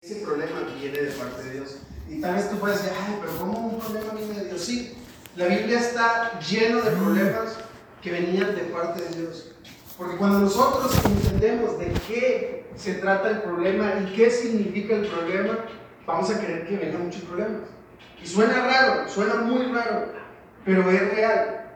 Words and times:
Ese 0.00 0.24
problema 0.24 0.60
viene 0.78 0.96
de 0.96 1.10
parte 1.10 1.42
de 1.42 1.54
Dios. 1.54 1.78
Y 2.08 2.20
tal 2.20 2.36
vez 2.36 2.48
tú 2.48 2.56
puedes 2.58 2.80
decir, 2.80 2.96
ay, 3.04 3.18
pero 3.20 3.36
¿cómo 3.36 3.58
un 3.66 3.80
problema 3.80 4.14
viene 4.14 4.34
de 4.34 4.44
Dios? 4.44 4.60
Sí, 4.60 4.96
la 5.34 5.46
Biblia 5.46 5.80
está 5.80 6.38
lleno 6.38 6.80
de 6.82 6.92
problemas 6.92 7.58
que 8.00 8.12
venían 8.12 8.54
de 8.54 8.62
parte 8.62 9.02
de 9.02 9.22
Dios. 9.22 9.56
Porque 9.96 10.16
cuando 10.16 10.38
nosotros 10.38 10.96
entendemos 11.04 11.80
de 11.80 11.92
qué 12.06 12.70
se 12.76 12.94
trata 12.94 13.28
el 13.28 13.42
problema 13.42 13.92
y 14.00 14.14
qué 14.14 14.30
significa 14.30 14.94
el 14.94 15.08
problema, 15.08 15.66
vamos 16.06 16.30
a 16.30 16.40
querer 16.40 16.68
que 16.68 16.76
vengan 16.76 17.06
muchos 17.06 17.22
problemas. 17.22 17.62
Y 18.22 18.26
suena 18.28 18.66
raro, 18.66 19.08
suena 19.08 19.34
muy 19.34 19.66
raro, 19.72 20.12
pero 20.64 20.88
es 20.88 21.12
real. 21.12 21.72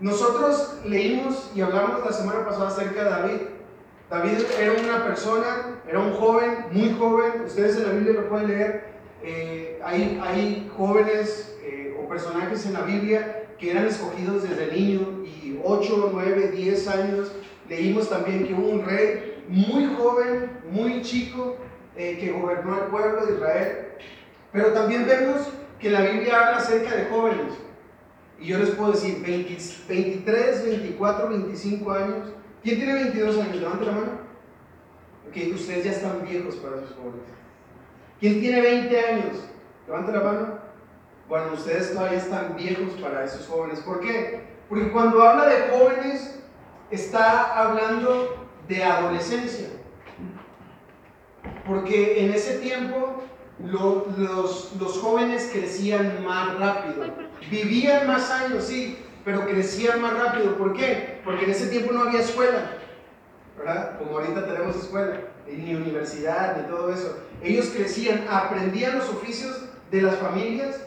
Nosotros 0.00 0.80
leímos 0.84 1.52
y 1.54 1.60
hablamos 1.60 2.04
la 2.04 2.12
semana 2.12 2.44
pasada 2.44 2.66
acerca 2.66 3.04
de 3.04 3.10
David. 3.10 3.40
David 4.14 4.44
era 4.60 4.72
una 4.80 5.04
persona, 5.04 5.80
era 5.88 5.98
un 5.98 6.12
joven, 6.12 6.66
muy 6.70 6.94
joven. 6.96 7.42
Ustedes 7.46 7.78
en 7.78 7.82
la 7.82 7.92
Biblia 7.94 8.12
lo 8.12 8.28
pueden 8.28 8.46
leer. 8.46 8.84
Eh, 9.24 9.80
hay, 9.84 10.20
hay, 10.22 10.70
jóvenes 10.76 11.56
eh, 11.64 11.98
o 12.00 12.08
personajes 12.08 12.64
en 12.64 12.74
la 12.74 12.82
Biblia 12.82 13.46
que 13.58 13.72
eran 13.72 13.86
escogidos 13.86 14.48
desde 14.48 14.72
niño 14.72 15.24
y 15.24 15.58
8, 15.64 16.10
9, 16.12 16.52
10 16.52 16.88
años. 16.88 17.32
Leímos 17.68 18.08
también 18.08 18.46
que 18.46 18.54
hubo 18.54 18.68
un 18.68 18.84
rey 18.84 19.42
muy 19.48 19.92
joven, 19.96 20.48
muy 20.70 21.02
chico, 21.02 21.56
eh, 21.96 22.16
que 22.20 22.30
gobernó 22.30 22.84
el 22.84 22.90
pueblo 22.90 23.26
de 23.26 23.34
Israel. 23.34 23.88
Pero 24.52 24.68
también 24.68 25.06
vemos 25.06 25.48
que 25.80 25.90
la 25.90 26.02
Biblia 26.02 26.38
habla 26.38 26.58
acerca 26.58 26.94
de 26.94 27.06
jóvenes. 27.06 27.52
Y 28.38 28.46
yo 28.46 28.58
les 28.58 28.70
puedo 28.70 28.92
decir, 28.92 29.24
23, 29.24 30.66
24, 30.66 31.30
25 31.30 31.90
años. 31.90 32.28
¿Quién 32.64 32.78
tiene 32.78 32.94
22 32.94 33.38
años? 33.40 33.56
Levante 33.56 33.84
la 33.84 33.92
mano. 33.92 34.12
Ok, 35.28 35.54
ustedes 35.54 35.84
ya 35.84 35.90
están 35.90 36.26
viejos 36.26 36.56
para 36.56 36.76
esos 36.76 36.96
jóvenes. 36.96 37.28
¿Quién 38.18 38.40
tiene 38.40 38.62
20 38.62 39.00
años? 39.00 39.36
Levante 39.86 40.12
la 40.12 40.20
mano. 40.20 40.58
Bueno, 41.28 41.52
ustedes 41.52 41.92
todavía 41.92 42.16
están 42.18 42.56
viejos 42.56 42.94
para 43.02 43.22
esos 43.22 43.46
jóvenes. 43.46 43.80
¿Por 43.80 44.00
qué? 44.00 44.44
Porque 44.70 44.90
cuando 44.92 45.22
habla 45.22 45.44
de 45.44 45.68
jóvenes, 45.76 46.40
está 46.90 47.54
hablando 47.54 48.48
de 48.66 48.82
adolescencia. 48.82 49.68
Porque 51.66 52.24
en 52.24 52.32
ese 52.32 52.60
tiempo 52.60 53.24
los, 53.58 54.72
los 54.80 54.98
jóvenes 55.00 55.50
crecían 55.52 56.24
más 56.24 56.58
rápido. 56.58 57.04
Vivían 57.50 58.06
más 58.06 58.30
años, 58.30 58.64
sí, 58.64 59.03
pero 59.24 59.46
crecían 59.46 60.00
más 60.00 60.14
rápido. 60.14 60.56
¿Por 60.56 60.74
qué? 60.74 61.20
Porque 61.24 61.44
en 61.44 61.50
ese 61.50 61.68
tiempo 61.68 61.92
no 61.92 62.02
había 62.02 62.20
escuela, 62.20 62.72
¿verdad? 63.56 63.98
Como 63.98 64.18
ahorita 64.18 64.46
tenemos 64.46 64.76
escuela, 64.76 65.20
ni 65.46 65.74
universidad, 65.74 66.56
ni 66.56 66.68
todo 66.68 66.92
eso. 66.92 67.18
Ellos 67.42 67.70
crecían, 67.74 68.26
aprendían 68.28 68.98
los 68.98 69.08
oficios 69.08 69.64
de 69.90 70.02
las 70.02 70.16
familias 70.16 70.80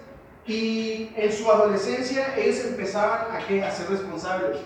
y 0.45 1.11
en 1.15 1.31
su 1.31 1.52
adolescencia 1.52 2.35
ellos 2.38 2.63
empezaban 2.65 3.35
a, 3.35 3.45
¿qué? 3.47 3.63
a 3.63 3.71
ser 3.71 3.89
responsables 3.89 4.58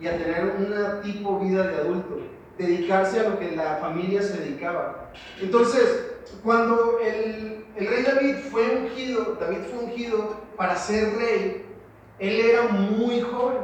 y 0.00 0.06
a 0.06 0.18
tener 0.18 0.56
una 0.58 1.00
tipo 1.00 1.38
vida 1.38 1.66
de 1.68 1.76
adulto, 1.76 2.20
dedicarse 2.58 3.20
a 3.20 3.28
lo 3.30 3.38
que 3.38 3.52
la 3.52 3.76
familia 3.76 4.22
se 4.22 4.38
dedicaba. 4.38 5.10
Entonces, 5.40 6.12
cuando 6.42 6.98
el, 7.00 7.64
el 7.76 7.86
rey 7.86 8.02
David 8.02 8.36
fue 8.50 8.76
ungido, 8.76 9.36
David 9.40 9.60
fue 9.70 9.84
ungido 9.84 10.36
para 10.56 10.76
ser 10.76 11.16
rey, 11.16 11.61
él 12.18 12.40
era 12.40 12.62
muy 12.64 13.20
joven. 13.20 13.58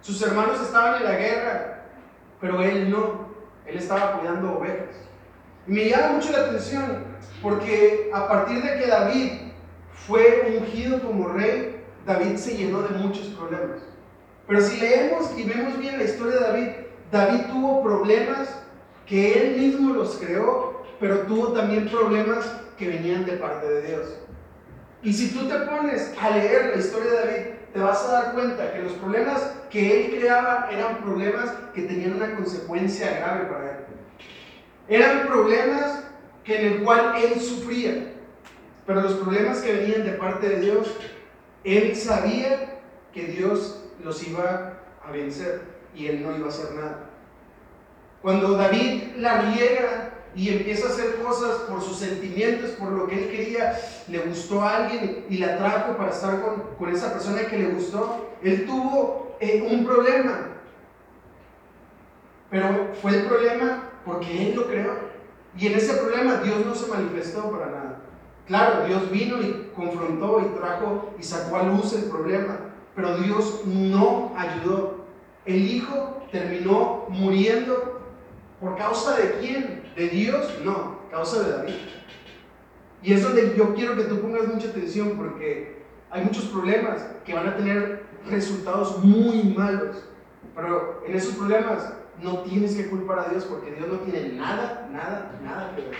Sus 0.00 0.20
hermanos 0.22 0.60
estaban 0.60 0.96
en 0.96 1.04
la 1.04 1.16
guerra, 1.16 1.84
pero 2.40 2.62
él 2.62 2.90
no. 2.90 3.30
Él 3.66 3.76
estaba 3.76 4.18
cuidando 4.18 4.58
ovejas. 4.58 4.96
Y 5.66 5.72
me 5.72 5.88
llama 5.88 6.14
mucho 6.14 6.32
la 6.32 6.38
atención 6.38 7.04
porque 7.42 8.10
a 8.12 8.28
partir 8.28 8.62
de 8.62 8.78
que 8.78 8.86
David 8.86 9.32
fue 9.92 10.56
ungido 10.58 11.00
como 11.00 11.28
rey, 11.28 11.84
David 12.06 12.36
se 12.36 12.56
llenó 12.56 12.82
de 12.82 12.98
muchos 12.98 13.26
problemas. 13.28 13.80
Pero 14.46 14.60
si 14.62 14.80
leemos 14.80 15.30
y 15.38 15.44
vemos 15.44 15.78
bien 15.78 15.98
la 15.98 16.04
historia 16.04 16.34
de 16.34 16.40
David, 16.40 16.68
David 17.12 17.40
tuvo 17.50 17.82
problemas 17.82 18.48
que 19.06 19.40
él 19.40 19.60
mismo 19.60 19.94
los 19.94 20.16
creó, 20.16 20.82
pero 20.98 21.20
tuvo 21.20 21.48
también 21.52 21.88
problemas 21.88 22.50
que 22.76 22.88
venían 22.88 23.24
de 23.24 23.32
parte 23.32 23.68
de 23.68 23.82
Dios. 23.82 24.19
Y 25.02 25.12
si 25.12 25.30
tú 25.30 25.48
te 25.48 25.54
pones 25.60 26.12
a 26.20 26.30
leer 26.30 26.72
la 26.74 26.80
historia 26.80 27.10
de 27.10 27.18
David, 27.18 27.46
te 27.72 27.78
vas 27.78 28.04
a 28.04 28.12
dar 28.12 28.32
cuenta 28.34 28.72
que 28.72 28.82
los 28.82 28.92
problemas 28.92 29.52
que 29.70 30.06
él 30.06 30.18
creaba 30.18 30.68
eran 30.70 30.98
problemas 30.98 31.50
que 31.74 31.82
tenían 31.82 32.14
una 32.14 32.34
consecuencia 32.34 33.18
grave 33.18 33.46
para 33.46 33.70
él. 33.70 33.76
Eran 34.88 35.26
problemas 35.26 36.04
que 36.44 36.60
en 36.60 36.72
el 36.72 36.82
cual 36.82 37.14
él 37.16 37.40
sufría, 37.40 38.12
pero 38.86 39.02
los 39.02 39.14
problemas 39.14 39.60
que 39.60 39.72
venían 39.72 40.04
de 40.04 40.12
parte 40.12 40.48
de 40.48 40.60
Dios, 40.60 40.96
él 41.64 41.94
sabía 41.96 42.80
que 43.12 43.26
Dios 43.26 43.84
los 44.02 44.26
iba 44.26 44.80
a 45.02 45.10
vencer 45.12 45.62
y 45.94 46.08
él 46.08 46.22
no 46.22 46.36
iba 46.36 46.46
a 46.46 46.50
hacer 46.50 46.72
nada. 46.74 47.10
Cuando 48.20 48.56
David 48.56 49.16
la 49.16 49.42
riega 49.42 49.99
y 50.34 50.48
empieza 50.48 50.86
a 50.86 50.90
hacer 50.90 51.16
cosas 51.16 51.56
por 51.68 51.82
sus 51.82 51.98
sentimientos, 51.98 52.70
por 52.72 52.90
lo 52.92 53.06
que 53.06 53.24
él 53.24 53.30
quería, 53.30 53.78
le 54.08 54.18
gustó 54.20 54.62
a 54.62 54.76
alguien 54.76 55.26
y 55.28 55.38
la 55.38 55.58
trajo 55.58 55.96
para 55.96 56.10
estar 56.10 56.40
con, 56.40 56.62
con 56.78 56.94
esa 56.94 57.12
persona 57.12 57.46
que 57.46 57.58
le 57.58 57.70
gustó, 57.70 58.36
él 58.42 58.66
tuvo 58.66 59.36
eh, 59.40 59.66
un 59.68 59.84
problema. 59.84 60.48
Pero 62.50 62.90
fue 63.00 63.12
el 63.12 63.24
problema 63.24 63.90
porque 64.04 64.48
él 64.48 64.56
lo 64.56 64.66
creó. 64.66 65.10
Y 65.58 65.66
en 65.66 65.74
ese 65.74 65.94
problema 65.94 66.36
Dios 66.36 66.64
no 66.64 66.74
se 66.74 66.86
manifestó 66.86 67.50
para 67.50 67.66
nada. 67.66 68.00
Claro, 68.46 68.84
Dios 68.86 69.10
vino 69.10 69.40
y 69.40 69.70
confrontó 69.74 70.40
y 70.40 70.58
trajo 70.58 71.14
y 71.18 71.22
sacó 71.22 71.56
a 71.56 71.62
luz 71.64 71.92
el 71.92 72.04
problema, 72.04 72.58
pero 72.94 73.16
Dios 73.18 73.62
no 73.64 74.32
ayudó. 74.36 75.04
El 75.44 75.68
hijo 75.68 76.24
terminó 76.30 77.06
muriendo 77.08 77.99
por 78.60 78.76
causa 78.76 79.16
de 79.16 79.38
quién? 79.40 79.90
¿De 79.96 80.08
Dios? 80.08 80.58
No, 80.62 80.98
causa 81.10 81.42
de 81.42 81.52
David. 81.52 81.74
Y 83.02 83.14
es 83.14 83.22
donde 83.22 83.54
yo 83.56 83.74
quiero 83.74 83.96
que 83.96 84.04
tú 84.04 84.20
pongas 84.20 84.46
mucha 84.46 84.68
atención 84.68 85.16
porque 85.16 85.82
hay 86.10 86.24
muchos 86.24 86.44
problemas 86.44 87.06
que 87.24 87.34
van 87.34 87.48
a 87.48 87.56
tener 87.56 88.04
resultados 88.28 89.02
muy 89.02 89.54
malos. 89.56 90.04
Pero 90.54 91.02
en 91.06 91.14
esos 91.14 91.34
problemas 91.34 91.94
no 92.22 92.40
tienes 92.40 92.74
que 92.74 92.88
culpar 92.88 93.20
a 93.20 93.28
Dios 93.30 93.44
porque 93.44 93.72
Dios 93.72 93.88
no 93.88 93.98
tiene 94.00 94.34
nada, 94.34 94.88
nada, 94.92 95.32
nada 95.42 95.74
que 95.74 95.82
ver. 95.82 95.96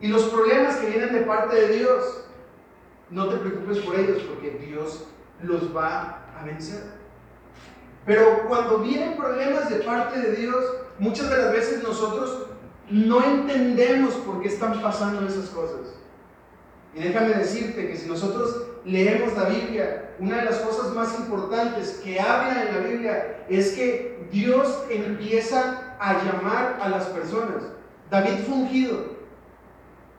Y 0.00 0.08
los 0.08 0.24
problemas 0.24 0.76
que 0.76 0.88
vienen 0.88 1.12
de 1.12 1.22
parte 1.22 1.56
de 1.56 1.76
Dios, 1.76 2.24
no 3.10 3.28
te 3.28 3.36
preocupes 3.36 3.78
por 3.78 3.98
ellos 3.98 4.22
porque 4.22 4.50
Dios 4.50 5.08
los 5.42 5.74
va 5.76 6.24
a 6.38 6.44
vencer. 6.44 6.97
Pero 8.08 8.48
cuando 8.48 8.78
vienen 8.78 9.18
problemas 9.18 9.68
de 9.68 9.80
parte 9.80 10.18
de 10.18 10.36
Dios, 10.36 10.64
muchas 10.98 11.28
de 11.28 11.36
las 11.36 11.52
veces 11.52 11.82
nosotros 11.82 12.46
no 12.88 13.22
entendemos 13.22 14.14
por 14.14 14.40
qué 14.40 14.48
están 14.48 14.80
pasando 14.80 15.28
esas 15.28 15.50
cosas. 15.50 15.94
Y 16.94 17.02
déjame 17.02 17.34
decirte 17.34 17.86
que 17.86 17.98
si 17.98 18.08
nosotros 18.08 18.62
leemos 18.86 19.36
la 19.36 19.50
Biblia, 19.50 20.14
una 20.18 20.38
de 20.38 20.46
las 20.46 20.56
cosas 20.60 20.94
más 20.94 21.18
importantes 21.18 22.00
que 22.02 22.18
habla 22.18 22.62
en 22.62 22.74
la 22.74 22.80
Biblia 22.80 23.44
es 23.50 23.72
que 23.72 24.26
Dios 24.32 24.84
empieza 24.88 25.94
a 26.00 26.24
llamar 26.24 26.78
a 26.80 26.88
las 26.88 27.04
personas. 27.08 27.62
David 28.10 28.38
fue 28.46 28.54
ungido 28.54 29.18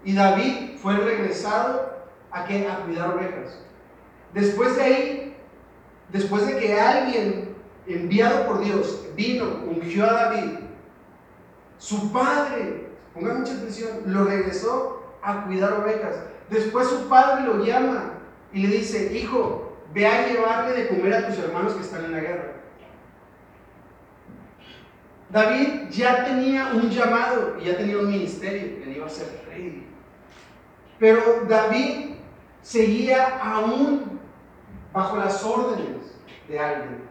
y 0.05 0.13
David 0.13 0.77
fue 0.79 0.95
regresado 0.95 1.91
a, 2.29 2.45
que, 2.45 2.67
a 2.67 2.81
cuidar 2.85 3.15
ovejas. 3.15 3.59
Después 4.31 4.75
de 4.75 4.83
ahí, 4.83 5.37
después 6.11 6.45
de 6.45 6.59
que 6.59 6.79
alguien 6.79 7.48
enviado 7.95 8.45
por 8.45 8.63
Dios 8.63 9.07
vino, 9.15 9.45
ungió 9.67 10.05
a 10.05 10.13
David, 10.13 10.59
su 11.77 12.11
padre, 12.11 12.89
ponga 13.13 13.33
mucha 13.33 13.53
atención, 13.53 13.89
lo 14.05 14.25
regresó 14.25 15.03
a 15.21 15.45
cuidar 15.45 15.73
ovejas. 15.73 16.15
Después 16.49 16.87
su 16.87 17.07
padre 17.07 17.45
lo 17.45 17.63
llama 17.63 18.13
y 18.53 18.67
le 18.67 18.77
dice, 18.77 19.17
hijo, 19.17 19.77
ve 19.93 20.05
a 20.05 20.27
llevarle 20.27 20.73
de 20.73 20.87
comer 20.89 21.13
a 21.13 21.27
tus 21.27 21.37
hermanos 21.39 21.73
que 21.73 21.81
están 21.81 22.05
en 22.05 22.11
la 22.11 22.19
guerra. 22.19 22.53
David 25.29 25.89
ya 25.91 26.25
tenía 26.25 26.71
un 26.73 26.89
llamado 26.89 27.57
y 27.61 27.65
ya 27.65 27.77
tenía 27.77 27.99
un 27.99 28.09
ministerio, 28.09 28.83
él 28.83 28.93
iba 28.95 29.05
a 29.05 29.09
ser 29.09 29.45
rey. 29.47 29.87
Pero 30.97 31.45
David 31.47 32.15
seguía 32.61 33.37
aún 33.37 34.19
bajo 34.91 35.17
las 35.17 35.43
órdenes 35.43 36.17
de 36.47 36.59
alguien. 36.59 37.08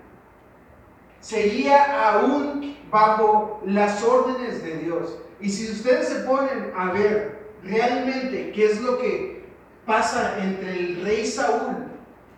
Seguía 1.21 2.11
aún 2.11 2.77
bajo 2.91 3.61
las 3.67 4.03
órdenes 4.03 4.63
de 4.63 4.79
Dios. 4.79 5.19
Y 5.41 5.51
si 5.51 5.71
ustedes 5.71 6.09
se 6.09 6.21
ponen 6.21 6.73
a 6.77 6.93
ver 6.93 7.39
realmente 7.63 8.53
qué 8.53 8.67
es 8.67 8.81
lo 8.81 8.99
que 8.99 9.45
pasa 9.87 10.37
entre 10.43 10.79
el 10.79 11.03
rey 11.03 11.27
Saúl 11.27 11.87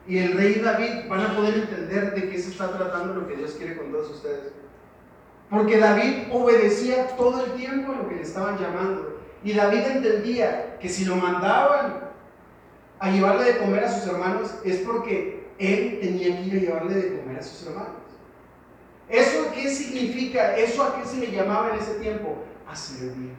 y 0.06 0.18
el 0.18 0.36
rey 0.36 0.54
David, 0.60 1.08
van 1.08 1.20
a 1.20 1.36
poder 1.36 1.54
entender 1.54 2.14
de 2.14 2.30
qué 2.30 2.38
se 2.38 2.50
está 2.50 2.76
tratando 2.76 3.14
lo 3.14 3.28
que 3.28 3.36
Dios 3.36 3.52
quiere 3.52 3.76
con 3.76 3.92
todos 3.92 4.10
ustedes. 4.10 4.52
Porque 5.50 5.78
David 5.78 6.32
obedecía 6.32 7.16
todo 7.16 7.44
el 7.44 7.52
tiempo 7.52 7.92
a 7.92 7.96
lo 7.96 8.08
que 8.08 8.16
le 8.16 8.22
estaban 8.22 8.58
llamando. 8.58 9.20
Y 9.42 9.52
David 9.52 9.80
entendía 9.80 10.78
que 10.78 10.88
si 10.88 11.04
lo 11.04 11.16
mandaban 11.16 12.10
a 12.98 13.10
llevarle 13.10 13.52
de 13.52 13.58
comer 13.58 13.84
a 13.84 13.92
sus 13.92 14.06
hermanos 14.12 14.54
es 14.64 14.78
porque 14.80 15.48
él 15.58 15.98
tenía 16.00 16.36
que 16.36 16.42
ir 16.44 16.54
a 16.54 16.60
llevarle 16.60 16.94
de 16.94 17.20
comer 17.20 17.38
a 17.38 17.42
sus 17.42 17.66
hermanos. 17.66 18.09
¿Eso 19.10 19.50
qué 19.52 19.68
significa? 19.68 20.56
¿Eso 20.56 20.84
a 20.84 20.96
qué 20.96 21.04
se 21.04 21.16
le 21.16 21.32
llamaba 21.32 21.70
en 21.70 21.80
ese 21.80 21.94
tiempo? 21.94 22.44
A 22.66 22.76
servir. 22.76 23.34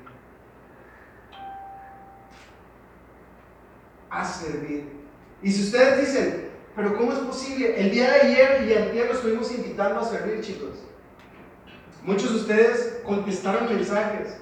A 4.09 4.25
servir. 4.25 4.91
Y 5.41 5.49
si 5.49 5.63
ustedes 5.63 6.05
dicen, 6.05 6.49
pero 6.75 6.97
¿cómo 6.97 7.13
es 7.13 7.19
posible? 7.19 7.79
El 7.79 7.91
día 7.91 8.11
de 8.11 8.21
ayer 8.21 8.67
y 8.67 8.73
el 8.73 8.91
día 8.91 9.05
lo 9.05 9.13
estuvimos 9.13 9.49
invitando 9.53 10.01
a 10.01 10.03
servir, 10.03 10.41
chicos. 10.41 10.83
Muchos 12.03 12.33
de 12.33 12.39
ustedes 12.41 12.99
contestaron 13.05 13.73
mensajes. 13.73 14.37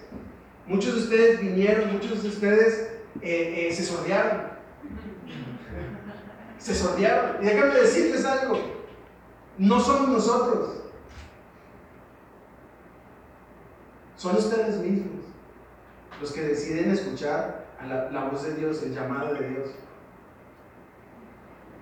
Muchos 0.65 0.95
de 0.95 1.01
ustedes 1.01 1.41
vinieron, 1.41 1.93
muchos 1.93 2.23
de 2.23 2.29
ustedes 2.29 2.89
eh, 3.21 3.67
eh, 3.69 3.73
se 3.73 3.83
sordearon. 3.83 4.49
Se 6.57 6.73
sordearon. 6.73 7.43
Y 7.43 7.45
déjame 7.45 7.75
decirles 7.75 8.25
algo. 8.25 8.59
No 9.59 9.79
somos 9.79 10.09
nosotros. 10.09 10.88
Son 14.19 14.35
ustedes 14.35 14.75
mismos 14.79 15.23
los 16.19 16.33
que 16.33 16.41
deciden 16.41 16.91
escuchar 16.91 17.67
a 17.79 17.87
la, 17.87 18.11
la 18.11 18.25
voz 18.25 18.43
de 18.43 18.55
Dios, 18.55 18.83
el 18.83 18.93
llamado 18.93 19.33
de 19.33 19.47
Dios. 19.47 19.69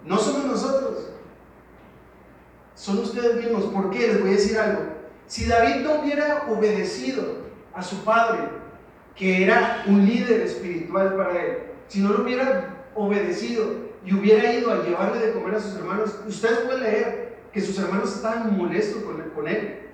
No 0.05 0.19
somos 0.19 0.45
nosotros. 0.45 1.09
Son 2.75 2.99
ustedes 2.99 3.43
mismos. 3.43 3.63
¿Por 3.73 3.89
qué? 3.89 4.09
Les 4.09 4.21
voy 4.21 4.29
a 4.29 4.33
decir 4.33 4.59
algo. 4.59 4.83
Si 5.25 5.47
David 5.47 5.77
no 5.77 6.01
hubiera 6.01 6.45
obedecido 6.47 7.23
a 7.73 7.81
su 7.81 8.03
padre, 8.03 8.49
que 9.15 9.43
era 9.43 9.83
un 9.87 10.05
líder 10.05 10.41
espiritual 10.41 11.15
para 11.15 11.43
él, 11.43 11.57
si 11.87 12.01
no 12.01 12.09
lo 12.13 12.23
hubiera 12.23 12.85
obedecido 12.93 13.65
y 14.05 14.13
hubiera 14.13 14.53
ido 14.53 14.71
a 14.71 14.83
llevarle 14.83 15.25
de 15.25 15.33
comer 15.33 15.55
a 15.55 15.59
sus 15.59 15.75
hermanos, 15.75 16.19
ustedes 16.27 16.59
pueden 16.59 16.83
leer 16.83 17.37
que 17.51 17.61
sus 17.61 17.79
hermanos 17.79 18.15
estaban 18.15 18.55
molestos 18.55 19.01
con 19.33 19.47
él. 19.47 19.86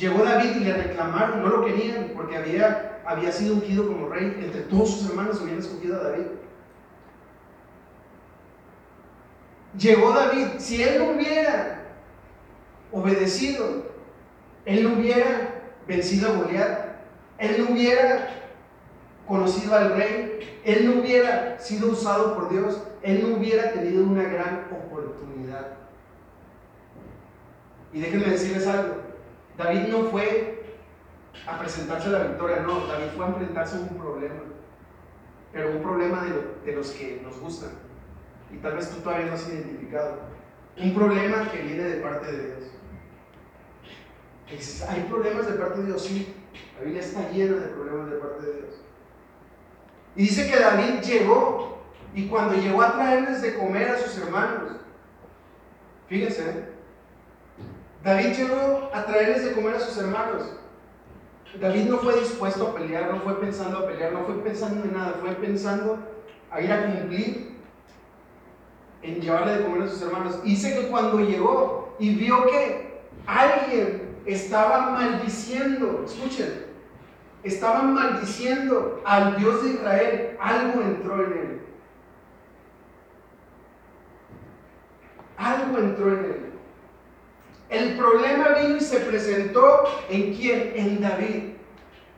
Llegó 0.00 0.24
David 0.24 0.56
y 0.56 0.60
le 0.60 0.72
reclamaron, 0.72 1.42
no 1.42 1.48
lo 1.48 1.64
querían 1.66 2.12
porque 2.16 2.34
había, 2.34 3.02
había 3.04 3.30
sido 3.30 3.56
ungido 3.56 3.86
como 3.86 4.08
rey. 4.08 4.34
Entre 4.42 4.62
todos 4.62 4.92
sus 4.92 5.10
hermanos 5.10 5.38
habían 5.42 5.58
escogido 5.58 5.96
a 6.00 6.04
David. 6.04 6.24
Llegó 9.78 10.12
David, 10.12 10.46
si 10.58 10.82
él 10.82 10.98
no 10.98 11.12
hubiera 11.12 11.82
obedecido, 12.90 13.90
él 14.64 14.84
no 14.84 14.94
hubiera 14.94 15.62
vencido 15.86 16.30
a 16.30 16.32
Goliat, 16.32 16.78
él 17.38 17.56
no 17.58 17.74
hubiera 17.74 18.28
conocido 19.28 19.74
al 19.76 19.96
rey, 19.96 20.60
él 20.64 20.86
no 20.86 21.02
hubiera 21.02 21.58
sido 21.60 21.90
usado 21.90 22.34
por 22.34 22.48
Dios, 22.48 22.82
él 23.02 23.22
no 23.22 23.36
hubiera 23.36 23.72
tenido 23.72 24.02
una 24.04 24.24
gran 24.24 24.66
oportunidad. 24.72 25.66
Y 27.92 28.00
déjenme 28.00 28.26
decirles 28.26 28.66
algo, 28.66 29.09
David 29.60 29.88
no 29.88 30.04
fue 30.04 30.64
a 31.46 31.58
presentarse 31.58 32.08
la 32.08 32.24
victoria, 32.24 32.60
no, 32.60 32.86
David 32.86 33.08
fue 33.14 33.26
a 33.26 33.28
enfrentarse 33.28 33.76
a 33.76 33.80
un 33.80 33.88
problema, 33.88 34.42
pero 35.52 35.70
un 35.72 35.82
problema 35.82 36.24
de, 36.64 36.72
los 36.72 36.90
que 36.92 37.20
nos 37.22 37.38
gustan 37.38 37.70
y 38.50 38.56
tal 38.56 38.76
vez 38.76 38.90
tú 38.90 39.00
todavía 39.02 39.26
no 39.26 39.34
has 39.34 39.48
identificado. 39.48 40.18
Un 40.78 40.94
problema 40.94 41.50
que 41.50 41.60
viene 41.60 41.82
de 41.82 42.00
parte 42.00 42.32
de 42.32 42.46
Dios. 42.46 42.70
¿hay 44.88 45.02
problemas 45.02 45.46
de 45.46 45.52
parte 45.52 45.80
de 45.80 45.86
Dios? 45.86 46.02
Sí, 46.02 46.34
la 46.78 46.84
Biblia 46.84 47.02
está 47.02 47.30
llena 47.30 47.56
de 47.58 47.68
problemas 47.68 48.10
de 48.10 48.16
parte 48.16 48.46
de 48.46 48.52
Dios. 48.54 48.74
Y 50.16 50.22
dice 50.22 50.50
que 50.50 50.58
David 50.58 51.02
llegó 51.02 51.82
y 52.14 52.28
cuando 52.28 52.54
llegó 52.54 52.82
a 52.82 52.94
traerles 52.94 53.42
de 53.42 53.54
comer 53.54 53.90
a 53.90 53.98
sus 53.98 54.16
hermanos, 54.18 54.72
fíjense. 56.08 56.79
David 58.02 58.34
llegó 58.34 58.90
a 58.94 59.04
traerles 59.04 59.44
de 59.44 59.52
comer 59.52 59.74
a 59.74 59.80
sus 59.80 59.98
hermanos. 59.98 60.42
David 61.60 61.84
no 61.86 61.98
fue 61.98 62.18
dispuesto 62.20 62.68
a 62.68 62.74
pelear, 62.74 63.12
no 63.12 63.20
fue 63.20 63.40
pensando 63.40 63.78
a 63.78 63.86
pelear, 63.86 64.12
no 64.12 64.24
fue 64.24 64.36
pensando 64.36 64.84
en 64.84 64.92
nada, 64.92 65.16
fue 65.20 65.32
pensando 65.32 65.98
a 66.50 66.60
ir 66.60 66.72
a 66.72 66.86
cumplir 66.86 67.56
en 69.02 69.20
llevarle 69.20 69.58
de 69.58 69.64
comer 69.64 69.82
a 69.82 69.88
sus 69.88 70.02
hermanos. 70.02 70.42
Dice 70.42 70.74
que 70.74 70.88
cuando 70.88 71.20
llegó 71.20 71.94
y 71.98 72.14
vio 72.14 72.46
que 72.46 73.00
alguien 73.26 74.16
estaba 74.24 74.90
maldiciendo, 74.90 76.04
escuchen, 76.06 76.66
estaban 77.42 77.94
maldiciendo 77.94 79.00
al 79.04 79.36
Dios 79.36 79.62
de 79.62 79.70
Israel, 79.70 80.36
algo 80.40 80.80
entró 80.82 81.24
en 81.24 81.32
él. 81.32 81.60
Algo 85.36 85.78
entró 85.78 86.12
en 86.12 86.24
él. 86.24 86.49
El 87.70 87.96
problema 87.96 88.48
vino 88.60 88.76
y 88.76 88.80
se 88.80 88.98
presentó 89.00 89.84
en 90.10 90.34
quién? 90.34 90.72
En 90.74 91.00
David. 91.00 91.54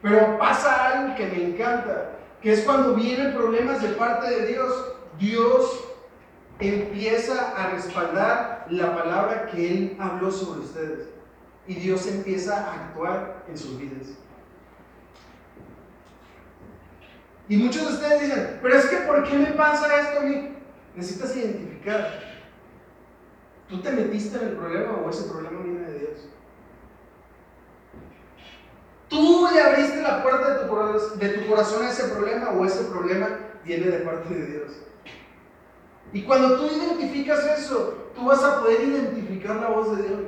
Pero 0.00 0.38
pasa 0.38 0.88
algo 0.88 1.14
que 1.14 1.26
me 1.26 1.44
encanta, 1.44 2.12
que 2.40 2.52
es 2.52 2.62
cuando 2.62 2.94
vienen 2.94 3.34
problemas 3.34 3.82
de 3.82 3.90
parte 3.90 4.28
de 4.28 4.46
Dios, 4.46 4.94
Dios 5.18 5.84
empieza 6.58 7.50
a 7.50 7.70
respaldar 7.70 8.66
la 8.70 8.96
palabra 8.96 9.46
que 9.46 9.70
Él 9.70 9.96
habló 10.00 10.30
sobre 10.30 10.60
ustedes. 10.60 11.08
Y 11.68 11.74
Dios 11.74 12.06
empieza 12.08 12.66
a 12.66 12.74
actuar 12.86 13.44
en 13.48 13.56
sus 13.56 13.78
vidas. 13.78 14.08
Y 17.48 17.56
muchos 17.56 17.86
de 17.86 17.92
ustedes 17.94 18.22
dicen, 18.22 18.58
pero 18.62 18.74
es 18.74 18.86
que 18.86 18.96
¿por 18.98 19.28
qué 19.28 19.36
me 19.36 19.52
pasa 19.52 20.00
esto 20.00 20.20
a 20.20 20.22
mí? 20.22 20.56
Necesitas 20.96 21.36
identificar. 21.36 22.31
¿Tú 23.72 23.80
te 23.80 23.90
metiste 23.90 24.36
en 24.36 24.48
el 24.48 24.56
problema 24.56 24.98
o 25.02 25.08
ese 25.08 25.30
problema 25.30 25.62
viene 25.62 25.90
de 25.90 25.98
Dios? 25.98 26.28
¿Tú 29.08 29.48
le 29.50 29.62
abriste 29.62 30.02
la 30.02 30.22
puerta 30.22 30.58
de 30.58 31.28
tu, 31.30 31.48
corazón 31.48 31.82
a 31.82 31.88
ese 31.88 32.08
problema 32.08 32.50
o 32.50 32.66
ese 32.66 32.84
problema 32.84 33.28
viene 33.64 33.86
de 33.86 33.98
parte 34.00 34.34
de 34.34 34.46
Dios? 34.46 34.72
Y 36.12 36.22
cuando 36.24 36.58
tú 36.58 36.66
identificas 36.66 37.46
eso, 37.58 38.10
tú 38.14 38.26
vas 38.26 38.44
a 38.44 38.60
poder 38.60 38.82
identificar 38.82 39.56
la 39.56 39.70
voz 39.70 39.96
de 39.96 40.02
Dios. 40.02 40.20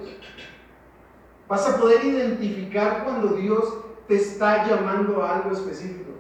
Vas 1.46 1.69
a 1.69 1.76
poder 1.76 2.02
identificar 2.02 3.05
cuando 3.05 3.37
Dios 3.37 3.75
te 4.08 4.14
está 4.14 4.67
llamando 4.67 5.23
a 5.23 5.37
algo 5.37 5.50
específico. 5.50 6.12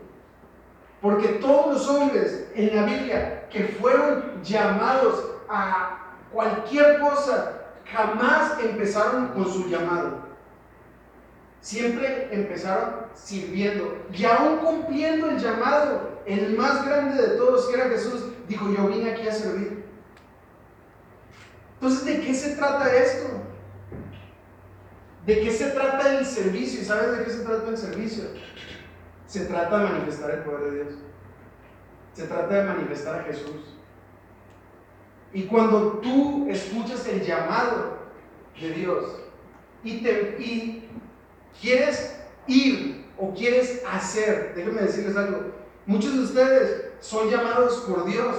Porque 1.00 1.28
todos 1.28 1.72
los 1.72 1.88
hombres 1.88 2.50
en 2.54 2.76
la 2.76 2.82
Biblia 2.82 3.48
que 3.48 3.64
fueron 3.80 4.42
llamados 4.42 5.24
a 5.48 6.03
cualquier 6.34 7.00
cosa, 7.00 7.62
jamás 7.90 8.58
empezaron 8.60 9.28
con 9.28 9.50
su 9.50 9.68
llamado. 9.68 10.24
Siempre 11.60 12.28
empezaron 12.30 13.06
sirviendo. 13.14 14.04
Y 14.12 14.24
aún 14.26 14.58
cumpliendo 14.58 15.30
el 15.30 15.38
llamado, 15.38 16.20
el 16.26 16.56
más 16.56 16.84
grande 16.84 17.22
de 17.22 17.36
todos, 17.36 17.66
que 17.68 17.74
era 17.74 17.88
Jesús, 17.88 18.26
dijo, 18.48 18.70
yo 18.70 18.88
vine 18.88 19.12
aquí 19.12 19.26
a 19.26 19.32
servir. 19.32 19.84
Entonces, 21.74 22.04
¿de 22.04 22.20
qué 22.20 22.34
se 22.34 22.56
trata 22.56 22.94
esto? 22.94 23.26
¿De 25.24 25.40
qué 25.40 25.50
se 25.50 25.70
trata 25.70 26.18
el 26.18 26.26
servicio? 26.26 26.82
¿Y 26.82 26.84
sabes 26.84 27.18
de 27.18 27.24
qué 27.24 27.30
se 27.30 27.44
trata 27.44 27.70
el 27.70 27.78
servicio? 27.78 28.24
Se 29.26 29.46
trata 29.46 29.78
de 29.78 29.84
manifestar 29.84 30.30
el 30.30 30.40
poder 30.40 30.70
de 30.70 30.84
Dios. 30.84 30.94
Se 32.12 32.26
trata 32.26 32.54
de 32.54 32.64
manifestar 32.64 33.20
a 33.20 33.24
Jesús. 33.24 33.73
Y 35.34 35.42
cuando 35.42 35.98
tú 35.98 36.46
escuchas 36.48 37.06
el 37.08 37.20
llamado 37.22 37.98
de 38.60 38.70
Dios 38.70 39.04
y, 39.82 40.00
te, 40.00 40.36
y 40.38 40.88
quieres 41.60 42.20
ir 42.46 43.04
o 43.18 43.34
quieres 43.34 43.82
hacer, 43.90 44.52
déjenme 44.54 44.82
decirles 44.82 45.16
algo, 45.16 45.52
muchos 45.86 46.14
de 46.14 46.20
ustedes 46.20 46.84
son 47.00 47.28
llamados 47.28 47.78
por 47.88 48.04
Dios 48.04 48.36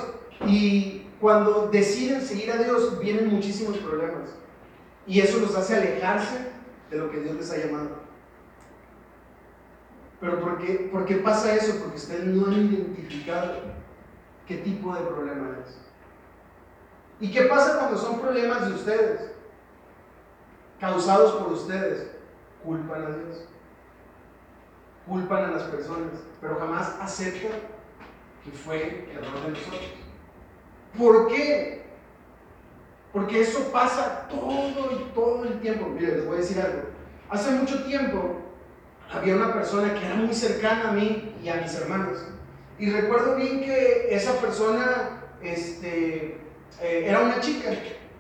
y 0.47 1.07
cuando 1.19 1.67
deciden 1.67 2.21
seguir 2.21 2.51
a 2.51 2.63
Dios 2.63 2.97
vienen 2.99 3.27
muchísimos 3.27 3.77
problemas. 3.79 4.29
Y 5.05 5.19
eso 5.19 5.39
los 5.39 5.53
hace 5.53 5.75
alejarse 5.75 6.47
de 6.89 6.97
lo 6.97 7.11
que 7.11 7.19
Dios 7.19 7.35
les 7.35 7.51
ha 7.51 7.57
llamado. 7.57 8.05
Pero 10.21 10.39
¿por 10.39 10.59
¿por 10.91 11.05
qué 11.05 11.15
pasa 11.17 11.55
eso? 11.55 11.77
Porque 11.81 11.97
ustedes 11.97 12.25
no 12.25 12.47
han 12.47 12.53
identificado 12.53 13.55
qué 14.47 14.57
tipo 14.57 14.93
de 14.95 15.01
problema 15.01 15.57
es. 15.61 15.84
¿Y 17.19 17.31
qué 17.31 17.43
pasa 17.43 17.79
cuando 17.79 17.97
son 17.97 18.19
problemas 18.19 18.67
de 18.67 18.75
ustedes? 18.75 19.31
Causados 20.79 21.33
por 21.33 21.53
ustedes. 21.53 22.11
Culpan 22.63 23.03
a 23.03 23.09
Dios. 23.09 23.47
Culpan 25.07 25.45
a 25.45 25.51
las 25.51 25.63
personas. 25.63 26.11
Pero 26.41 26.59
jamás 26.59 26.95
aceptan 26.99 27.59
que 28.43 28.51
fue 28.51 29.09
error 29.13 29.41
de 29.45 29.49
nosotros. 29.49 29.93
¿Por 30.97 31.27
qué? 31.27 31.85
Porque 33.13 33.41
eso 33.41 33.71
pasa 33.71 34.27
todo 34.29 34.91
y 34.91 35.11
todo 35.13 35.45
el 35.45 35.59
tiempo. 35.61 35.87
Miren, 35.87 36.17
les 36.17 36.25
voy 36.25 36.35
a 36.35 36.39
decir 36.41 36.61
algo. 36.61 36.83
Hace 37.29 37.51
mucho 37.51 37.83
tiempo 37.85 38.41
había 39.11 39.35
una 39.35 39.53
persona 39.53 39.93
que 39.93 40.05
era 40.05 40.15
muy 40.15 40.33
cercana 40.33 40.89
a 40.89 40.91
mí 40.91 41.33
y 41.41 41.49
a 41.49 41.55
mis 41.55 41.73
hermanos. 41.75 42.19
Y 42.77 42.91
recuerdo 42.91 43.35
bien 43.37 43.61
que 43.61 44.13
esa 44.13 44.33
persona 44.41 45.21
este, 45.41 46.44
eh, 46.81 47.05
era 47.07 47.21
una 47.21 47.39
chica 47.39 47.69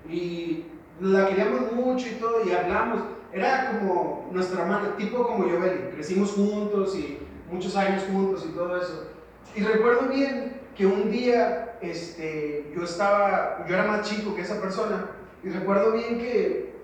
y 0.09 0.65
la 0.99 1.27
queríamos 1.27 1.71
mucho 1.71 2.07
y 2.07 2.11
todo 2.11 2.45
y 2.45 2.51
hablamos. 2.51 3.03
Era 3.33 3.71
como 3.71 4.29
nuestra 4.31 4.61
hermana, 4.61 4.95
tipo 4.97 5.27
como 5.27 5.47
yo, 5.47 5.59
Crecimos 5.93 6.31
juntos 6.31 6.95
y 6.95 7.19
muchos 7.51 7.75
años 7.75 8.03
juntos 8.11 8.45
y 8.47 8.53
todo 8.53 8.77
eso. 8.81 9.09
Y 9.55 9.61
recuerdo 9.61 10.09
bien 10.09 10.61
que 10.75 10.85
un 10.85 11.11
día 11.11 11.77
este, 11.81 12.71
yo 12.75 12.83
estaba, 12.83 13.65
yo 13.67 13.73
era 13.73 13.85
más 13.85 14.07
chico 14.07 14.35
que 14.35 14.41
esa 14.41 14.61
persona 14.61 15.09
y 15.43 15.49
recuerdo 15.49 15.91
bien 15.91 16.17
que 16.17 16.75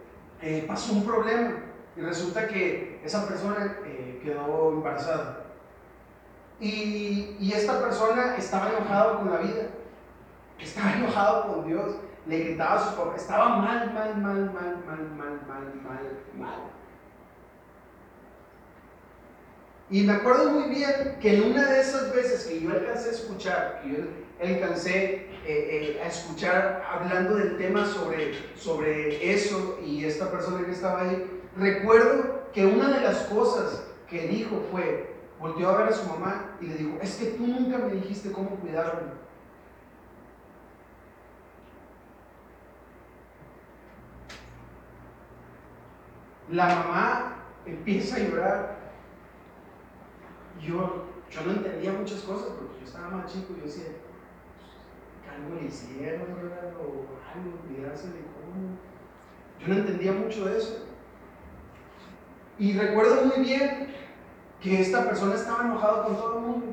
eh, 0.42 0.66
pasó 0.68 0.94
un 0.94 1.06
problema 1.06 1.56
y 1.96 2.02
resulta 2.02 2.48
que 2.48 3.02
esa 3.04 3.28
persona 3.28 3.78
eh, 3.86 4.20
quedó 4.24 4.72
embarazada. 4.72 5.46
Y, 6.60 7.38
y, 7.40 7.54
esta 7.56 7.82
persona 7.82 8.36
estaba 8.38 8.70
enojado 8.70 9.18
con 9.18 9.32
la 9.32 9.38
vida, 9.40 9.64
estaba 10.64 10.94
enojado 10.94 11.48
con 11.48 11.68
Dios, 11.68 11.96
le 12.28 12.40
gritaba 12.40 12.76
a 12.76 12.90
su 12.90 12.96
papá, 12.96 13.16
estaba 13.16 13.56
mal, 13.58 13.94
mal, 13.94 14.18
mal, 14.18 14.52
mal, 14.54 14.84
mal, 14.86 15.10
mal, 15.18 15.42
mal, 15.48 15.74
mal, 15.84 16.20
mal. 16.38 16.72
Y 19.90 20.04
me 20.04 20.14
acuerdo 20.14 20.52
muy 20.52 20.70
bien 20.74 21.18
que 21.20 21.36
en 21.36 21.52
una 21.52 21.70
de 21.70 21.82
esas 21.82 22.16
veces 22.16 22.46
que 22.46 22.62
yo 22.62 22.72
alcancé 22.72 23.10
a 23.10 23.12
escuchar, 23.12 23.82
que 23.84 23.90
yo 23.90 23.98
alcancé 24.42 25.28
eh, 25.46 25.98
eh, 25.98 26.02
a 26.02 26.08
escuchar 26.08 26.82
hablando 26.90 27.36
del 27.36 27.58
tema 27.58 27.86
sobre, 27.86 28.34
sobre 28.56 29.34
eso 29.34 29.80
y 29.86 30.06
esta 30.06 30.32
persona 30.32 30.66
que 30.66 30.72
estaba 30.72 31.02
ahí, 31.02 31.42
recuerdo 31.58 32.46
que 32.54 32.66
una 32.66 32.90
de 32.90 33.02
las 33.02 33.18
cosas 33.24 33.84
que 34.10 34.28
dijo 34.28 34.62
fue, 34.72 35.14
volteó 35.40 35.70
a 35.70 35.78
ver 35.80 35.88
a 35.90 35.94
su 35.94 36.08
mamá 36.08 36.58
y 36.62 36.68
le 36.68 36.76
dijo, 36.76 36.98
es 37.02 37.16
que 37.16 37.26
tú 37.32 37.48
nunca 37.48 37.78
me 37.78 37.94
dijiste 37.94 38.32
cómo 38.32 38.52
cuidarme. 38.62 39.21
La 46.52 46.68
mamá 46.68 47.36
empieza 47.66 48.18
a 48.18 48.20
llorar 48.20 48.82
yo, 50.62 51.06
yo 51.30 51.42
no 51.46 51.52
entendía 51.52 51.92
muchas 51.94 52.22
cosas 52.22 52.50
porque 52.50 52.80
yo 52.80 52.86
estaba 52.86 53.10
más 53.10 53.32
chico 53.32 53.54
y 53.54 53.60
yo 53.60 53.66
decía, 53.66 53.86
algo 55.34 55.56
le 55.56 55.68
hicieron, 55.68 56.22
O 56.22 57.08
algo, 57.34 57.58
cuidarse 57.68 58.08
de 58.08 58.20
cómo. 58.20 58.78
Yo 59.60 59.68
no 59.68 59.74
entendía 59.76 60.12
mucho 60.12 60.46
de 60.46 60.58
eso. 60.58 60.86
Y 62.60 62.78
recuerdo 62.78 63.26
muy 63.26 63.46
bien 63.46 63.94
que 64.60 64.82
esta 64.82 65.06
persona 65.06 65.36
estaba 65.36 65.64
enojada 65.64 66.06
con 66.06 66.16
todo 66.16 66.38
el 66.38 66.46
mundo. 66.46 66.68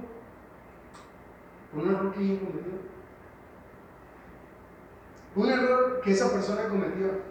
Un 1.72 1.90
error 1.90 2.12
que 2.12 2.20
ella 2.20 2.40
cometió. 2.40 2.72
Un 5.36 5.50
error 5.50 6.00
que 6.02 6.10
esa 6.10 6.30
persona 6.30 6.68
cometió. 6.68 7.22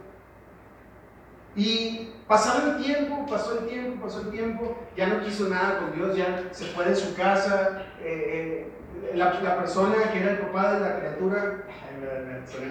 Y 1.55 2.13
pasado 2.27 2.71
el 2.71 2.83
tiempo, 2.83 3.25
pasó 3.29 3.59
el 3.59 3.67
tiempo, 3.67 4.03
pasó 4.03 4.21
el 4.21 4.29
tiempo, 4.29 4.77
ya 4.95 5.07
no 5.07 5.23
quiso 5.23 5.47
nada 5.47 5.79
con 5.79 5.95
Dios, 5.95 6.15
ya 6.15 6.43
se 6.51 6.65
fue 6.65 6.85
de 6.85 6.95
su 6.95 7.15
casa. 7.15 7.83
Eh, 8.03 8.67
eh, 9.05 9.15
la, 9.15 9.57
persona 9.57 10.11
que 10.11 10.19
era 10.19 10.31
el 10.31 10.39
papá 10.39 10.73
de 10.73 10.79
la 10.81 10.99
criatura, 10.99 11.63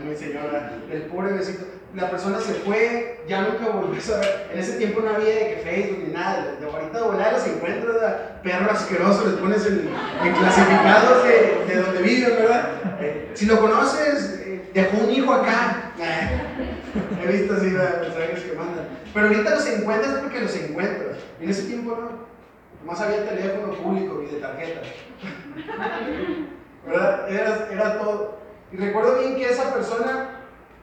muy 0.05 0.17
señora, 0.17 0.73
el 0.91 1.03
pobre 1.03 1.33
besito, 1.33 1.65
la 1.95 2.11
persona 2.11 2.39
se 2.41 2.55
fue, 2.55 3.21
ya 3.27 3.43
nunca 3.43 3.71
volvió 3.71 4.15
a 4.15 4.19
ver. 4.19 4.49
En 4.53 4.59
ese 4.59 4.77
tiempo 4.77 5.01
no 5.01 5.11
había 5.11 5.35
de 5.35 5.55
que 5.55 5.61
Facebook 5.65 6.05
ni 6.07 6.13
nada, 6.13 6.57
de 6.61 6.67
ahorita 6.67 7.03
volar 7.05 7.33
los 7.33 7.47
encuentros, 7.47 7.97
perro 8.43 8.71
asqueroso, 8.71 9.27
les 9.27 9.35
pones 9.37 9.67
en, 9.67 9.89
clasificados 10.35 11.25
de, 11.25 11.65
de, 11.67 11.83
donde 11.83 12.03
viven, 12.03 12.37
¿verdad? 12.37 12.69
Eh, 13.01 13.31
si 13.35 13.47
lo 13.47 13.61
conoces, 13.61 14.41
dejó 14.75 14.99
un 14.99 15.11
hijo 15.11 15.33
acá. 15.33 15.93
He 17.23 17.33
visto 17.33 17.55
así 17.55 17.67
mensajes 17.67 18.45
que 18.45 18.57
mandan. 18.57 18.89
Pero 19.13 19.27
ahorita 19.27 19.51
los 19.51 19.67
encuentras 19.67 20.19
porque 20.21 20.41
los 20.41 20.57
encuentras. 20.57 21.17
En 21.41 21.51
ese 21.51 21.63
tiempo 21.65 21.91
no. 21.93 22.27
Más 22.87 23.01
había 23.01 23.29
teléfono 23.29 23.75
público 23.75 24.23
y 24.23 24.35
de 24.35 24.41
tarjeta. 24.41 24.81
¿Verdad? 26.87 27.29
Era, 27.29 27.69
era 27.73 27.99
todo. 27.99 28.39
Y 28.73 28.77
recuerdo 28.77 29.19
bien 29.19 29.37
que 29.37 29.49
esa 29.49 29.75
persona 29.75 30.37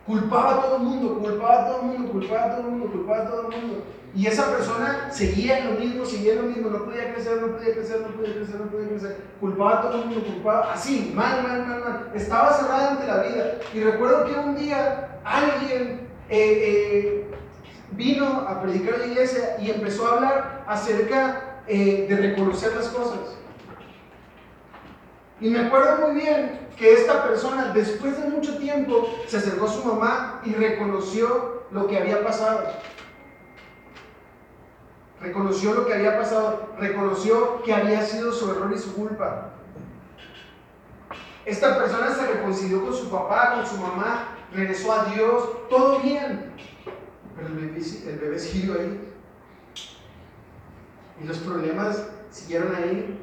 culpaba 0.06 0.56
a 0.56 0.62
todo 0.62 0.78
el 0.78 0.84
mundo, 0.84 1.20
culpaba 1.20 1.62
a 1.62 1.68
todo 1.68 1.82
el 1.82 1.88
mundo, 1.88 2.12
culpaba 2.12 2.46
a 2.46 2.56
todo 2.56 2.60
el 2.60 2.72
mundo, 2.72 2.92
culpaba 2.92 3.24
a 3.24 3.30
todo 3.30 3.50
el 3.50 3.58
mundo. 3.58 3.84
Y 4.16 4.28
esa 4.28 4.52
persona 4.52 5.10
seguía 5.12 5.60
en 5.60 5.74
lo 5.74 5.80
mismo, 5.80 6.06
seguía 6.06 6.34
en 6.34 6.42
lo 6.44 6.48
mismo, 6.48 6.70
no 6.70 6.86
podía 6.86 7.14
crecer, 7.14 7.42
no 7.42 7.58
podía 7.58 7.74
crecer, 7.74 8.02
no 8.02 8.08
podía 8.10 8.36
crecer, 8.36 8.60
no 8.60 8.68
podía 8.68 8.90
crecer. 8.90 9.18
Culpaba 9.40 9.80
a 9.80 9.82
todo 9.82 10.04
el 10.04 10.06
mundo, 10.06 10.26
culpaba 10.26 10.74
así, 10.74 11.12
mal, 11.16 11.42
mal, 11.42 11.66
mal, 11.66 11.80
mal. 11.80 12.12
Estaba 12.14 12.54
cerrada 12.54 12.92
ante 12.92 13.08
la 13.08 13.24
vida. 13.24 13.56
Y 13.74 13.80
recuerdo 13.80 14.26
que 14.26 14.34
un 14.34 14.56
día 14.56 15.20
alguien 15.24 16.03
eh, 16.30 16.38
eh, 16.40 17.32
vino 17.92 18.26
a 18.48 18.62
predicar 18.62 18.96
a 18.96 18.98
la 19.00 19.06
iglesia 19.08 19.58
y 19.60 19.72
empezó 19.72 20.08
a 20.08 20.16
hablar 20.16 20.64
acerca 20.68 21.62
eh, 21.68 22.06
de 22.10 22.16
reconocer 22.16 22.76
las 22.76 22.88
cosas. 22.88 23.38
Y 25.40 25.50
me 25.50 25.60
acuerdo 25.60 26.08
muy 26.08 26.22
bien 26.22 26.68
que 26.78 26.94
esta 26.94 27.28
persona, 27.28 27.72
después 27.74 28.22
de 28.22 28.30
mucho 28.30 28.58
tiempo, 28.58 29.08
se 29.28 29.38
acercó 29.38 29.66
a 29.66 29.70
su 29.70 29.84
mamá 29.84 30.42
y 30.46 30.54
reconoció 30.54 31.64
lo 31.72 31.88
que 31.88 31.98
había 31.98 32.24
pasado. 32.24 32.68
Reconoció 35.22 35.74
lo 35.74 35.86
que 35.86 35.94
había 35.94 36.18
pasado, 36.18 36.70
reconoció 36.80 37.62
que 37.64 37.74
había 37.74 38.02
sido 38.02 38.32
su 38.32 38.52
error 38.52 38.72
y 38.76 38.80
su 38.80 38.94
culpa. 38.94 39.52
Esta 41.46 41.78
persona 41.78 42.10
se 42.10 42.28
reconcilió 42.28 42.84
con 42.84 42.94
su 42.94 43.10
papá, 43.10 43.56
con 43.56 43.66
su 43.66 43.78
mamá, 43.78 44.33
regresó 44.54 44.92
a 44.92 45.06
Dios, 45.06 45.70
todo 45.70 46.00
bien. 46.00 46.52
Pero 47.36 47.48
el 47.48 47.54
bebé, 47.56 47.82
el 48.08 48.20
bebé 48.20 48.40
siguió 48.40 48.74
ahí. 48.80 49.14
Y 51.22 51.28
los 51.28 51.38
problemas 51.40 52.10
siguieron 52.30 52.76
ahí. 52.76 53.20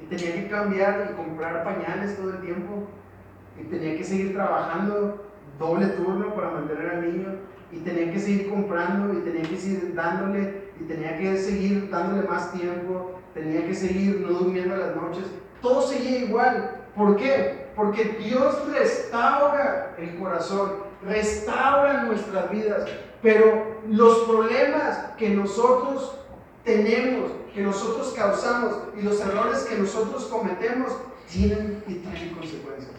Y 0.00 0.06
tenía 0.06 0.34
que 0.34 0.48
cambiar 0.48 1.10
y 1.10 1.16
comprar 1.16 1.64
pañales 1.64 2.16
todo 2.16 2.30
el 2.30 2.40
tiempo. 2.40 2.86
Y 3.60 3.64
tenía 3.64 3.96
que 3.96 4.04
seguir 4.04 4.34
trabajando 4.34 5.28
doble 5.58 5.86
turno 5.88 6.34
para 6.34 6.50
mantener 6.50 6.90
al 6.90 7.12
niño. 7.12 7.28
Y 7.72 7.78
tenía 7.78 8.12
que 8.12 8.18
seguir 8.18 8.48
comprando 8.48 9.12
y 9.12 9.22
tenía 9.22 9.42
que 9.42 9.56
seguir 9.56 9.94
dándole 9.94 10.68
y 10.80 10.84
tenía 10.84 11.18
que 11.18 11.36
seguir 11.36 11.90
dándole 11.90 12.26
más 12.28 12.52
tiempo. 12.52 13.20
Tenía 13.34 13.66
que 13.66 13.74
seguir 13.74 14.20
no 14.20 14.30
durmiendo 14.38 14.76
las 14.76 14.96
noches. 14.96 15.24
Todo 15.60 15.82
seguía 15.82 16.20
igual. 16.20 16.86
¿Por 16.94 17.16
qué? 17.16 17.67
Porque 17.78 18.02
Dios 18.24 18.56
restaura 18.72 19.94
el 19.98 20.18
corazón, 20.18 20.78
restaura 21.06 22.02
nuestras 22.02 22.50
vidas. 22.50 22.90
Pero 23.22 23.78
los 23.88 24.18
problemas 24.24 25.12
que 25.16 25.30
nosotros 25.30 26.18
tenemos, 26.64 27.30
que 27.54 27.62
nosotros 27.62 28.12
causamos 28.16 28.78
y 28.96 29.02
los 29.02 29.20
errores 29.20 29.60
que 29.60 29.76
nosotros 29.76 30.24
cometemos 30.24 30.90
tienen 31.30 31.84
y 31.86 31.94
traen 32.00 32.34
consecuencias. 32.34 32.96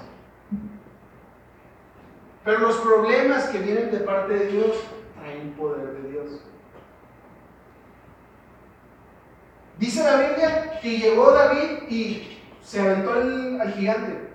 Pero 2.46 2.60
los 2.60 2.78
problemas 2.78 3.50
que 3.50 3.60
vienen 3.60 3.92
de 3.92 4.00
parte 4.00 4.34
de 4.34 4.48
Dios 4.48 4.78
traen 5.20 5.52
poder 5.58 5.92
de 5.92 6.10
Dios. 6.10 6.42
Dice 9.78 10.04
la 10.06 10.22
Biblia 10.22 10.80
que 10.82 11.00
llegó 11.00 11.32
David 11.32 11.90
y 11.90 12.40
se 12.64 12.80
aventó 12.80 13.12
al, 13.12 13.74
gigante. 13.76 14.29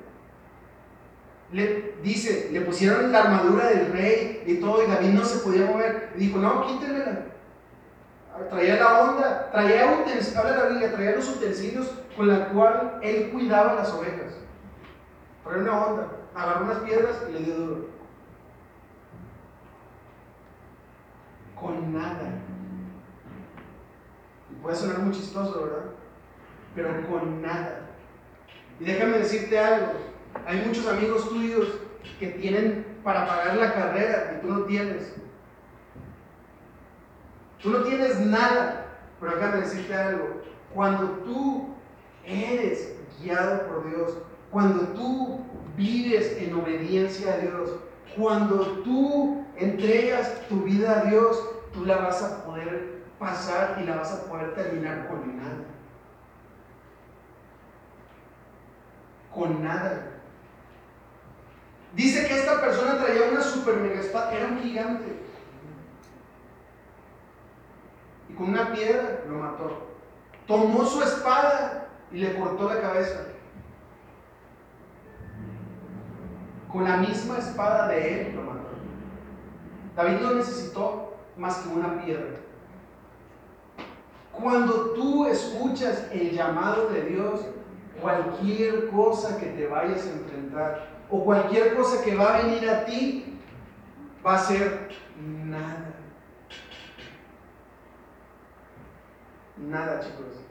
Le 1.53 1.95
dice, 2.03 2.49
le 2.53 2.61
pusieron 2.63 3.13
la 3.13 3.23
armadura 3.23 3.67
del 3.67 3.93
rey 3.93 4.43
y 4.47 4.57
todo, 4.57 4.83
y 4.83 4.89
David 4.89 5.11
no 5.11 5.25
se 5.25 5.39
podía 5.39 5.67
mover. 5.67 6.13
Y 6.17 6.27
dijo, 6.27 6.39
no, 6.39 6.67
quítenmela 6.67 7.35
traía 8.51 8.77
la 8.77 9.03
onda, 9.03 9.51
traía 9.51 10.01
utensilios, 10.01 10.35
la 10.35 10.69
Biblia, 10.69 10.93
traía 10.93 11.17
los 11.17 11.29
utensilios 11.29 11.93
con 12.17 12.29
la 12.29 12.49
cual 12.49 12.99
él 13.03 13.31
cuidaba 13.31 13.75
las 13.75 13.93
ovejas. 13.93 14.35
Traía 15.45 15.63
una 15.63 15.87
onda, 15.87 16.09
agarró 16.35 16.65
unas 16.65 16.79
piedras 16.79 17.25
y 17.29 17.33
le 17.33 17.39
dio 17.41 17.55
duro. 17.55 17.89
Con 21.61 21.93
nada. 21.93 22.41
Y 24.51 24.55
puede 24.63 24.77
sonar 24.77 24.99
muy 24.99 25.15
chistoso, 25.15 25.63
¿verdad? 25.63 25.85
Pero 26.75 27.09
con 27.09 27.41
nada. 27.41 27.81
Y 28.81 28.85
déjame 28.85 29.19
decirte 29.19 29.59
algo, 29.59 29.93
hay 30.47 30.65
muchos 30.67 30.87
amigos 30.87 31.29
tuyos 31.29 31.69
que 32.19 32.29
tienen 32.29 32.99
para 33.03 33.27
pagar 33.27 33.57
la 33.57 33.75
carrera 33.75 34.37
y 34.37 34.47
tú 34.47 34.53
no 34.53 34.65
tienes. 34.65 35.15
Tú 37.63 37.71
no 37.71 37.83
tienes 37.83 38.21
nada, 38.21 38.87
pero 39.21 39.37
déjame 39.37 39.63
decirte 39.63 39.95
algo. 39.95 40.43
Cuando 40.75 41.09
tú 41.25 41.75
eres 42.25 42.97
guiado 43.21 43.67
por 43.67 43.89
Dios, 43.89 44.19
cuando 44.51 44.89
tú 44.89 45.41
vives 45.77 46.37
en 46.39 46.55
obediencia 46.55 47.35
a 47.35 47.39
Dios, 47.39 47.71
cuando 48.17 48.61
tú 48.83 49.45
entregas 49.57 50.47
tu 50.49 50.63
vida 50.63 51.01
a 51.01 51.05
Dios, 51.05 51.43
tú 51.73 51.85
la 51.85 51.97
vas 51.97 52.23
a 52.23 52.45
poder 52.45 53.03
pasar 53.19 53.79
y 53.81 53.85
la 53.85 53.97
vas 53.97 54.13
a 54.13 54.25
poder 54.25 54.55
terminar 54.55 55.09
con 55.09 55.37
nada. 55.37 55.65
Con 59.33 59.65
nada. 59.65 60.14
Dice 61.95 62.27
que 62.27 62.41
esta 62.41 62.61
persona 62.61 62.99
traía 62.99 63.31
una 63.31 63.41
super 63.41 63.77
mega 63.77 64.01
espada, 64.01 64.33
era 64.33 64.49
un 64.49 64.59
gigante. 64.59 65.07
Y 68.29 68.35
con 68.35 68.49
una 68.49 68.73
piedra 68.73 69.23
lo 69.29 69.39
mató. 69.39 69.95
Tomó 70.47 70.85
su 70.85 71.03
espada 71.03 71.89
y 72.11 72.19
le 72.19 72.35
cortó 72.35 72.69
la 72.69 72.81
cabeza. 72.81 73.27
Con 76.71 76.85
la 76.85 76.97
misma 76.97 77.39
espada 77.39 77.89
de 77.89 78.23
él 78.23 78.35
lo 78.35 78.43
mató. 78.43 78.71
David 79.95 80.21
no 80.21 80.35
necesitó 80.35 81.17
más 81.37 81.59
que 81.59 81.69
una 81.69 82.05
piedra. 82.05 82.41
Cuando 84.33 84.91
tú 84.91 85.27
escuchas 85.27 86.09
el 86.11 86.33
llamado 86.33 86.89
de 86.89 87.03
Dios, 87.03 87.41
cualquier 88.01 88.91
cosa 88.91 89.39
que 89.39 89.47
te 89.47 89.69
vayas 89.69 90.05
a 90.05 90.11
enfrentar 90.11 90.94
o 91.11 91.25
cualquier 91.25 91.75
cosa 91.75 92.03
que 92.03 92.15
va 92.15 92.35
a 92.35 92.43
venir 92.43 92.69
a 92.69 92.85
ti, 92.85 93.39
va 94.25 94.35
a 94.35 94.39
ser 94.39 94.89
nada. 95.17 95.95
Nada, 99.57 100.01
chicos. 100.01 100.45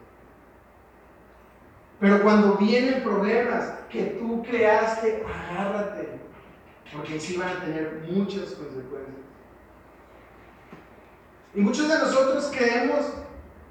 Pero 2.00 2.22
cuando 2.22 2.56
vienen 2.56 3.02
problemas 3.02 3.74
que 3.88 4.02
tú 4.18 4.42
creaste, 4.42 5.24
agárrate, 5.26 6.20
porque 6.92 7.18
sí 7.18 7.36
van 7.36 7.56
a 7.56 7.60
tener 7.60 8.04
muchas 8.10 8.50
consecuencias. 8.50 9.24
Y 11.54 11.60
muchos 11.60 11.88
de 11.88 11.98
nosotros 11.98 12.50
creemos 12.52 13.14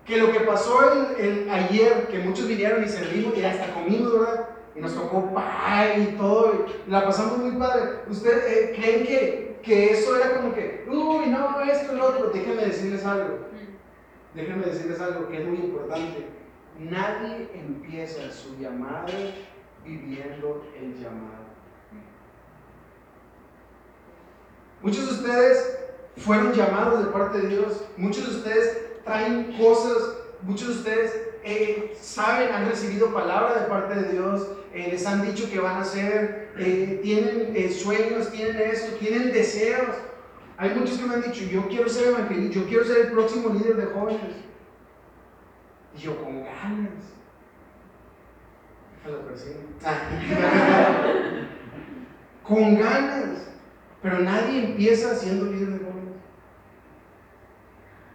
que 0.06 0.18
lo 0.18 0.32
que 0.32 0.42
pasó 0.42 1.16
el, 1.18 1.50
ayer, 1.50 2.08
que 2.08 2.20
muchos 2.20 2.48
vinieron 2.48 2.84
y 2.84 2.90
servimos 2.90 3.38
y 3.38 3.44
hasta 3.44 3.74
comimos, 3.74 4.14
¿verdad? 4.14 4.50
Y 4.76 4.80
nos 4.82 4.96
tocó 4.96 5.34
pay 5.34 6.02
y 6.02 6.18
todo, 6.18 6.66
y 6.88 6.90
la 6.90 7.06
pasamos 7.06 7.38
muy 7.38 7.60
padre. 7.60 8.00
¿Ustedes 8.10 8.44
eh, 8.46 8.74
creen 8.76 9.06
que, 9.06 9.60
que, 9.62 9.92
eso 9.92 10.16
era 10.16 10.38
como 10.38 10.54
que, 10.54 10.86
uy, 10.90 11.28
no, 11.28 11.62
esto, 11.62 11.94
lo 11.94 12.08
otro? 12.08 12.30
Déjenme 12.32 12.66
decirles 12.66 13.06
algo. 13.06 13.38
Déjenme 14.34 14.66
decirles 14.66 15.00
algo 15.00 15.28
que 15.28 15.42
es 15.42 15.48
muy 15.48 15.58
importante. 15.58 16.28
Nadie 16.80 17.50
empieza 17.54 18.32
su 18.32 18.58
llamado 18.58 19.14
viviendo 19.86 20.66
el 20.76 20.96
llamado. 20.96 21.44
Muchos 24.82 25.06
de 25.06 25.14
ustedes 25.14 25.80
fueron 26.18 26.52
llamados 26.52 27.06
de 27.06 27.12
parte 27.12 27.40
de 27.40 27.48
Dios. 27.48 27.86
Muchos 27.96 28.30
de 28.30 28.38
ustedes 28.38 29.04
traen 29.04 29.56
cosas, 29.58 30.18
muchos 30.42 30.68
de 30.68 30.74
ustedes 30.74 31.33
eh, 31.44 31.94
saben, 32.00 32.54
han 32.54 32.70
recibido 32.70 33.14
palabra 33.14 33.62
de 33.62 33.68
parte 33.68 33.96
de 33.96 34.14
Dios, 34.14 34.48
eh, 34.74 34.88
les 34.92 35.06
han 35.06 35.26
dicho 35.26 35.52
que 35.52 35.60
van 35.60 35.76
a 35.76 35.82
hacer, 35.82 36.54
eh, 36.58 37.02
tienen 37.04 37.54
sueños, 37.72 38.32
tienen 38.32 38.62
esto, 38.62 38.96
tienen 38.96 39.34
deseos. 39.34 39.98
Hay 40.58 40.70
muchos 40.70 40.98
que 40.98 41.06
me 41.06 41.16
han 41.16 41.22
dicho, 41.22 41.44
yo 41.44 41.68
quiero 41.68 41.90
ser 41.90 42.10
evangelista, 42.10 42.60
yo 42.60 42.68
quiero 42.68 42.86
ser 42.86 43.08
el 43.08 43.12
próximo 43.12 43.50
líder 43.50 43.76
de 43.76 43.86
jóvenes. 43.88 44.36
Y 45.98 46.02
yo 46.02 46.24
con 46.24 46.44
ganas. 46.44 47.04
con 52.44 52.80
ganas. 52.80 53.50
Pero 54.02 54.20
nadie 54.20 54.66
empieza 54.66 55.16
siendo 55.16 55.46
líder 55.46 55.72
de 55.72 55.80
jóvenes. 55.80 56.14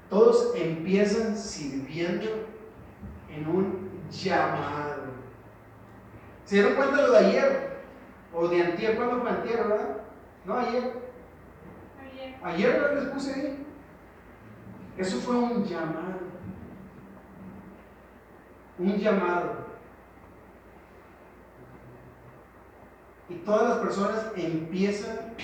Todos 0.08 0.54
empiezan 0.56 1.36
sirviendo 1.36 2.47
en 3.30 3.48
un 3.48 3.90
llamado. 4.10 5.08
¿Se 6.44 6.56
dieron 6.56 6.74
cuenta 6.74 7.02
lo 7.02 7.12
de 7.12 7.18
ayer? 7.18 7.78
O 8.32 8.48
de 8.48 8.62
antier, 8.62 8.96
¿cuándo 8.96 9.20
fue 9.20 9.30
antier, 9.30 9.56
verdad? 9.58 9.96
No, 10.44 10.58
ayer. 10.58 10.92
Ayer. 12.00 12.36
Ayer 12.42 12.92
les 12.94 13.04
puse 13.06 13.34
ahí. 13.34 13.66
Eso 14.96 15.18
fue 15.18 15.36
un 15.36 15.64
llamado. 15.64 16.20
Un 18.78 18.96
llamado. 18.96 19.68
Y 23.28 23.34
todas 23.36 23.68
las 23.68 23.78
personas 23.78 24.32
empiezan 24.36 25.34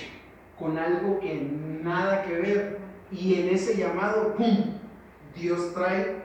con 0.57 0.77
algo 0.77 1.19
que 1.19 1.41
nada 1.83 2.23
que 2.23 2.33
ver. 2.33 2.79
Y 3.11 3.41
en 3.41 3.49
ese 3.49 3.77
llamado, 3.77 4.33
¡pum! 4.35 4.79
Dios 5.35 5.73
trae 5.73 6.23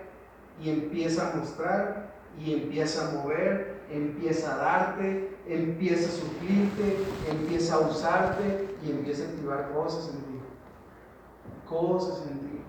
y 0.61 0.70
empieza 0.70 1.31
a 1.31 1.37
mostrar 1.37 2.11
y 2.38 2.55
empieza 2.55 3.09
a 3.09 3.11
mover, 3.12 3.81
empieza 3.90 4.55
a 4.55 4.57
darte, 4.57 5.37
empieza 5.46 6.09
a 6.09 6.12
suplirte, 6.12 6.96
empieza 7.31 7.75
a 7.75 7.81
usarte 7.81 8.77
y 8.85 8.90
empieza 8.90 9.25
a 9.25 9.29
activar 9.29 9.70
cosas 9.73 10.11
en 10.14 10.20
ti. 10.20 10.40
Cosas 11.68 12.27
en 12.27 12.40
ti. 12.40 12.61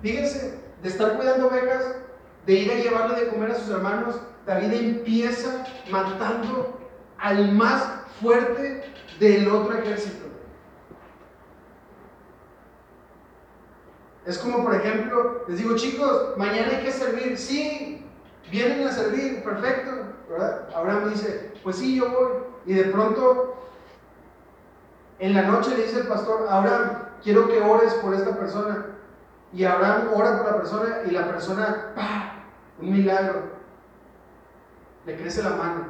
Fíjense, 0.00 0.58
de 0.82 0.88
estar 0.88 1.16
cuidando 1.16 1.50
becas, 1.50 1.96
de 2.46 2.52
ir 2.52 2.72
a 2.72 2.76
llevarle 2.76 3.20
de 3.20 3.28
comer 3.28 3.52
a 3.52 3.54
sus 3.54 3.70
hermanos, 3.70 4.20
David 4.46 4.72
empieza 4.72 5.64
matando 5.90 6.80
al 7.18 7.52
más 7.52 7.84
fuerte 8.20 8.84
del 9.20 9.48
otro 9.48 9.78
ejército. 9.78 10.26
Es 14.32 14.38
como, 14.38 14.64
por 14.64 14.74
ejemplo, 14.74 15.44
les 15.46 15.58
digo, 15.58 15.76
chicos, 15.76 16.38
mañana 16.38 16.68
hay 16.70 16.84
que 16.84 16.90
servir. 16.90 17.36
Sí, 17.36 18.02
vienen 18.50 18.88
a 18.88 18.90
servir, 18.90 19.44
perfecto. 19.44 19.90
¿verdad? 20.26 20.70
Abraham 20.74 21.10
dice, 21.10 21.52
pues 21.62 21.76
sí, 21.76 21.96
yo 21.96 22.08
voy. 22.08 22.32
Y 22.64 22.72
de 22.72 22.84
pronto, 22.84 23.62
en 25.18 25.34
la 25.34 25.42
noche 25.42 25.76
le 25.76 25.82
dice 25.82 26.00
el 26.00 26.06
pastor, 26.06 26.46
Abraham, 26.48 27.08
quiero 27.22 27.46
que 27.46 27.60
ores 27.60 27.92
por 27.96 28.14
esta 28.14 28.34
persona. 28.34 28.86
Y 29.52 29.64
Abraham 29.64 30.08
ora 30.14 30.38
por 30.38 30.50
la 30.50 30.56
persona 30.56 31.02
y 31.06 31.10
la 31.10 31.26
persona, 31.26 31.92
¡pah! 31.94 32.46
Un 32.80 32.90
milagro. 32.90 33.50
Le 35.04 35.14
crece 35.14 35.42
la 35.42 35.50
mano. 35.50 35.86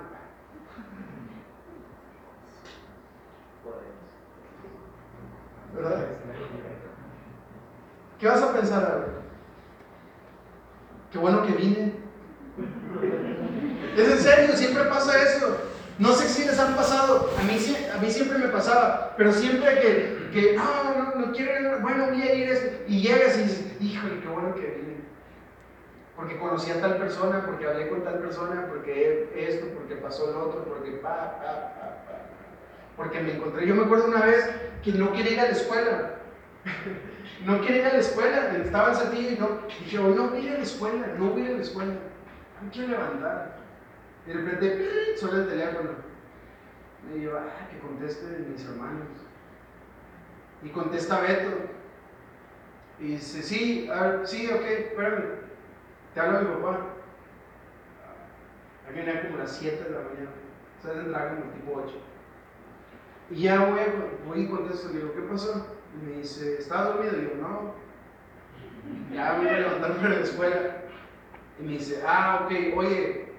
¿Verdad? 5.77 6.09
¿Qué 8.23 8.29
vas 8.29 8.41
a 8.41 8.53
pensar 8.53 9.09
Qué 11.11 11.19
bueno 11.19 11.45
que 11.45 11.55
vine. 11.55 11.93
Es 13.97 14.09
en 14.09 14.19
serio, 14.19 14.57
siempre 14.57 14.85
pasa 14.85 15.21
eso. 15.21 15.57
No 15.99 16.13
sé 16.13 16.29
si 16.29 16.45
les 16.45 16.57
han 16.57 16.77
pasado, 16.77 17.29
a 17.37 17.43
mí, 17.43 17.59
a 17.93 18.01
mí 18.01 18.11
siempre 18.13 18.39
me 18.39 18.47
pasaba, 18.47 19.15
pero 19.17 19.33
siempre 19.33 19.75
que, 19.81 20.31
que 20.33 20.57
no, 20.57 20.63
no, 20.95 21.15
no 21.17 21.33
quiero, 21.33 21.81
bueno, 21.81 22.07
voy 22.11 22.23
a 22.23 22.33
ir, 22.33 22.85
y 22.87 23.03
llegas 23.03 23.37
y 23.39 23.43
dices, 23.43 23.65
híjole, 23.81 24.21
qué 24.21 24.29
bueno 24.29 24.55
que 24.55 24.61
vine. 24.69 24.97
Porque 26.15 26.39
conocí 26.39 26.71
a 26.71 26.81
tal 26.81 26.99
persona, 26.99 27.45
porque 27.45 27.67
hablé 27.67 27.89
con 27.89 28.05
tal 28.05 28.21
persona, 28.21 28.69
porque 28.69 29.33
esto, 29.35 29.67
porque 29.75 29.97
pasó 29.97 30.31
lo 30.31 30.45
otro, 30.45 30.65
porque 30.65 30.93
pa, 30.93 31.39
pa, 31.39 31.75
pa, 31.75 32.05
pa. 32.07 32.19
Porque 32.97 33.21
me 33.21 33.35
encontré, 33.35 33.67
yo 33.67 33.75
me 33.75 33.83
acuerdo 33.83 34.07
una 34.07 34.25
vez 34.25 34.49
que 34.85 34.93
no 34.93 35.13
quería 35.13 35.33
ir 35.33 35.41
a 35.41 35.45
la 35.47 35.51
escuela. 35.51 36.22
no 37.47 37.61
quería 37.61 37.83
ir 37.83 37.87
a 37.87 37.93
la 37.95 37.99
escuela, 37.99 38.57
estaba 38.57 38.91
en 38.91 38.95
Saltillo 38.95 39.31
y 39.31 39.39
no, 39.39 39.49
dije, 39.81 39.99
hoy 39.99 40.15
no 40.15 40.29
voy 40.29 40.39
a 40.39 40.41
ir 40.41 40.51
a 40.51 40.59
la 40.59 40.63
escuela, 40.63 41.07
no 41.19 41.31
voy 41.31 41.43
a 41.43 41.45
ir 41.45 41.51
a 41.51 41.57
la 41.57 41.63
escuela, 41.63 41.93
no 41.93 42.71
quiero 42.71 42.89
levantar. 42.89 43.57
Y 44.27 44.31
de 44.31 44.35
repente 44.35 45.17
suena 45.17 45.39
el 45.39 45.49
teléfono. 45.49 45.91
Y 47.15 47.23
yo, 47.23 47.37
ah, 47.37 47.69
que 47.69 47.79
conteste 47.79 48.27
mis 48.49 48.65
hermanos. 48.65 49.09
Y 50.63 50.69
contesta 50.69 51.21
Beto. 51.21 51.57
Y 53.01 53.07
dice, 53.07 53.43
sí, 53.43 53.91
sí, 54.25 54.51
ok, 54.53 54.63
espérame. 54.63 55.25
Te 56.15 56.21
hablo 56.21 56.39
a 56.39 56.43
mi 56.43 56.55
papá. 56.55 56.87
Aquí 58.89 59.01
era 59.01 59.23
como 59.23 59.39
las 59.39 59.57
7 59.57 59.83
de 59.83 59.91
la 59.91 60.09
mañana. 60.09 60.31
O 60.79 60.83
sea, 60.83 60.93
tendrá 60.93 61.31
como 61.31 61.53
tipo 61.53 61.83
8. 61.85 61.95
Y 63.31 63.43
ya 63.43 63.65
voy, 63.65 63.81
voy 64.27 64.41
y 64.43 64.49
contesto, 64.49 64.89
le 64.89 65.01
digo, 65.01 65.15
¿qué 65.15 65.23
pasó? 65.23 65.82
Y 65.95 66.07
me 66.07 66.17
dice, 66.19 66.59
¿estás 66.59 66.87
dormido? 66.87 67.17
Y 67.17 67.21
digo, 67.21 67.35
no. 67.41 67.75
Ya 69.15 69.35
voy 69.35 69.49
a 69.49 69.59
levantarme 69.59 70.09
de 70.09 70.17
la 70.17 70.25
escuela. 70.25 70.77
Y 71.59 71.63
me 71.63 71.73
dice, 71.73 72.03
ah, 72.07 72.43
ok, 72.45 72.77
oye, 72.77 73.33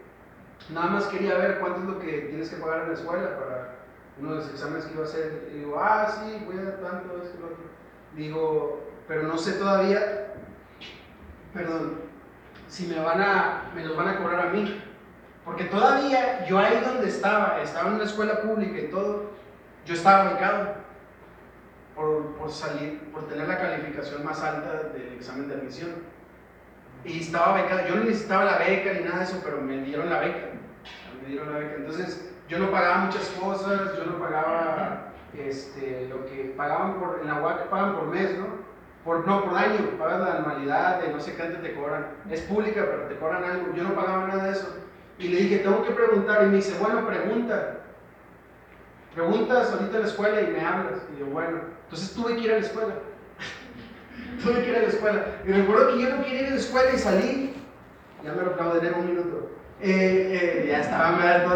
nada 0.69 0.87
más 0.87 1.05
quería 1.05 1.37
ver 1.37 1.59
cuánto 1.59 1.79
es 1.79 1.85
lo 1.85 1.99
que 1.99 2.11
tienes 2.29 2.49
que 2.49 2.57
pagar 2.57 2.83
en 2.83 2.89
la 2.89 2.93
escuela 2.93 3.39
para 3.39 3.75
uno 4.19 4.29
de 4.31 4.35
los 4.37 4.49
exámenes 4.49 4.85
que 4.85 4.93
iba 4.93 5.03
a 5.03 5.07
hacer. 5.07 5.49
Y 5.51 5.59
digo, 5.59 5.79
ah, 5.79 6.07
sí, 6.07 6.43
voy 6.45 6.57
a 6.57 6.63
dar 6.63 6.77
tanto, 6.77 7.21
esto 7.23 7.37
y 7.37 7.41
lo 7.41 7.47
otro. 7.47 7.63
Digo, 8.15 8.83
pero 9.07 9.23
no 9.23 9.37
sé 9.37 9.53
todavía, 9.53 10.33
perdón, 11.53 12.01
si 12.67 12.87
me 12.87 12.99
van 12.99 13.21
a, 13.21 13.71
me 13.75 13.83
los 13.83 13.97
van 13.97 14.09
a 14.09 14.17
cobrar 14.17 14.47
a 14.47 14.51
mí. 14.51 14.81
Porque 15.43 15.65
todavía 15.65 16.45
yo 16.45 16.57
ahí 16.57 16.81
donde 16.85 17.09
estaba, 17.09 17.61
estaba 17.61 17.89
en 17.89 17.95
una 17.95 18.05
escuela 18.05 18.41
pública 18.41 18.79
y 18.79 18.87
todo, 18.87 19.31
yo 19.85 19.93
estaba 19.93 20.31
becado 20.31 20.75
por, 21.95 22.22
por, 22.43 22.51
salir, 22.51 22.99
por 23.13 23.27
tener 23.29 23.47
la 23.47 23.57
calificación 23.57 24.25
más 24.25 24.41
alta 24.41 24.89
del 24.93 25.13
examen 25.13 25.47
de 25.47 25.55
admisión. 25.55 25.91
Y 27.05 27.21
estaba 27.21 27.61
becado. 27.61 27.87
Yo 27.87 27.95
no 27.95 28.03
necesitaba 28.03 28.43
la 28.43 28.57
beca 28.57 28.93
ni 28.93 29.05
nada 29.05 29.19
de 29.19 29.23
eso, 29.23 29.41
pero 29.43 29.61
me 29.61 29.77
dieron 29.81 30.09
la 30.09 30.19
beca. 30.19 30.49
Me 31.21 31.29
dieron 31.29 31.53
la 31.53 31.59
beca. 31.59 31.75
Entonces, 31.77 32.33
yo 32.49 32.59
no 32.59 32.69
pagaba 32.69 33.05
muchas 33.05 33.27
cosas, 33.39 33.95
yo 33.97 34.05
no 34.05 34.19
pagaba 34.19 35.13
este, 35.37 36.07
lo 36.09 36.25
que 36.25 36.53
pagaban 36.57 36.99
por, 36.99 37.19
en 37.21 37.27
la 37.27 37.41
UAC 37.41 37.69
pagan 37.69 37.95
por 37.95 38.07
mes, 38.07 38.37
¿no? 38.37 38.47
Por, 39.05 39.25
no, 39.25 39.45
por 39.45 39.57
año, 39.57 39.97
pagas 39.97 40.19
la 40.19 40.37
anualidad 40.37 41.01
de 41.01 41.13
no 41.13 41.19
sé 41.19 41.35
cuánto 41.35 41.59
te 41.59 41.73
cobran. 41.73 42.07
Es 42.29 42.41
pública, 42.41 42.85
pero 42.85 43.07
te 43.07 43.15
cobran 43.15 43.43
algo. 43.43 43.73
Yo 43.73 43.83
no 43.83 43.95
pagaba 43.95 44.27
nada 44.27 44.45
de 44.45 44.51
eso. 44.51 44.67
Y 45.17 45.29
le 45.29 45.37
dije, 45.37 45.59
tengo 45.59 45.83
que 45.83 45.91
preguntar. 45.91 46.43
Y 46.43 46.47
me 46.47 46.55
dice, 46.57 46.77
bueno, 46.79 47.05
pregunta. 47.05 47.79
Preguntas 49.13 49.71
ahorita 49.71 49.95
en 49.95 50.01
la 50.01 50.07
escuela 50.07 50.41
y 50.41 50.47
me 50.47 50.61
hablas. 50.61 50.99
Y 51.15 51.19
yo, 51.19 51.25
bueno. 51.27 51.82
Entonces 51.93 52.15
tuve 52.15 52.35
que 52.35 52.41
ir 52.41 52.51
a 52.51 52.55
la 52.55 52.61
escuela. 52.61 52.93
tuve 54.43 54.63
que 54.63 54.69
ir 54.71 54.75
a 54.75 54.81
la 54.81 54.87
escuela. 54.87 55.25
Y 55.45 55.51
recuerdo 55.51 55.93
que 55.93 56.01
yo 56.01 56.09
no 56.09 56.23
quería 56.23 56.41
ir 56.41 56.47
a 56.47 56.49
la 56.49 56.55
escuela 56.55 56.91
y 56.91 56.97
salí. 56.97 57.53
Ya 58.23 58.31
me 58.31 58.41
lo 58.41 58.49
acabo 58.51 58.73
de 58.73 58.81
leer 58.81 58.95
un 58.95 59.05
minuto. 59.05 59.51
Eh, 59.79 60.63
eh, 60.63 60.67
ya 60.71 60.79
estaba, 60.79 61.11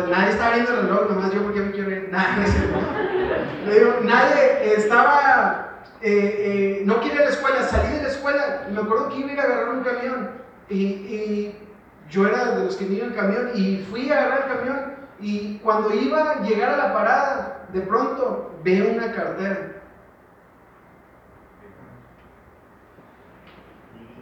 nadie 0.08 0.30
estaba 0.30 0.54
viendo 0.54 0.74
el 0.74 0.82
reloj, 0.82 1.10
nomás 1.10 1.34
yo 1.34 1.42
porque 1.42 1.62
me 1.62 1.72
quiero 1.72 1.90
ir. 1.90 2.12
nadie 4.04 4.76
estaba, 4.76 5.86
eh, 6.02 6.84
no 6.86 7.00
quería 7.00 7.16
ir 7.16 7.22
a 7.22 7.26
la 7.26 7.32
escuela, 7.32 7.64
salí 7.64 7.96
de 7.96 8.04
la 8.04 8.10
escuela 8.10 8.68
me 8.72 8.82
acuerdo 8.82 9.10
que 9.10 9.20
iba 9.20 9.30
a 9.30 9.34
ir 9.34 9.40
a 9.40 9.44
agarrar 9.44 9.70
un 9.70 9.84
camión 9.84 10.30
y, 10.70 11.56
yo 12.10 12.28
era 12.28 12.52
de 12.52 12.66
los 12.66 12.76
que 12.76 12.86
iba 12.86 13.08
en 13.08 13.14
camión 13.14 13.52
y 13.56 13.86
fui 13.90 14.12
a 14.12 14.20
agarrar 14.20 14.44
el 14.44 14.58
camión 14.58 14.80
y 15.20 15.58
cuando 15.60 15.94
iba 15.94 16.32
a 16.32 16.42
llegar 16.42 16.70
a 16.70 16.78
la 16.78 16.94
parada, 16.94 17.66
de 17.74 17.82
pronto 17.82 18.52
veo 18.64 18.92
una 18.92 19.12
cartera. 19.12 19.77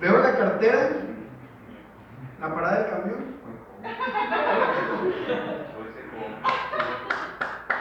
Veo 0.05 0.19
la 0.19 0.37
cartera, 0.37 0.89
la 2.39 2.53
parada 2.53 2.77
del 2.77 2.89
camión 2.91 3.25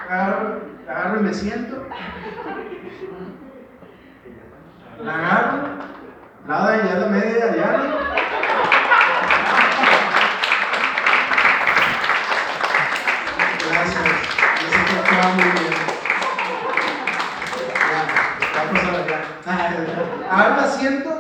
Agarro, 0.09 0.61
agarro 0.89 1.21
y 1.21 1.23
me 1.23 1.35
siento. 1.35 1.87
La 5.03 5.15
agarro. 5.15 5.69
Nada, 6.47 6.77
ya 6.83 6.95
la 6.95 7.07
media, 7.09 7.57
ya. 7.57 7.83
Gracias. 13.69 14.07
Eso 14.67 14.81
trataba 14.89 15.35
muy 15.35 15.43
bien. 15.43 15.75
Ya, 17.91 18.65
vamos 18.65 19.07
ya. 19.07 20.33
Agarro 20.33 20.57
la 20.57 20.67
siento, 20.69 21.14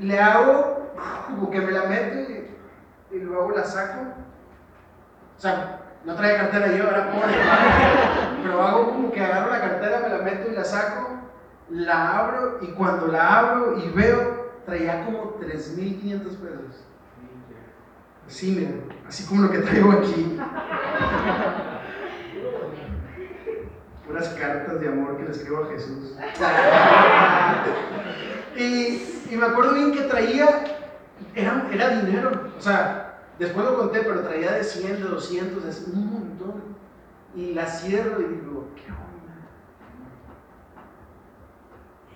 le 0.00 0.20
hago 0.20 0.92
como 1.26 1.50
que 1.50 1.60
me 1.60 1.72
la 1.72 1.84
meto 1.84 2.32
y, 3.10 3.18
luego 3.20 3.50
la 3.52 3.64
saco 3.64 4.00
o 5.38 5.40
sea, 5.40 5.80
no 6.04 6.14
traía 6.16 6.36
cartera 6.38 6.66
yo, 6.68 6.88
era 6.88 7.12
pobre. 7.12 7.34
Pero 8.42 8.60
hago 8.60 8.88
como 8.88 9.12
que 9.12 9.20
agarro 9.20 9.52
la 9.52 9.60
cartera, 9.60 10.00
me 10.00 10.08
la 10.08 10.18
meto 10.18 10.50
y 10.50 10.54
la 10.54 10.64
saco, 10.64 11.10
la 11.70 12.18
abro 12.18 12.58
y 12.60 12.66
cuando 12.72 13.06
la 13.06 13.38
abro 13.38 13.78
y 13.78 13.88
veo, 13.90 14.50
traía 14.66 15.04
como 15.04 15.38
3.500 15.38 16.22
pesos. 16.22 16.84
Sí, 18.26 18.50
miren, 18.50 18.82
así 19.06 19.24
como 19.26 19.42
lo 19.42 19.50
que 19.50 19.58
traigo 19.58 19.92
aquí. 19.92 20.38
Puras 24.06 24.28
cartas 24.30 24.80
de 24.80 24.88
amor 24.88 25.18
que 25.18 25.22
le 25.22 25.30
escribo 25.30 25.62
a 25.64 25.66
Jesús. 25.68 26.16
Y, 28.62 29.36
me 29.36 29.46
acuerdo 29.46 29.74
bien 29.74 29.92
que 29.92 30.02
traía, 30.02 30.64
era, 31.34 31.68
era 31.72 32.00
dinero. 32.00 32.50
O 32.56 32.60
sea, 32.60 33.08
Después 33.38 33.64
lo 33.64 33.78
conté, 33.78 34.00
pero 34.00 34.22
traía 34.22 34.52
de 34.52 34.64
100, 34.64 35.02
de 35.02 35.08
200, 35.08 35.64
de 35.64 35.92
un 35.92 36.12
montón. 36.12 36.62
Y 37.34 37.54
la 37.54 37.66
cierro 37.66 38.20
y 38.20 38.24
digo, 38.24 38.68
¿qué 38.74 38.90
onda? 38.90 39.46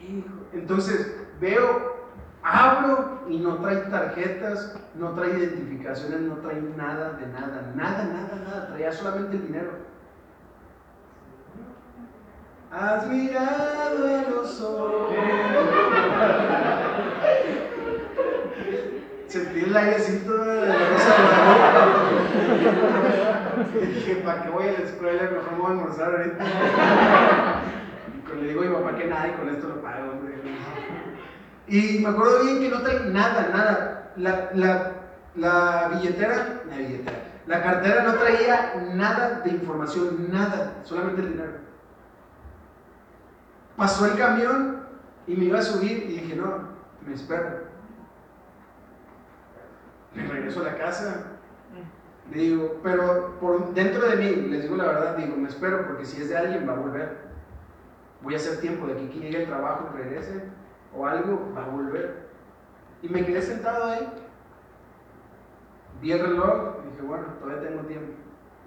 Hijo. 0.01 0.35
Entonces 0.53 1.17
veo, 1.41 2.09
abro 2.43 3.21
y 3.29 3.39
no 3.39 3.59
trae 3.59 3.77
tarjetas, 3.77 4.77
no 4.97 5.11
trae 5.13 5.39
identificaciones, 5.39 6.21
no 6.23 6.37
trae 6.39 6.61
nada 6.61 7.13
de 7.13 7.27
nada, 7.29 7.73
nada, 7.77 8.05
nada, 8.05 8.43
nada. 8.45 8.67
Traía 8.69 8.93
solamente 8.93 9.37
el 9.37 9.47
dinero. 9.47 9.92
Has 12.73 13.07
mirado 13.07 14.09
a 14.09 14.31
los 14.31 14.61
ojos 14.63 15.15
sentí 19.29 19.61
el 19.61 19.77
airecito 19.77 20.33
de 20.33 20.67
la 20.69 20.75
rosa 20.75 21.17
de 23.75 23.87
dije, 23.87 24.15
¿para 24.25 24.43
qué 24.43 24.49
voy 24.49 24.69
a 24.69 24.73
la 24.73 24.79
escuela? 24.79 25.23
Mejor 25.23 25.53
me 25.53 25.59
voy 25.59 25.67
a 25.67 25.71
almorzar 25.71 26.15
ahorita. 26.15 26.45
Y 28.33 28.43
le 28.43 28.49
digo 28.49 28.63
a 28.63 28.83
papá 28.83 28.97
que 28.97 29.07
nada 29.07 29.29
y 29.29 29.33
con 29.33 29.49
esto 29.51 29.69
lo 29.69 29.83
pago. 29.83 30.13
Y 31.69 31.99
me 31.99 32.09
acuerdo 32.09 32.43
bien 32.45 32.61
que 32.61 32.69
no 32.71 32.81
trae 32.81 33.01
nada, 33.11 33.51
nada. 33.53 34.13
La, 34.17 34.51
la, 34.55 34.93
la 35.37 35.91
billetera, 35.95 36.63
la 36.71 36.77
billetera, 36.77 37.19
la 37.47 37.63
cartera 37.63 38.03
no 38.03 38.15
traía 38.15 38.75
nada 38.95 39.41
de 39.45 39.51
información, 39.51 40.29
nada, 40.31 40.81
solamente 40.85 41.21
el 41.21 41.33
dinero. 41.33 41.72
Pasó 43.77 44.07
el 44.07 44.17
camión 44.17 44.83
y 45.27 45.35
me 45.35 45.45
iba 45.47 45.59
a 45.59 45.63
subir 45.63 46.05
y 46.05 46.19
dije, 46.19 46.37
no, 46.37 46.69
me 47.07 47.15
espero 47.15 47.73
me 50.15 50.27
regreso 50.27 50.61
a 50.61 50.65
la 50.65 50.77
casa. 50.77 51.25
Digo, 52.33 52.81
pero 52.83 53.39
por 53.41 53.75
dentro 53.75 54.09
de 54.09 54.17
mí, 54.17 54.49
les 54.49 54.63
digo 54.63 54.77
la 54.77 54.85
verdad, 54.85 55.17
digo, 55.17 55.37
me 55.37 55.49
espero 55.49 55.87
porque 55.87 56.07
si 56.07 56.23
es 56.23 56.29
de 56.29 56.37
alguien 56.37 56.69
va 56.69 56.75
a 56.75 56.77
volver. 56.81 57.33
Voy 58.23 58.35
a 58.35 58.37
hacer 58.37 58.61
tiempo 58.61 58.87
de 58.87 58.95
aquí 58.95 59.09
que 59.09 59.19
llegue 59.19 59.43
el 59.43 59.49
trabajo, 59.49 59.91
regrese 59.95 60.45
o 60.97 61.07
algo, 61.07 61.53
va 61.57 61.65
a 61.65 61.69
volver. 61.69 62.29
Y 63.03 63.09
me 63.09 63.25
quedé 63.25 63.43
sentado 63.43 63.85
ahí. 63.87 64.09
Vi 66.01 66.13
el 66.13 66.21
reloj 66.21 66.77
y 66.85 66.91
dije, 66.91 67.03
bueno, 67.03 67.25
todavía 67.41 67.69
tengo 67.69 67.83
tiempo. 67.83 68.13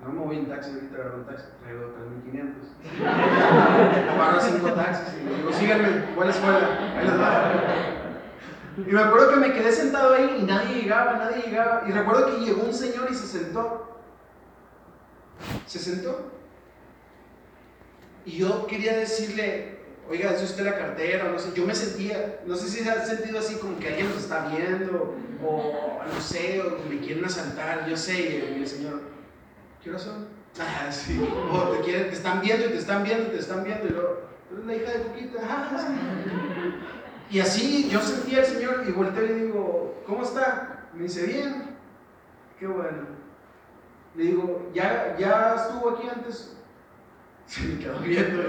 No 0.03 0.12
me 0.12 0.19
voy 0.19 0.38
en 0.38 0.47
taxi 0.47 0.71
ahorita, 0.71 0.95
agarro 0.95 1.17
un 1.17 1.25
taxi, 1.25 1.45
traigo 1.62 1.95
3.500. 2.23 2.65
Agarro 4.12 4.41
cinco 4.41 4.71
taxis 4.73 5.13
y 5.15 5.36
digo, 5.36 5.51
síganme, 5.51 6.15
buena 6.15 6.31
escuela, 6.31 6.60
ahí 6.97 7.05
les 7.08 7.19
va. 7.19 7.75
Y 8.77 8.91
me 8.91 8.99
acuerdo 8.99 9.31
que 9.31 9.38
me 9.38 9.53
quedé 9.53 9.71
sentado 9.71 10.13
ahí 10.13 10.38
y 10.39 10.43
nadie 10.43 10.81
llegaba, 10.81 11.13
nadie 11.13 11.43
llegaba. 11.43 11.84
Y 11.88 11.91
recuerdo 11.91 12.25
que 12.27 12.45
llegó 12.45 12.63
un 12.63 12.73
señor 12.73 13.08
y 13.10 13.15
se 13.15 13.25
sentó. 13.25 14.01
Se 15.65 15.79
sentó. 15.79 16.31
Y 18.25 18.38
yo 18.38 18.67
quería 18.67 18.97
decirle, 18.97 19.79
oiga, 20.10 20.31
¿es 20.31 20.43
usted 20.43 20.65
la 20.65 20.77
cartera? 20.77 21.31
No 21.31 21.39
sé, 21.39 21.51
yo 21.55 21.65
me 21.65 21.75
sentía, 21.75 22.41
no 22.45 22.55
sé 22.55 22.67
si 22.67 22.84
se 22.84 22.89
ha 22.89 23.05
sentido 23.05 23.39
así 23.39 23.55
como 23.55 23.79
que 23.79 23.88
alguien 23.88 24.10
nos 24.10 24.17
está 24.17 24.47
viendo, 24.49 25.15
o 25.45 26.01
no 26.03 26.21
sé, 26.21 26.62
o 26.62 26.89
me 26.89 26.99
quieren 26.99 27.23
asaltar, 27.23 27.88
yo 27.88 27.95
sé, 27.95 28.13
y 28.58 28.62
el 28.62 28.67
señor, 28.67 29.01
¿qué 29.86 29.91
hora 29.91 30.00
son? 30.00 30.28
Ah, 30.60 30.91
sí, 30.91 31.21
o 31.52 31.69
te, 31.69 31.82
quieren, 31.82 32.10
te 32.10 32.15
están 32.15 32.41
viendo 32.41 32.65
y 32.65 32.69
te 32.69 32.78
están 32.80 33.04
viendo 33.04 33.28
y 33.28 33.32
te 33.32 33.39
están 33.39 33.63
viendo, 33.63 33.86
y 33.86 33.89
luego, 33.91 34.21
eres 34.52 34.65
la 34.65 34.76
hija 34.76 34.91
de 34.91 35.04
Coquita, 35.04 35.39
ah, 35.43 35.78
sí. 35.78 37.36
Y 37.36 37.39
así 37.39 37.89
yo 37.89 38.02
sentía 38.02 38.39
al 38.39 38.45
Señor 38.45 38.84
y 38.88 38.91
volteé 38.91 39.26
y 39.26 39.28
le 39.28 39.36
digo, 39.45 40.04
¿cómo 40.08 40.24
está? 40.24 40.88
Me 40.93 41.04
dice, 41.04 41.28
bien. 41.28 41.76
Qué 42.60 42.65
bueno. 42.65 43.04
Le 44.15 44.24
digo, 44.24 44.71
¿ya, 44.74 45.15
ya 45.19 45.56
estuvo 45.56 45.91
aquí 45.91 46.08
antes? 46.08 46.58
Se 47.45 47.62
me 47.62 47.80
quedó 47.80 48.00
viendo. 48.00 48.43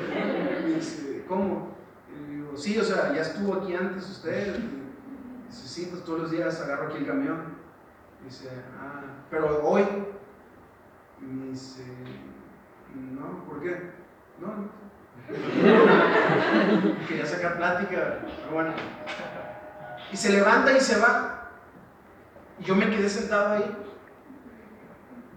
Me 0.62 0.74
dice, 0.74 1.24
¿cómo? 1.28 1.76
le 2.14 2.34
digo, 2.34 2.56
sí, 2.56 2.78
o 2.78 2.84
sea, 2.84 3.14
ya 3.14 3.20
estuvo 3.22 3.54
aquí 3.54 3.74
antes 3.74 4.08
usted. 4.08 4.56
dice, 5.48 5.68
sí, 5.68 5.88
pues 5.90 6.02
todos 6.04 6.20
los 6.20 6.30
días 6.30 6.58
agarro 6.62 6.86
aquí 6.86 6.98
el 6.98 7.06
camión. 7.06 7.56
dice, 8.24 8.48
ah, 8.80 9.02
pero 9.28 9.66
hoy. 9.66 9.84
Me 11.20 11.46
dice, 11.50 11.84
no, 12.94 13.44
¿por 13.44 13.62
qué? 13.62 13.90
No, 14.40 14.48
no. 14.48 14.86
Quería 17.08 17.26
sacar 17.26 17.56
plática, 17.56 18.18
pero 18.24 18.52
bueno. 18.52 18.72
Y 20.12 20.16
se 20.16 20.32
levanta 20.32 20.76
y 20.76 20.80
se 20.80 21.00
va. 21.00 21.50
Y 22.58 22.64
yo 22.64 22.76
me 22.76 22.90
quedé 22.90 23.08
sentado 23.08 23.54
ahí. 23.54 23.76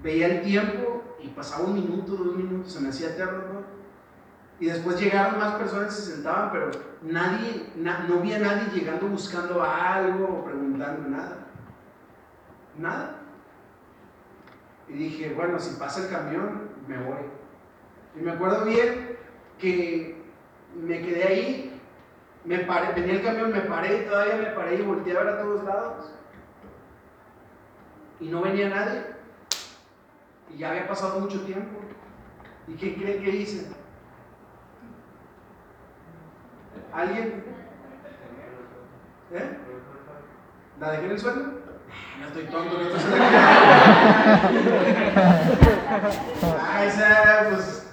Veía 0.03 0.27
el 0.27 0.41
tiempo 0.41 1.17
y 1.21 1.29
pasaba 1.29 1.65
un 1.65 1.73
minuto, 1.73 2.13
dos 2.13 2.35
minutos, 2.35 2.71
se 2.71 2.79
me 2.79 2.89
hacía 2.89 3.09
eterno, 3.09 3.39
¿no? 3.53 3.79
Y 4.59 4.65
después 4.65 4.99
llegaron 4.99 5.39
más 5.39 5.55
personas 5.55 5.97
y 5.97 6.01
se 6.01 6.11
sentaban, 6.13 6.51
pero 6.51 6.69
nadie, 7.01 7.71
no 7.75 8.19
vi 8.19 8.33
a 8.33 8.39
nadie 8.39 8.69
llegando 8.73 9.07
buscando 9.07 9.63
algo 9.63 10.25
o 10.25 10.45
preguntando 10.45 11.09
nada. 11.09 11.47
Nada. 12.77 13.18
Y 14.89 14.93
dije, 14.93 15.33
bueno, 15.35 15.59
si 15.59 15.79
pasa 15.79 16.03
el 16.03 16.09
camión, 16.09 16.69
me 16.87 16.97
voy. 16.97 17.19
Y 18.15 18.21
me 18.21 18.31
acuerdo 18.31 18.65
bien 18.65 19.17
que 19.59 20.19
me 20.75 21.01
quedé 21.01 21.23
ahí, 21.23 21.81
me 22.45 22.59
paré, 22.59 22.93
venía 22.93 23.15
el 23.15 23.23
camión, 23.23 23.51
me 23.51 23.61
paré 23.61 24.01
y 24.01 24.05
todavía 24.05 24.35
me 24.37 24.55
paré 24.55 24.75
y 24.75 24.81
volteé 24.81 25.15
a 25.15 25.23
ver 25.23 25.33
a 25.33 25.41
todos 25.41 25.63
lados. 25.63 26.13
y 28.19 28.27
no 28.27 28.41
venía 28.41 28.69
nadie. 28.69 29.03
Y 30.53 30.57
ya 30.57 30.71
había 30.71 30.87
pasado 30.87 31.19
mucho 31.19 31.41
tiempo. 31.45 31.79
¿Y 32.67 32.73
qué 32.73 32.95
creen 32.95 33.23
que 33.23 33.29
hice? 33.29 33.67
¿Alguien? 36.93 37.43
¿Eh? 39.31 39.57
¿La 40.79 40.91
dejé 40.91 41.05
en 41.05 41.11
el 41.11 41.19
suelo? 41.19 41.68
No 42.19 42.27
estoy 42.27 42.43
tonto, 42.45 42.77
no 42.77 42.81
estoy 42.95 43.19
Ah, 46.61 46.85
esa, 46.85 47.49
pues, 47.49 47.87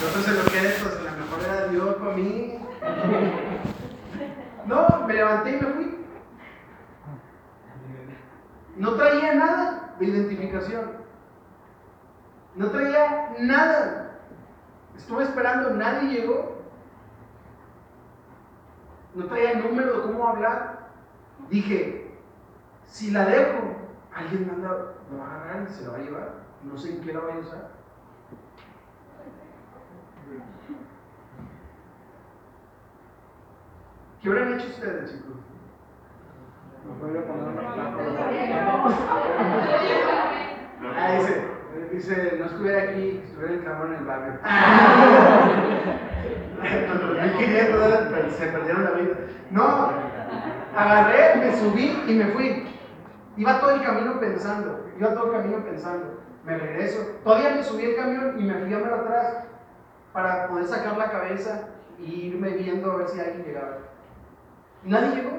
yo 0.00 0.06
no 0.16 0.22
sé 0.22 0.30
lo 0.32 0.44
que 0.50 0.58
es, 0.66 0.74
pues 0.82 0.94
a 0.96 1.02
lo 1.02 1.10
mejor 1.18 1.38
era 1.44 1.68
Dios 1.68 1.94
para 1.96 2.16
mí. 2.16 2.58
No, 4.66 5.06
me 5.06 5.14
levanté 5.14 5.50
y 5.50 5.54
me 5.54 5.66
fui. 5.66 5.96
No 8.76 8.94
traía 8.94 9.34
nada 9.34 9.94
de 9.98 10.06
identificación. 10.06 10.92
No 12.54 12.70
traía 12.70 13.34
nada. 13.38 14.18
Estuve 14.96 15.24
esperando, 15.24 15.70
nadie 15.70 16.08
llegó. 16.08 16.62
No 19.14 19.26
traía 19.26 19.54
número 19.54 19.96
de 19.96 20.02
cómo 20.02 20.28
hablar. 20.28 20.88
Dije, 21.48 21.99
si 22.90 23.10
la 23.12 23.24
dejo, 23.24 23.76
alguien 24.12 24.46
me, 24.46 24.52
anda, 24.52 24.94
me 25.10 25.18
va 25.18 25.24
a 25.24 25.34
agarrar 25.34 25.66
y 25.68 25.72
se 25.72 25.84
la 25.84 25.90
va 25.90 25.96
a 25.96 26.00
llevar. 26.00 26.34
No 26.64 26.76
sé 26.76 26.90
en 26.90 27.00
qué 27.00 27.12
la 27.12 27.20
voy 27.20 27.32
a 27.32 27.38
usar. 27.38 27.70
¿Qué 34.20 34.28
hubieran 34.28 34.52
hecho 34.52 34.66
ustedes, 34.66 35.10
chicos? 35.10 35.36
Ah, 40.96 41.12
dice, 41.18 41.44
dice, 41.92 42.36
no 42.38 42.46
estuviera 42.46 42.82
aquí, 42.82 43.22
estuviera 43.24 43.54
en 43.54 43.60
cabrón 43.60 43.94
en 43.94 44.00
el 44.00 44.04
barrio. 44.04 44.38
se 48.40 48.46
perdieron 48.46 48.84
la 48.84 48.90
vida. 48.92 49.14
No, 49.50 49.92
agarré, 50.76 51.36
me 51.36 51.56
subí 51.56 52.02
y 52.06 52.14
me 52.14 52.26
fui. 52.26 52.69
Iba 53.36 53.60
todo 53.60 53.70
el 53.70 53.82
camino 53.82 54.18
pensando, 54.18 54.86
iba 54.98 55.14
todo 55.14 55.26
el 55.26 55.32
camino 55.32 55.64
pensando. 55.64 56.20
Me 56.44 56.58
regreso. 56.58 57.06
Todavía 57.22 57.54
me 57.54 57.62
subí 57.62 57.84
el 57.84 57.96
camión 57.96 58.40
y 58.40 58.44
me 58.44 58.54
fui 58.54 58.72
a 58.72 58.78
ver 58.78 58.92
atrás 58.92 59.44
para 60.12 60.48
poder 60.48 60.66
sacar 60.66 60.96
la 60.96 61.10
cabeza 61.10 61.68
e 61.98 62.02
irme 62.02 62.50
viendo 62.50 62.90
a 62.90 62.96
ver 62.96 63.08
si 63.08 63.20
alguien 63.20 63.44
llegaba. 63.44 63.78
Y 64.84 64.88
nadie 64.88 65.16
llegó. 65.16 65.30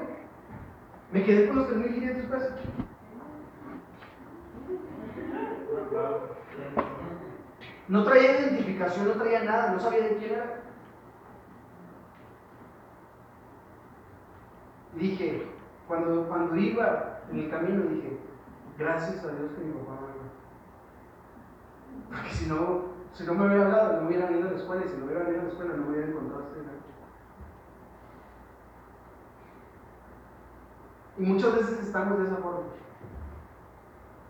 Me 1.10 1.24
quedé 1.24 1.48
con 1.48 1.56
los 1.56 1.68
3.500 1.68 2.28
pesos. 2.28 2.52
No 7.88 8.04
traía 8.04 8.40
identificación, 8.40 9.08
no 9.08 9.14
traía 9.14 9.42
nada, 9.42 9.72
no 9.72 9.80
sabía 9.80 10.02
de 10.04 10.16
quién 10.16 10.32
era. 10.32 10.62
Dije, 14.94 15.46
cuando, 15.86 16.26
cuando 16.28 16.56
iba 16.56 17.11
en 17.32 17.38
el 17.38 17.50
camino, 17.50 17.82
dije, 17.84 18.18
gracias 18.78 19.24
a 19.24 19.28
Dios 19.28 19.52
que 19.52 19.64
mi 19.64 19.72
papá 19.72 20.00
me 20.00 20.06
Porque 22.14 22.30
si 22.30 22.46
no, 22.46 22.92
si 23.12 23.24
no 23.24 23.34
me 23.34 23.46
hubiera 23.46 23.64
hablado, 23.64 24.00
no 24.00 24.08
hubiera 24.08 24.26
venido 24.26 24.48
a 24.48 24.52
la 24.52 24.58
escuela, 24.58 24.84
y 24.84 24.88
si 24.88 24.96
no 24.96 25.06
hubiera 25.06 25.24
venido 25.24 25.40
a 25.40 25.44
la 25.44 25.50
escuela, 25.50 25.74
no 25.74 25.84
me 25.84 25.90
hubiera 25.90 26.08
encontrado 26.08 26.42
este 26.42 26.62
Y 31.18 31.24
muchas 31.24 31.54
veces 31.54 31.80
estamos 31.80 32.18
de 32.18 32.24
esa 32.24 32.36
forma. 32.36 32.68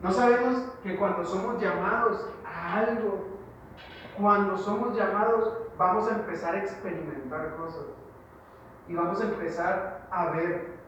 No 0.01 0.11
sabemos 0.11 0.57
que 0.83 0.97
cuando 0.97 1.25
somos 1.25 1.62
llamados 1.62 2.29
a 2.45 2.79
algo, 2.79 3.25
cuando 4.19 4.59
somos 4.59 4.97
llamados, 4.97 5.59
vamos 5.79 6.11
a 6.11 6.17
empezar 6.17 6.57
a 6.57 6.59
experimentar 6.59 7.55
cosas. 7.57 7.85
Y 8.88 8.95
vamos 8.95 9.21
a 9.21 9.25
empezar 9.25 10.09
a 10.11 10.31
ver, 10.31 10.82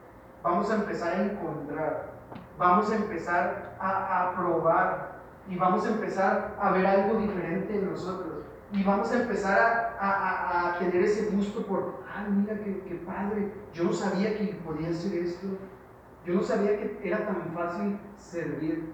vamos 0.45 0.69
a 0.69 0.75
empezar 0.75 1.13
a 1.13 1.23
encontrar, 1.23 2.11
vamos 2.55 2.91
a 2.91 2.95
empezar 2.95 3.75
a, 3.79 4.31
probar 4.35 5.15
y 5.49 5.57
vamos 5.57 5.87
a 5.87 5.89
empezar 5.89 6.55
a 6.59 6.71
ver 6.71 6.85
algo 6.85 7.19
diferente 7.19 7.75
en 7.75 7.89
nosotros. 7.89 8.43
Y 8.71 8.83
vamos 8.83 9.11
a 9.11 9.21
empezar 9.21 9.97
a, 9.99 10.75
tener 10.77 11.03
ese 11.03 11.31
gusto 11.31 11.65
por, 11.65 12.03
ah, 12.07 12.27
mira 12.29 12.55
qué, 12.59 12.83
qué 12.87 12.95
padre, 13.07 13.51
yo 13.73 13.85
no 13.85 13.93
sabía 13.93 14.37
que 14.37 14.59
podía 14.63 14.89
hacer 14.89 15.17
esto, 15.17 15.47
yo 16.25 16.35
no 16.35 16.43
sabía 16.43 16.77
que 16.77 16.99
era 17.03 17.25
tan 17.25 17.51
fácil 17.53 17.97
servir. 18.17 18.93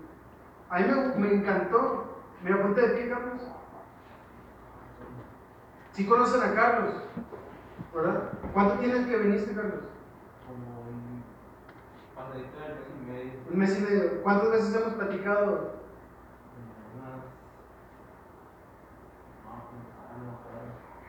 A 0.69 0.79
mí 0.79 0.85
me, 1.17 1.33
encantó. 1.33 2.21
¿Me 2.43 2.53
apunté 2.53 2.81
de 2.81 2.95
pie, 2.95 3.09
Carlos? 3.09 3.41
¿Sí 5.91 6.05
conocen 6.07 6.41
a 6.43 6.55
Carlos? 6.55 6.95
¿Verdad? 7.93 8.29
¿Cuánto 8.53 8.75
tienes 8.75 9.05
que 9.05 9.17
viniste, 9.17 9.53
Carlos? 9.53 9.91
Como 12.21 12.39
un 12.39 12.51
pasadito 12.51 12.59
de 12.59 12.73
mes 12.75 12.91
y 12.99 13.11
medio. 13.11 13.31
Un 13.51 13.59
mes 13.59 13.77
y 13.77 13.81
medio. 13.81 14.23
¿Cuántas 14.23 14.51
veces 14.51 14.75
hemos 14.75 14.93
platicado? 14.93 15.81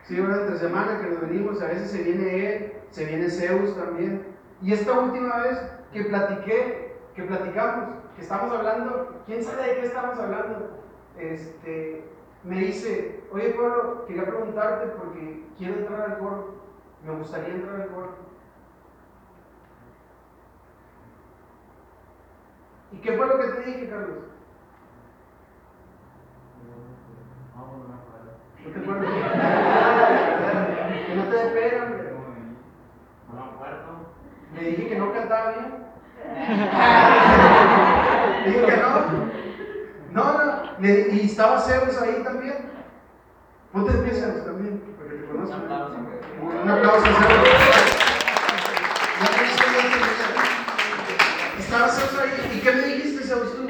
Sí, 0.03 0.19
una 0.19 0.41
entre 0.41 0.57
semana 0.57 0.99
que 0.99 1.07
nos 1.07 1.21
venimos, 1.21 1.61
a 1.61 1.67
veces 1.67 1.91
se 1.91 2.03
viene 2.03 2.55
él, 2.55 2.73
se 2.91 3.05
viene 3.05 3.29
Zeus 3.29 3.75
también. 3.77 4.35
Y 4.61 4.73
esta 4.73 4.99
última 4.99 5.37
vez 5.43 5.57
que 5.93 6.03
platiqué, 6.03 6.97
que 7.15 7.23
platicamos, 7.23 7.95
que 8.15 8.21
estamos 8.21 8.51
hablando, 8.51 9.23
quién 9.25 9.43
sabe 9.43 9.67
de 9.67 9.75
qué 9.75 9.85
estamos 9.85 10.19
hablando, 10.19 10.83
este, 11.17 12.03
me 12.43 12.59
dice, 12.59 13.23
oye 13.31 13.51
Pablo, 13.51 14.05
quería 14.05 14.25
preguntarte 14.25 14.87
porque 14.87 15.45
quiero 15.57 15.75
entrar 15.75 16.11
al 16.11 16.17
coro, 16.17 16.55
me 17.05 17.15
gustaría 17.15 17.55
entrar 17.55 17.81
al 17.81 17.87
coro. 17.89 18.32
¿Y 22.93 22.97
qué 23.01 23.17
fue 23.17 23.27
lo 23.27 23.37
que 23.39 23.47
te 23.47 23.61
dije, 23.61 23.89
Carlos? 23.89 24.17
No 28.63 28.71
te 28.71 28.77
acuerdas. 28.79 29.13
Que 31.07 31.15
no 31.15 31.23
te 31.23 31.35
esperan. 31.47 32.03
Le 34.55 34.61
dije 34.69 34.87
que 34.87 34.95
no 34.95 35.13
cantaba 35.13 35.51
bien. 35.51 35.83
Dije 38.45 38.65
que 38.65 38.77
no. 38.77 39.33
No, 40.11 40.23
no. 40.37 40.87
y 40.87 41.21
estaba 41.25 41.59
Zeus 41.59 42.01
ahí 42.01 42.21
también. 42.23 42.71
Ponte 43.71 43.93
de 43.93 44.03
pie, 44.03 44.13
Zeus, 44.13 44.45
también, 44.45 44.81
porque 44.97 45.15
te 45.15 45.25
conozco. 45.25 45.55
Un 46.41 46.69
aplauso 46.69 47.05
a 47.05 47.13
Zeus. 47.13 47.49
Estaba 51.57 51.87
Zeus 51.87 52.19
ahí. 52.19 52.57
¿Y 52.57 52.59
qué 52.59 52.71
me 52.71 52.81
dijiste, 52.81 53.23
Zeus, 53.25 53.55
tú? 53.55 53.67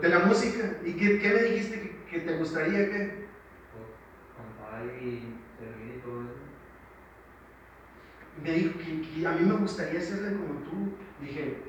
De 0.00 0.08
la 0.08 0.18
música. 0.20 0.78
¿Y 0.84 0.92
qué, 0.94 1.18
qué 1.18 1.28
me 1.28 1.42
dijiste 1.42 1.80
que, 1.80 2.04
que 2.10 2.20
te 2.20 2.36
gustaría 2.36 2.90
que? 2.90 3.24
Cantar 4.36 4.84
y 5.00 5.34
servir 5.58 5.96
y 5.96 6.00
todo 6.00 6.22
eso 6.24 6.44
me 8.42 8.52
dijo 8.52 8.72
que, 8.78 9.26
a 9.26 9.32
mí 9.32 9.46
me 9.46 9.54
gustaría 9.54 10.00
hacerle 10.00 10.32
como 10.32 10.60
tú. 10.60 10.96
Dije, 11.20 11.62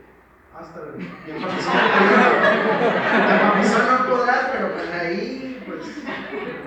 hasta 0.57 0.81
bien 1.25 1.41
papizón 3.41 3.87
no 3.87 4.09
podrás, 4.09 4.49
pero 4.51 4.73
pues 4.73 4.89
ahí, 4.89 5.63
pues, 5.65 5.85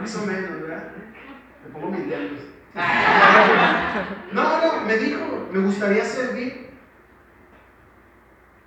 más 0.01 0.17
o 0.17 0.27
menos, 0.27 0.63
¿verdad? 0.63 0.93
Me 1.65 1.71
pongo 1.73 1.91
mis 1.91 2.09
dedos. 2.09 2.41
No, 4.33 4.61
no, 4.61 4.85
me 4.87 4.97
dijo, 4.99 5.49
me 5.51 5.59
gustaría 5.61 6.05
servir. 6.05 6.68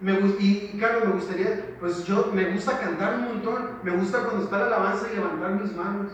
Y, 0.04 0.80
Carlos, 0.80 1.06
me 1.06 1.14
gustaría, 1.14 1.76
pues 1.80 2.06
yo, 2.06 2.32
me 2.34 2.52
gusta 2.52 2.80
cantar 2.80 3.16
un 3.16 3.26
montón, 3.26 3.80
me 3.84 3.92
gusta 3.92 4.24
cuando 4.24 4.46
está 4.46 4.58
la 4.58 4.66
alabanza 4.66 5.08
y 5.12 5.16
levantar 5.16 5.52
mis 5.52 5.76
manos. 5.76 6.12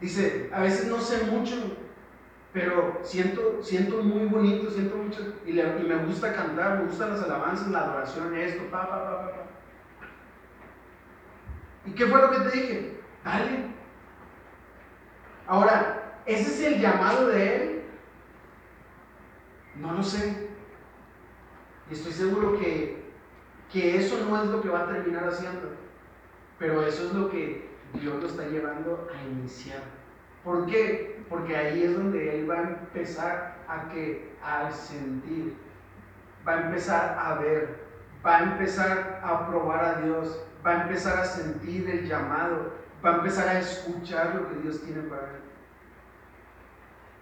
Dice, 0.00 0.48
a 0.52 0.60
veces 0.60 0.86
no 0.86 1.00
sé 1.00 1.24
mucho, 1.24 1.56
pero 2.52 3.00
siento, 3.02 3.60
siento 3.60 4.04
muy 4.04 4.26
bonito, 4.26 4.70
siento 4.70 4.96
mucho, 4.96 5.34
y, 5.44 5.52
me 5.52 5.96
gusta 6.04 6.32
cantar, 6.32 6.78
me 6.78 6.84
gustan 6.84 7.10
las 7.10 7.24
alabanzas, 7.24 7.68
la 7.68 7.80
adoración, 7.80 8.36
esto, 8.36 8.70
pa, 8.70 8.88
pa, 8.88 9.04
pa, 9.04 9.22
pa, 9.22 9.32
¿Y 11.86 11.90
qué 11.90 12.06
fue 12.06 12.20
lo 12.20 12.30
que 12.30 12.38
te 12.38 12.56
dije? 12.56 13.00
Dale. 13.24 13.66
Ahora, 15.48 16.20
¿ese 16.24 16.42
es 16.42 16.72
el 16.72 16.80
llamado 16.80 17.26
de 17.26 17.56
Él? 17.56 17.82
No 19.74 19.92
lo 19.94 20.02
sé. 20.04 20.51
Estoy 21.92 22.12
seguro 22.12 22.58
que, 22.58 23.02
que 23.70 23.96
eso 23.98 24.24
no 24.24 24.42
es 24.42 24.48
lo 24.48 24.62
que 24.62 24.68
va 24.70 24.80
a 24.80 24.88
terminar 24.88 25.28
haciendo, 25.28 25.68
pero 26.58 26.82
eso 26.86 27.06
es 27.06 27.12
lo 27.12 27.30
que 27.30 27.68
Dios 27.94 28.20
lo 28.20 28.26
está 28.26 28.46
llevando 28.46 29.08
a 29.14 29.22
iniciar. 29.22 29.82
¿Por 30.42 30.66
qué? 30.66 31.24
Porque 31.28 31.56
ahí 31.56 31.84
es 31.84 31.94
donde 31.94 32.40
él 32.40 32.50
va 32.50 32.56
a 32.56 32.62
empezar 32.62 33.58
a 33.68 33.88
que 33.88 34.32
al 34.42 34.72
sentir. 34.72 35.56
va 36.46 36.54
a 36.54 36.60
empezar 36.62 37.16
a 37.18 37.34
ver, 37.34 37.78
va 38.24 38.38
a 38.38 38.42
empezar 38.42 39.20
a 39.22 39.46
probar 39.48 39.84
a 39.84 40.00
Dios, 40.00 40.44
va 40.66 40.70
a 40.70 40.82
empezar 40.82 41.18
a 41.18 41.24
sentir 41.24 41.88
el 41.88 42.08
llamado, 42.08 42.72
va 43.04 43.10
a 43.10 43.16
empezar 43.18 43.48
a 43.48 43.60
escuchar 43.60 44.34
lo 44.34 44.48
que 44.48 44.62
Dios 44.62 44.82
tiene 44.82 45.02
para 45.02 45.28
él. 45.28 45.40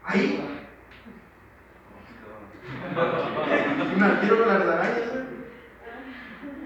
Ahí. 0.04 0.68
Con 4.00 4.48
las 4.48 4.62
arañas. 4.62 5.10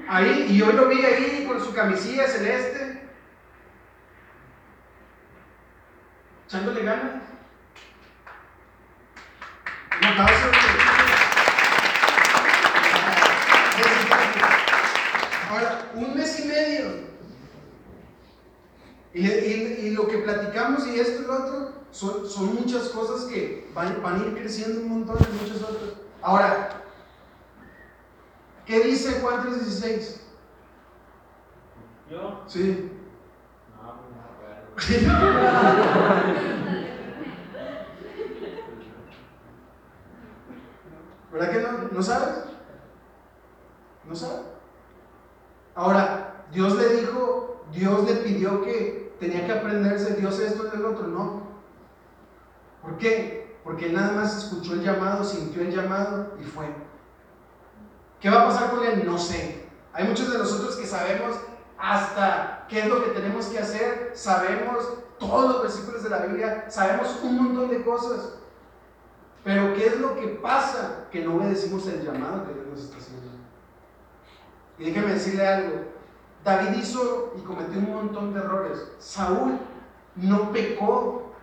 Ahí, 0.08 0.46
y 0.50 0.58
yo 0.58 0.70
lo 0.70 0.86
vi 0.86 1.04
ahí 1.04 1.44
con 1.48 1.58
su 1.58 1.74
camisilla 1.74 2.28
celeste, 2.28 3.02
echándole 6.46 6.84
ganas. 6.84 7.22
Ahora, 15.50 15.90
un 15.94 16.14
mes 16.14 16.38
y 16.38 16.44
medio. 16.44 17.14
Y, 19.12 19.90
lo 19.90 20.06
que 20.06 20.18
platicamos 20.18 20.86
y 20.86 21.00
esto 21.00 21.22
y 21.22 21.26
lo 21.26 21.34
otro 21.34 21.72
son, 21.90 22.54
muchas 22.54 22.90
cosas 22.90 23.24
que 23.24 23.68
van, 23.74 23.88
a 24.04 24.18
ir 24.18 24.34
creciendo 24.34 24.82
un 24.82 24.88
montón 24.88 25.18
de 25.18 25.28
muchas 25.40 25.62
otras. 25.62 25.94
Ahora, 26.22 26.83
¿qué 28.66 28.80
dice 28.80 29.20
Juan 29.20 29.44
3.16? 29.46 30.20
¿Yo? 32.10 32.42
Sí. 32.46 32.90
No. 33.76 33.94
¿Verdad 41.32 41.50
que 41.50 41.60
no? 41.60 41.88
¿No 41.90 42.02
sabes? 42.02 42.44
¿No 44.04 44.14
sabes? 44.14 44.42
Ahora, 45.74 46.44
Dios 46.52 46.76
le 46.76 47.00
dijo, 47.00 47.64
Dios 47.72 48.04
le 48.04 48.14
pidió 48.16 48.62
que 48.62 49.12
tenía 49.18 49.46
que 49.46 49.52
aprenderse 49.52 50.14
Dios 50.14 50.38
esto 50.38 50.68
y 50.72 50.76
el 50.76 50.84
otro, 50.84 51.08
no. 51.08 51.42
¿Por 52.82 52.98
qué? 52.98 53.58
Porque 53.64 53.86
él 53.86 53.94
nada 53.94 54.12
más 54.12 54.36
escuchó 54.44 54.74
el 54.74 54.82
llamado, 54.82 55.24
sintió 55.24 55.62
el 55.62 55.74
llamado 55.74 56.36
y 56.40 56.44
fue. 56.44 56.66
¿Qué 58.24 58.30
va 58.30 58.40
a 58.40 58.46
pasar 58.46 58.70
con 58.70 58.82
él? 58.82 59.04
No 59.04 59.18
sé. 59.18 59.66
Hay 59.92 60.08
muchos 60.08 60.32
de 60.32 60.38
nosotros 60.38 60.76
que 60.76 60.86
sabemos 60.86 61.36
hasta 61.76 62.64
qué 62.70 62.80
es 62.80 62.86
lo 62.86 63.04
que 63.04 63.10
tenemos 63.10 63.44
que 63.48 63.58
hacer, 63.58 64.12
sabemos 64.14 64.94
todos 65.18 65.52
los 65.52 65.62
versículos 65.64 66.02
de 66.02 66.08
la 66.08 66.20
Biblia, 66.20 66.64
sabemos 66.70 67.20
un 67.22 67.36
montón 67.36 67.68
de 67.68 67.84
cosas. 67.84 68.38
Pero 69.44 69.74
¿qué 69.74 69.88
es 69.88 70.00
lo 70.00 70.14
que 70.14 70.28
pasa? 70.28 71.04
Que 71.12 71.22
no 71.22 71.36
obedecimos 71.36 71.86
el 71.86 72.02
llamado 72.02 72.46
que 72.46 72.54
Dios 72.54 72.66
nos 72.66 72.80
está 72.84 72.96
haciendo. 72.96 73.26
Y 74.78 74.84
déjeme 74.84 75.12
decirle 75.12 75.46
algo. 75.46 75.82
David 76.42 76.78
hizo 76.78 77.34
y 77.36 77.42
cometió 77.42 77.78
un 77.78 77.92
montón 77.92 78.32
de 78.32 78.40
errores. 78.40 78.90
Saúl 79.00 79.58
no 80.16 80.50
pecó 80.50 81.34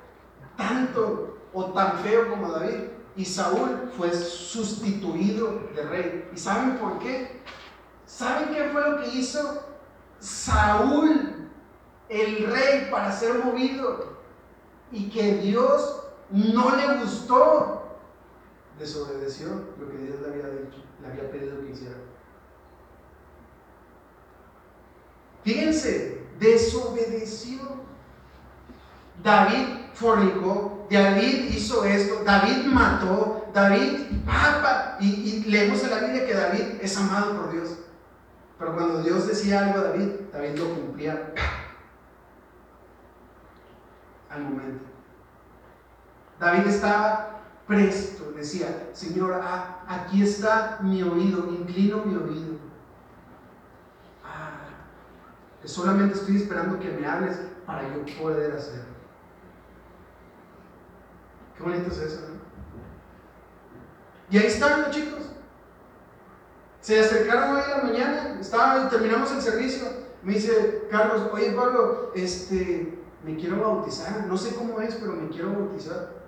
tanto 0.57 1.37
o 1.53 1.65
tan 1.65 1.99
feo 1.99 2.27
como 2.31 2.51
David. 2.51 2.85
Y 3.15 3.25
Saúl 3.25 3.91
fue 3.97 4.13
sustituido 4.13 5.69
de 5.75 5.83
rey. 5.83 6.29
¿Y 6.33 6.37
saben 6.37 6.77
por 6.77 6.99
qué? 6.99 7.41
¿Saben 8.05 8.53
qué 8.53 8.69
fue 8.71 8.89
lo 8.89 9.01
que 9.01 9.09
hizo 9.09 9.63
Saúl, 10.19 11.49
el 12.09 12.45
rey, 12.51 12.87
para 12.89 13.11
ser 13.11 13.43
movido? 13.43 14.17
Y 14.91 15.09
que 15.09 15.35
Dios 15.37 16.03
no 16.29 16.75
le 16.75 16.99
gustó. 16.99 17.97
Desobedeció 18.79 19.47
lo 19.79 19.89
que 19.89 19.97
Dios 19.97 20.21
le 20.21 20.27
había 20.27 20.47
dicho, 20.49 20.83
le 21.01 21.07
había 21.07 21.31
pedido 21.31 21.59
que 21.61 21.71
hiciera. 21.71 21.97
Fíjense, 25.43 26.23
desobedeció. 26.39 27.59
David 29.23 29.80
David 30.89 31.51
hizo 31.51 31.85
esto, 31.85 32.23
David 32.25 32.65
mató, 32.65 33.47
David, 33.53 34.25
papa, 34.25 34.97
y, 34.99 35.43
leemos 35.47 35.83
en 35.83 35.89
la 35.91 35.99
Biblia 35.99 36.25
que 36.25 36.33
David 36.33 36.63
es 36.81 36.97
amado 36.97 37.37
por 37.37 37.51
Dios. 37.51 37.77
Pero 38.57 38.75
cuando 38.75 39.01
Dios 39.01 39.27
decía 39.27 39.65
algo 39.65 39.79
a 39.79 39.83
David, 39.89 40.09
David 40.33 40.57
lo 40.57 40.75
cumplía 40.75 41.33
al 44.29 44.43
momento. 44.43 44.85
David 46.39 46.67
estaba 46.67 47.41
presto, 47.67 48.33
decía, 48.35 48.89
Señor, 48.93 49.39
ah, 49.43 49.83
aquí 49.87 50.23
está 50.23 50.79
mi 50.81 51.03
oído, 51.03 51.47
inclino 51.49 52.03
mi 52.03 52.15
oído. 52.15 52.57
Ah, 54.25 54.67
que 55.61 55.67
solamente 55.67 56.15
estoy 56.15 56.37
esperando 56.37 56.79
que 56.79 56.89
me 56.89 57.07
hables 57.07 57.39
para 57.65 57.83
yo 57.83 58.03
poder 58.19 58.55
hacerlo. 58.55 58.90
Qué 61.57 61.63
bonito 61.63 61.89
es 61.89 61.97
eso, 61.97 62.21
¿no? 62.21 62.31
Y 64.31 64.37
ahí 64.37 64.47
están 64.47 64.83
los 64.83 64.91
chicos. 64.91 65.19
Se 66.79 66.99
acercaron 66.99 67.55
hoy 67.55 67.61
en 67.63 67.69
la 67.69 67.83
mañana, 67.83 68.37
estaba, 68.39 68.89
terminamos 68.89 69.31
el 69.33 69.41
servicio. 69.41 69.85
Me 70.23 70.33
dice 70.33 70.87
Carlos, 70.89 71.29
oye 71.31 71.51
Pablo, 71.51 72.11
este, 72.15 72.97
me 73.23 73.35
quiero 73.35 73.59
bautizar. 73.59 74.25
No 74.27 74.37
sé 74.37 74.55
cómo 74.55 74.79
es, 74.79 74.95
pero 74.95 75.13
me 75.13 75.29
quiero 75.29 75.51
bautizar. 75.51 76.21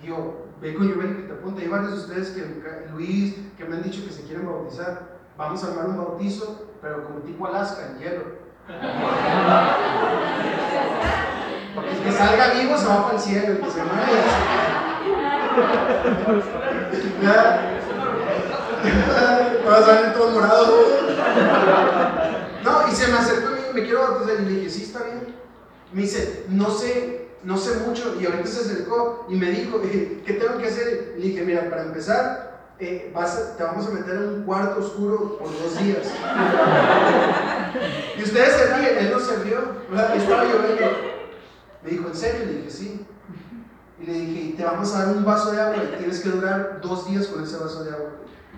Y 0.00 0.06
yo, 0.06 0.46
ve 0.60 0.74
con 0.74 0.94
Joel 0.94 1.16
que 1.16 1.22
te 1.22 1.32
apunta. 1.32 1.62
Hay 1.62 1.68
varios 1.68 1.92
de 1.92 1.98
ustedes 1.98 2.28
que, 2.30 2.90
Luis, 2.92 3.34
que 3.56 3.64
me 3.64 3.76
han 3.76 3.82
dicho 3.82 4.04
que 4.04 4.12
se 4.12 4.22
quieren 4.22 4.46
bautizar. 4.46 5.18
Vamos 5.36 5.64
a 5.64 5.68
armar 5.68 5.86
un 5.86 5.96
bautizo, 5.96 6.68
pero 6.82 7.04
como 7.04 7.20
tipo 7.20 7.46
Alaska, 7.46 7.88
en 7.88 7.98
hielo. 7.98 8.40
Porque 11.74 11.90
el 11.92 11.98
que 12.02 12.12
salga 12.12 12.50
vivo 12.54 12.76
se 12.76 12.86
va 12.86 13.04
para 13.04 13.16
el 13.16 13.20
cielo, 13.22 13.46
el 13.48 13.60
que 13.60 13.70
se 13.70 13.82
muere. 13.82 14.12
Ya. 17.22 17.66
Todas 19.64 19.84
salen 19.84 20.12
todos 20.14 20.32
morados. 20.32 20.70
No, 22.64 22.88
y 22.90 22.94
se 22.94 23.08
me 23.08 23.18
acercó 23.18 23.50
me 23.50 23.56
dijo, 23.56 23.72
me 23.74 23.82
quiero 23.84 24.00
bautizar. 24.00 24.40
Y 24.40 24.44
le 24.44 24.50
dije, 24.52 24.70
sí, 24.70 24.82
está 24.84 25.04
bien. 25.04 25.34
Me 25.92 26.02
dice, 26.02 26.44
no 26.48 26.70
sé, 26.70 27.28
no 27.42 27.56
sé 27.56 27.74
mucho. 27.86 28.16
Y 28.20 28.26
ahorita 28.26 28.46
se 28.46 28.60
acercó 28.60 29.26
y 29.28 29.34
me 29.36 29.50
dijo, 29.50 29.80
¿qué 29.82 30.32
tengo 30.40 30.58
que 30.58 30.68
hacer? 30.68 31.14
Y 31.16 31.20
le 31.20 31.26
dije, 31.28 31.42
mira, 31.44 31.68
para 31.68 31.82
empezar, 31.82 32.60
eh, 32.78 33.10
vas 33.14 33.36
a- 33.36 33.56
te 33.56 33.62
vamos 33.62 33.86
a 33.86 33.90
meter 33.90 34.14
en 34.16 34.28
un 34.28 34.42
cuarto 34.44 34.80
oscuro 34.80 35.36
por 35.38 35.48
dos 35.48 35.78
días. 35.82 36.06
y 38.18 38.22
ustedes 38.22 38.52
se 38.54 38.74
ríen, 38.76 38.98
él 38.98 39.10
no 39.12 39.20
se 39.20 39.36
rió, 39.36 39.58
estaba 40.16 40.44
lloviendo. 40.44 41.09
Me 41.82 41.90
dijo, 41.90 42.08
¿en 42.08 42.14
serio? 42.14 42.46
Le 42.46 42.52
dije, 42.58 42.70
sí. 42.70 43.06
Y 43.98 44.06
le 44.06 44.12
dije, 44.12 44.56
te 44.56 44.64
vamos 44.64 44.94
a 44.94 45.04
dar 45.04 45.16
un 45.16 45.24
vaso 45.24 45.52
de 45.52 45.60
agua 45.60 45.84
y 45.84 45.98
tienes 45.98 46.20
que 46.20 46.30
durar 46.30 46.80
dos 46.80 47.08
días 47.08 47.26
con 47.26 47.42
ese 47.42 47.56
vaso 47.58 47.84
de 47.84 47.92
agua. 47.92 48.10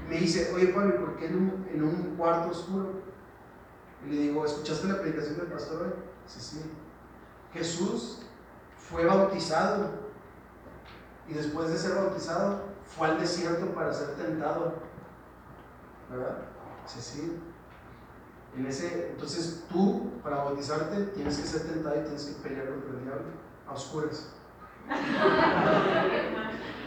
Me 0.08 0.18
dice, 0.18 0.52
oye 0.54 0.68
Pablo, 0.68 1.00
¿por 1.00 1.16
qué 1.16 1.26
en 1.26 1.36
un, 1.36 1.68
en 1.72 1.82
un 1.82 2.16
cuarto 2.16 2.50
oscuro? 2.50 3.02
Y 4.06 4.10
le 4.10 4.22
digo, 4.22 4.44
¿escuchaste 4.44 4.88
la 4.88 5.00
predicación 5.00 5.36
del 5.36 5.46
pastor 5.46 5.82
hoy? 5.82 5.92
Dice, 6.26 6.40
sí. 6.40 6.62
Jesús 7.52 8.20
fue 8.76 9.04
bautizado 9.04 9.90
y 11.28 11.34
después 11.34 11.70
de 11.70 11.78
ser 11.78 11.94
bautizado 11.94 12.62
fue 12.84 13.08
al 13.08 13.20
desierto 13.20 13.66
para 13.74 13.92
ser 13.92 14.14
tentado. 14.16 14.74
¿Verdad? 16.10 16.38
Dice, 16.84 17.00
sí. 17.00 17.40
En 18.56 18.66
ese, 18.66 19.08
entonces 19.12 19.64
tú, 19.72 20.10
para 20.22 20.36
bautizarte, 20.44 21.04
tienes 21.14 21.38
que 21.38 21.46
ser 21.46 21.62
tentado 21.62 21.96
y 21.96 22.02
tienes 22.02 22.24
que 22.24 22.42
pelear 22.42 22.68
contra 22.68 22.90
el 22.90 23.04
diablo 23.04 23.28
a 23.66 23.72
oscuras. 23.72 24.28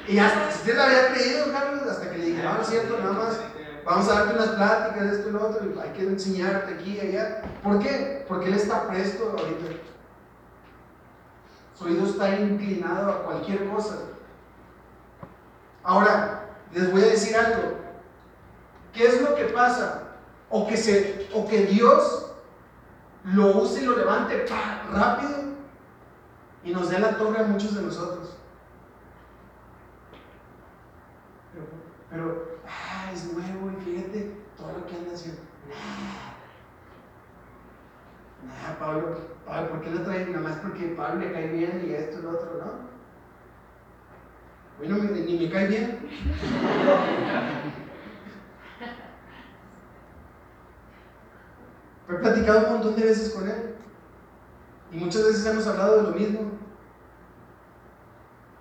Y 0.07 0.19
hasta 0.19 0.51
si 0.51 0.71
la 0.73 0.85
había 0.85 1.13
creído, 1.13 1.51
Carlos, 1.51 1.81
hasta 1.89 2.11
que 2.11 2.17
le 2.19 2.25
dije, 2.25 2.43
no, 2.43 2.53
no 2.53 2.61
es 2.61 2.67
cierto, 2.67 2.99
nada 2.99 3.13
más. 3.13 3.39
Vamos 3.83 4.07
a 4.09 4.13
darte 4.13 4.33
unas 4.35 4.49
pláticas, 4.49 5.13
esto 5.13 5.29
y 5.29 5.31
lo 5.31 5.47
otro, 5.47 5.81
hay 5.81 5.89
que 5.91 6.03
enseñarte 6.03 6.73
aquí 6.73 6.97
y 6.97 6.99
allá. 6.99 7.41
¿Por 7.63 7.79
qué? 7.79 8.25
Porque 8.27 8.47
él 8.47 8.53
está 8.55 8.87
presto 8.87 9.35
ahorita. 9.37 9.65
Su 11.75 11.85
oído 11.85 12.05
está 12.05 12.39
inclinado 12.39 13.11
a 13.11 13.23
cualquier 13.23 13.67
cosa. 13.69 13.97
Ahora, 15.83 16.49
les 16.71 16.91
voy 16.91 17.01
a 17.03 17.07
decir 17.07 17.35
algo. 17.35 17.79
¿Qué 18.93 19.07
es 19.07 19.21
lo 19.21 19.35
que 19.35 19.45
pasa? 19.45 20.04
O 20.49 20.67
que, 20.67 20.77
se, 20.77 21.27
o 21.33 21.47
que 21.47 21.65
Dios 21.65 22.31
lo 23.23 23.57
use 23.57 23.81
y 23.81 23.85
lo 23.85 23.97
levante 23.97 24.45
rápido 24.91 25.55
y 26.63 26.71
nos 26.71 26.89
dé 26.89 26.99
la 26.99 27.17
torre 27.17 27.39
a 27.39 27.43
muchos 27.43 27.75
de 27.75 27.81
nosotros. 27.81 28.37
Pero, 31.51 31.65
pero 32.09 32.59
ah, 32.67 33.11
es 33.13 33.31
nuevo 33.33 33.71
y 33.71 33.83
fíjate 33.83 34.31
todo 34.57 34.73
lo 34.73 34.85
que 34.87 34.95
anda 34.95 35.13
haciendo. 35.13 35.41
Nah, 38.43 38.79
Pablo, 38.79 39.17
Pablo, 39.45 39.69
¿por 39.69 39.81
qué 39.81 39.91
lo 39.91 40.01
trae? 40.03 40.25
Nada 40.27 40.41
más 40.41 40.57
porque 40.57 40.87
Pablo 40.89 41.21
le 41.21 41.31
cae 41.31 41.47
bien 41.49 41.83
y 41.87 41.93
esto 41.93 42.19
y 42.19 42.21
lo 42.23 42.31
otro, 42.31 42.61
¿no? 42.63 42.85
Bueno, 44.77 44.97
ni 45.03 45.37
me 45.37 45.49
cae 45.49 45.67
bien. 45.67 46.09
He 52.07 52.13
platicado 52.13 52.67
un 52.67 52.73
montón 52.73 52.95
de 52.95 53.03
veces 53.03 53.33
con 53.33 53.49
él. 53.49 53.75
Y 54.91 54.97
muchas 54.97 55.23
veces 55.23 55.45
hemos 55.45 55.65
hablado 55.67 55.97
de 55.97 56.03
lo 56.03 56.11
mismo. 56.11 56.51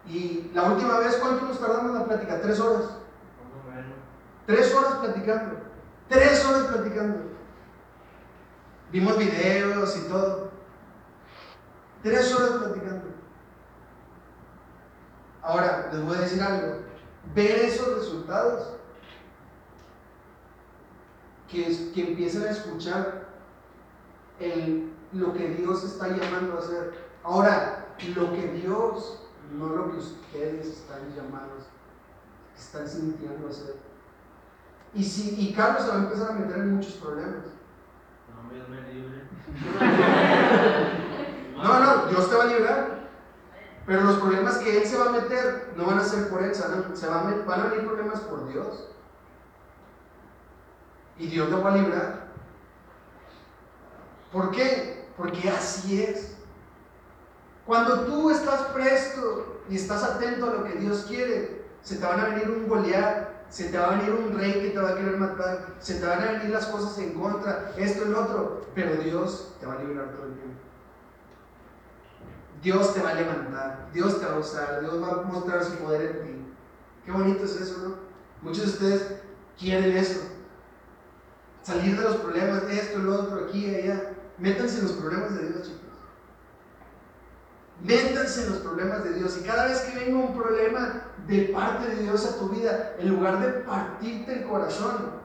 Y 0.07 0.51
la 0.55 0.65
última 0.65 0.99
vez, 0.99 1.17
¿cuánto 1.17 1.47
nos 1.47 1.61
tardamos 1.61 1.93
en 1.93 1.99
la 1.99 2.05
plática? 2.05 2.41
Tres 2.41 2.61
horas. 2.61 2.91
Tres 4.47 4.75
horas 4.75 4.95
platicando. 4.95 5.57
Tres 6.09 6.45
horas 6.45 6.63
platicando. 6.65 7.19
Vimos 8.91 9.19
videos 9.19 9.97
y 9.97 10.09
todo. 10.09 10.51
Tres 12.03 12.35
horas 12.35 12.51
platicando. 12.63 13.05
Ahora, 15.43 15.91
les 15.93 16.03
voy 16.03 16.17
a 16.17 16.21
decir 16.21 16.43
algo. 16.43 16.79
Ver 17.35 17.61
esos 17.61 17.95
resultados, 17.99 18.77
que, 21.49 21.93
que 21.93 22.09
empiecen 22.09 22.43
a 22.43 22.51
escuchar 22.51 23.24
lo 25.13 25.33
que 25.33 25.49
Dios 25.51 25.85
está 25.85 26.09
llamando 26.09 26.57
a 26.57 26.59
hacer. 26.59 26.95
Ahora, 27.23 27.87
lo 28.15 28.33
que 28.33 28.49
Dios, 28.49 29.23
no 29.57 29.69
lo 29.69 29.93
que 29.93 29.99
ustedes 29.99 30.67
están 30.67 31.15
llamados, 31.15 31.65
están 32.57 32.89
sintiendo 32.89 33.49
hacer. 33.49 33.77
Y, 34.93 35.03
si, 35.03 35.35
y 35.41 35.55
Carlos 35.55 35.83
se 35.83 35.89
va 35.89 35.95
a 35.95 36.05
empezar 36.05 36.31
a 36.31 36.35
meter 36.35 36.57
en 36.59 36.77
muchos 36.77 36.95
problemas. 36.95 37.47
No, 38.31 38.55
Dios 38.55 38.69
me 38.69 38.81
libre. 38.93 39.23
no, 41.57 41.81
no, 41.81 42.07
Dios 42.07 42.31
te 42.31 42.37
va 42.37 42.45
a 42.45 42.47
librar. 42.47 43.05
Pero 43.87 44.03
los 44.03 44.17
problemas 44.17 44.59
que 44.59 44.79
Él 44.83 44.87
se 44.87 44.97
va 44.97 45.07
a 45.07 45.13
meter 45.13 45.75
no 45.77 45.85
van 45.85 45.99
a 45.99 46.05
ser 46.05 46.29
por 46.31 46.43
Él, 46.43 46.55
se 46.55 46.63
van 47.07 47.27
a, 47.27 47.45
van 47.45 47.61
a 47.61 47.67
venir 47.67 47.87
problemas 47.87 48.21
por 48.21 48.49
Dios. 48.49 48.89
Y 51.19 51.27
Dios 51.27 51.49
te 51.49 51.57
va 51.57 51.73
a 51.73 51.77
librar. 51.77 52.24
¿Por 54.35 54.51
qué? 54.51 55.07
Porque 55.17 55.49
así 55.49 56.03
es. 56.03 56.35
Cuando 57.65 58.01
tú 58.01 58.31
estás 58.31 58.63
presto 58.75 59.63
y 59.71 59.77
estás 59.77 60.03
atento 60.03 60.51
a 60.51 60.55
lo 60.55 60.65
que 60.65 60.75
Dios 60.75 61.07
quiere, 61.09 61.65
se 61.83 61.97
te 61.97 62.05
van 62.05 62.19
a 62.19 62.29
venir 62.31 62.51
un 62.51 62.69
golear, 62.69 63.45
se 63.49 63.69
te 63.69 63.79
va 63.79 63.87
a 63.87 63.97
venir 63.97 64.13
un 64.13 64.37
rey 64.37 64.55
que 64.55 64.71
te 64.71 64.79
va 64.81 64.91
a 64.91 64.97
querer 64.97 65.17
matar, 65.19 65.77
se 65.79 66.01
te 66.01 66.07
van 66.07 66.21
a 66.21 66.33
venir 66.33 66.51
las 66.51 66.67
cosas 66.67 66.99
en 66.99 67.15
contra, 67.15 67.73
esto 67.77 68.05
y 68.05 68.09
lo 68.09 68.25
otro, 68.25 68.67
pero 68.75 68.97
Dios 68.97 69.55
te 69.61 69.67
va 69.67 69.75
a 69.75 69.79
liberar 69.79 70.11
todo 70.11 70.27
el 70.27 70.35
tiempo. 70.35 70.61
Dios 72.61 72.93
te 72.93 73.03
va 73.03 73.11
a 73.11 73.15
levantar, 73.15 73.89
Dios 73.93 74.19
te 74.19 74.27
va 74.27 74.35
a 74.35 74.39
usar, 74.39 74.81
Dios 74.81 75.01
va 75.01 75.13
a 75.13 75.23
mostrar 75.23 75.63
su 75.63 75.77
poder 75.77 76.03
en 76.03 76.27
ti. 76.27 76.47
Qué 77.07 77.13
bonito 77.13 77.45
es 77.45 77.61
eso, 77.61 77.79
¿no? 77.87 77.95
Muchos 78.43 78.65
de 78.65 78.71
ustedes 78.73 79.21
quieren 79.57 79.97
eso. 79.97 80.23
Salir 81.63 81.97
de 81.97 82.03
los 82.03 82.17
problemas, 82.17 82.65
esto, 82.65 82.99
lo 82.99 83.15
otro, 83.15 83.47
aquí 83.47 83.73
allá. 83.73 84.11
Métanse 84.39 84.79
en 84.79 84.85
los 84.85 84.93
problemas 84.93 85.35
de 85.35 85.49
Dios, 85.49 85.63
chicos. 85.63 85.81
Métanse 87.83 88.45
en 88.45 88.51
los 88.51 88.59
problemas 88.59 89.05
de 89.05 89.15
Dios. 89.15 89.39
Y 89.41 89.47
cada 89.47 89.67
vez 89.67 89.81
que 89.81 89.99
venga 89.99 90.19
un 90.19 90.35
problema 90.35 91.03
de 91.27 91.43
parte 91.45 91.95
de 91.95 92.03
Dios 92.03 92.27
a 92.27 92.39
tu 92.39 92.49
vida, 92.49 92.95
en 92.99 93.09
lugar 93.11 93.41
de 93.41 93.61
partirte 93.61 94.41
el 94.41 94.45
corazón, 94.45 95.25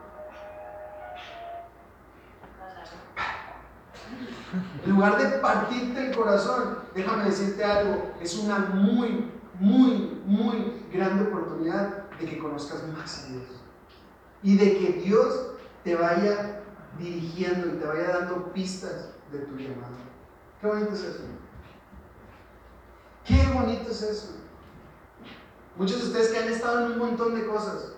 en 4.84 4.90
lugar 4.90 5.18
de 5.18 5.38
partirte 5.38 6.06
el 6.06 6.16
corazón, 6.16 6.78
déjame 6.94 7.24
decirte 7.24 7.64
algo, 7.64 8.12
es 8.20 8.36
una 8.36 8.58
muy, 8.58 9.30
muy, 9.58 10.20
muy 10.24 10.84
grande 10.92 11.24
oportunidad 11.24 12.08
de 12.18 12.26
que 12.26 12.38
conozcas 12.38 12.86
más 12.88 13.24
a 13.24 13.28
Dios. 13.28 13.44
Y 14.42 14.56
de 14.56 14.78
que 14.78 14.92
Dios 15.04 15.52
te 15.84 15.94
vaya 15.94 16.59
dirigiendo 16.98 17.68
y 17.68 17.78
te 17.78 17.86
vaya 17.86 18.18
dando 18.18 18.52
pistas 18.52 19.10
de 19.32 19.38
tu 19.40 19.56
llamado. 19.56 19.94
Qué 20.60 20.66
bonito 20.66 20.92
es 20.92 21.00
eso. 21.00 21.22
Qué 23.24 23.52
bonito 23.52 23.90
es 23.90 24.02
eso. 24.02 24.28
Muchos 25.76 26.00
de 26.00 26.06
ustedes 26.08 26.28
que 26.28 26.38
han 26.38 26.48
estado 26.48 26.86
en 26.86 26.92
un 26.92 26.98
montón 26.98 27.34
de 27.34 27.46
cosas. 27.46 27.92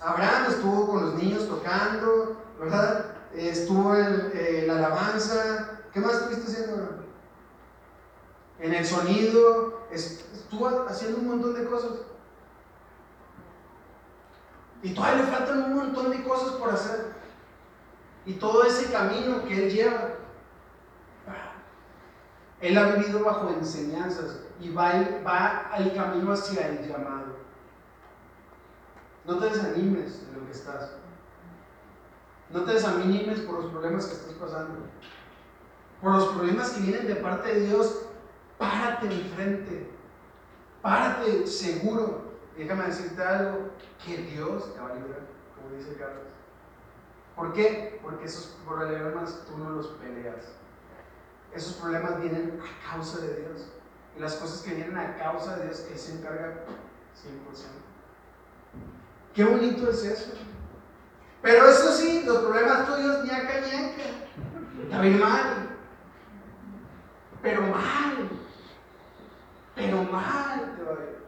Abraham 0.00 0.46
estuvo 0.48 0.86
con 0.86 1.06
los 1.06 1.14
niños 1.14 1.48
tocando, 1.48 2.36
¿verdad? 2.58 3.14
Estuvo 3.34 3.94
en, 3.94 4.66
la 4.66 4.76
alabanza. 4.76 5.80
¿Qué 5.92 6.00
más 6.00 6.14
estuviste 6.14 6.50
haciendo? 6.50 7.04
En 8.58 8.74
el 8.74 8.84
sonido. 8.84 9.86
Estuvo 9.90 10.86
haciendo 10.88 11.18
un 11.18 11.28
montón 11.28 11.54
de 11.54 11.64
cosas. 11.64 11.92
Y 14.82 14.94
todavía 14.94 15.24
le 15.24 15.30
faltan 15.30 15.62
un 15.64 15.74
montón 15.74 16.10
de 16.10 16.22
cosas 16.22 16.54
por 16.54 16.70
hacer 16.70 17.17
y 18.28 18.34
todo 18.34 18.62
ese 18.62 18.92
camino 18.92 19.42
que 19.44 19.64
Él 19.64 19.72
lleva. 19.72 20.10
Él 22.60 22.76
ha 22.76 22.92
vivido 22.92 23.24
bajo 23.24 23.48
enseñanzas 23.48 24.40
y 24.60 24.70
va, 24.70 24.90
al 25.72 25.94
camino 25.94 26.32
hacia 26.32 26.68
el 26.68 26.86
llamado. 26.86 27.38
No 29.24 29.38
te 29.38 29.46
desanimes 29.46 30.24
en 30.28 30.38
lo 30.38 30.44
que 30.44 30.52
estás. 30.52 30.90
No 32.50 32.64
te 32.64 32.72
desanimes 32.74 33.40
por 33.40 33.62
los 33.62 33.72
problemas 33.72 34.06
que 34.06 34.14
estás 34.14 34.34
pasando. 34.34 34.74
Por 36.02 36.12
los 36.12 36.28
problemas 36.28 36.70
que 36.70 36.82
vienen 36.82 37.06
de 37.06 37.16
parte 37.16 37.54
de 37.54 37.60
Dios, 37.66 38.08
párate 38.58 39.06
enfrente. 39.06 39.90
Párate 40.82 41.46
seguro. 41.46 42.28
Déjame 42.58 42.88
decirte 42.88 43.22
algo, 43.22 43.70
que 44.04 44.18
Dios 44.18 44.74
te 44.74 44.80
va 44.80 44.90
a 44.90 44.94
librar, 44.94 45.20
como 45.54 45.74
dice 45.74 45.96
Carlos. 45.96 46.37
¿Por 47.38 47.52
qué? 47.52 48.00
Porque 48.02 48.24
esos 48.24 48.56
problemas 48.66 49.44
tú 49.46 49.56
no 49.56 49.70
los 49.70 49.86
peleas. 49.86 50.44
Esos 51.54 51.74
problemas 51.74 52.20
vienen 52.20 52.60
a 52.60 52.90
causa 52.90 53.20
de 53.20 53.36
Dios. 53.36 53.68
Y 54.16 54.20
las 54.20 54.34
cosas 54.34 54.60
que 54.62 54.74
vienen 54.74 54.98
a 54.98 55.16
causa 55.16 55.56
de 55.56 55.66
Dios, 55.66 55.86
Él 55.88 55.96
se 55.96 56.18
encarga 56.18 56.48
100%. 56.48 56.54
Qué 59.34 59.44
bonito 59.44 59.88
es 59.88 60.02
eso. 60.02 60.32
Pero 61.40 61.68
eso 61.68 61.92
sí, 61.92 62.24
los 62.26 62.38
problemas 62.38 62.86
tuyos, 62.88 63.24
ñaca, 63.24 63.60
ñaca. 63.60 64.02
Está 64.82 65.00
bien 65.00 65.20
mal. 65.20 65.68
Pero 67.40 67.62
mal. 67.62 68.30
Pero 69.76 70.02
mal 70.02 70.74
te 70.76 70.82
va 70.82 70.90
a 70.90 70.94
ir. 70.94 71.18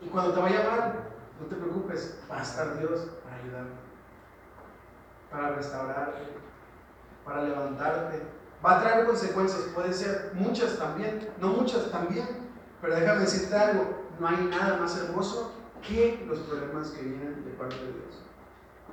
Y 0.00 0.06
cuando 0.10 0.32
te 0.32 0.40
vaya 0.40 0.70
mal, 0.70 1.07
no 1.40 1.46
te 1.46 1.56
preocupes, 1.56 2.18
va 2.30 2.38
a 2.38 2.42
estar 2.42 2.78
Dios 2.78 3.08
para 3.22 3.36
ayudarte, 3.36 3.76
para 5.30 5.50
restaurarte, 5.54 6.20
para 7.24 7.42
levantarte. 7.42 8.22
Va 8.64 8.78
a 8.78 8.82
traer 8.82 9.06
consecuencias, 9.06 9.62
puede 9.74 9.92
ser 9.92 10.32
muchas 10.34 10.78
también, 10.78 11.28
no 11.40 11.48
muchas 11.48 11.90
también, 11.90 12.26
pero 12.80 12.96
déjame 12.96 13.20
decirte 13.20 13.54
algo, 13.54 14.08
no 14.18 14.26
hay 14.26 14.36
nada 14.50 14.78
más 14.78 14.96
hermoso 14.96 15.52
que 15.86 16.24
los 16.26 16.40
problemas 16.40 16.88
que 16.90 17.02
vienen 17.02 17.44
de 17.44 17.50
parte 17.52 17.76
de 17.76 17.92
Dios. 17.92 18.22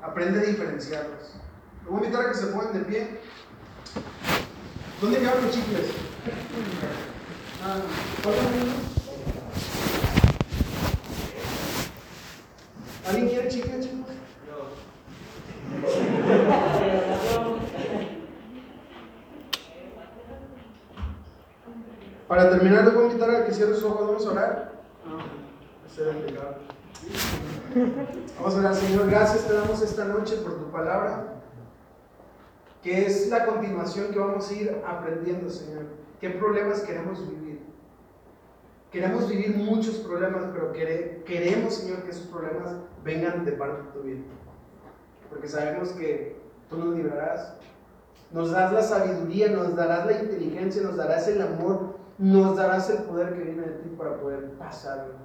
Aprende 0.02 0.40
a 0.40 0.44
diferenciarlos. 0.44 1.36
Lo 1.84 1.92
voy 1.92 2.02
a 2.02 2.06
invitar 2.06 2.26
a 2.26 2.30
que 2.30 2.38
se 2.38 2.48
pongan 2.48 2.74
de 2.74 2.80
pie. 2.82 3.22
¿Dónde 5.02 5.20
quedaron 5.20 5.46
los 5.46 5.52
chicles? 5.52 5.92
Ah, 7.64 7.82
¿Alguien 13.08 13.28
quiere 13.30 13.48
chicle, 13.50 13.80
chicos? 13.80 14.12
Para 22.28 22.50
terminar, 22.50 22.86
les 22.86 22.94
voy 22.94 23.04
a 23.04 23.08
invitar 23.08 23.30
a 23.30 23.46
que 23.46 23.54
cierren 23.54 23.76
sus 23.76 23.84
ojos. 23.84 24.08
Vamos 24.08 24.26
a 24.26 24.32
orar. 24.32 24.72
Vamos 28.40 28.56
a 28.56 28.60
orar, 28.60 28.76
Señor. 28.76 29.10
Gracias 29.10 29.48
te 29.48 29.54
damos 29.54 29.82
esta 29.82 30.06
noche 30.06 30.38
por 30.38 30.58
tu 30.58 30.72
palabra, 30.72 31.36
que 32.82 33.06
es 33.06 33.30
la 33.30 33.46
continuación 33.46 34.12
que 34.12 34.20
vamos 34.20 34.50
a 34.50 34.54
ir 34.54 34.82
aprendiendo, 34.88 35.50
Señor. 35.52 35.84
¿Qué 36.20 36.32
problemas 36.32 36.82
queremos 36.82 37.20
vivir? 37.30 37.45
Queremos 38.96 39.28
vivir 39.28 39.58
muchos 39.58 39.96
problemas, 39.96 40.46
pero 40.54 40.72
queremos, 40.72 41.74
Señor, 41.74 42.04
que 42.04 42.12
esos 42.12 42.28
problemas 42.28 42.78
vengan 43.04 43.44
de 43.44 43.52
parte 43.52 43.82
de 43.82 43.90
tu 43.90 44.00
vida. 44.04 44.24
Porque 45.30 45.50
sabemos 45.50 45.90
que 45.90 46.40
tú 46.70 46.78
nos 46.78 46.96
librarás. 46.96 47.56
Nos 48.32 48.52
das 48.52 48.72
la 48.72 48.82
sabiduría, 48.82 49.50
nos 49.50 49.76
darás 49.76 50.06
la 50.06 50.14
inteligencia, 50.14 50.82
nos 50.82 50.96
darás 50.96 51.28
el 51.28 51.42
amor, 51.42 51.98
nos 52.18 52.56
darás 52.56 52.90
el 52.90 53.00
poder 53.00 53.34
que 53.34 53.42
viene 53.42 53.64
de 53.64 53.74
ti 53.80 53.90
para 53.98 54.16
poder 54.16 54.52
pasarlo. 54.52 55.16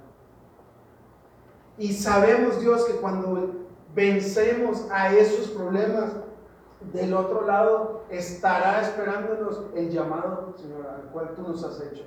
Y 1.77 1.93
sabemos, 1.93 2.59
Dios, 2.59 2.83
que 2.83 2.95
cuando 2.95 3.53
vencemos 3.95 4.85
a 4.91 5.15
esos 5.15 5.47
problemas, 5.47 6.11
del 6.91 7.13
otro 7.13 7.47
lado 7.47 8.03
estará 8.09 8.81
esperándonos 8.81 9.61
el 9.73 9.89
llamado, 9.89 10.55
Señor, 10.57 10.85
al 10.87 11.09
cual 11.13 11.35
tú 11.37 11.43
nos 11.43 11.63
has 11.63 11.79
hecho. 11.79 12.03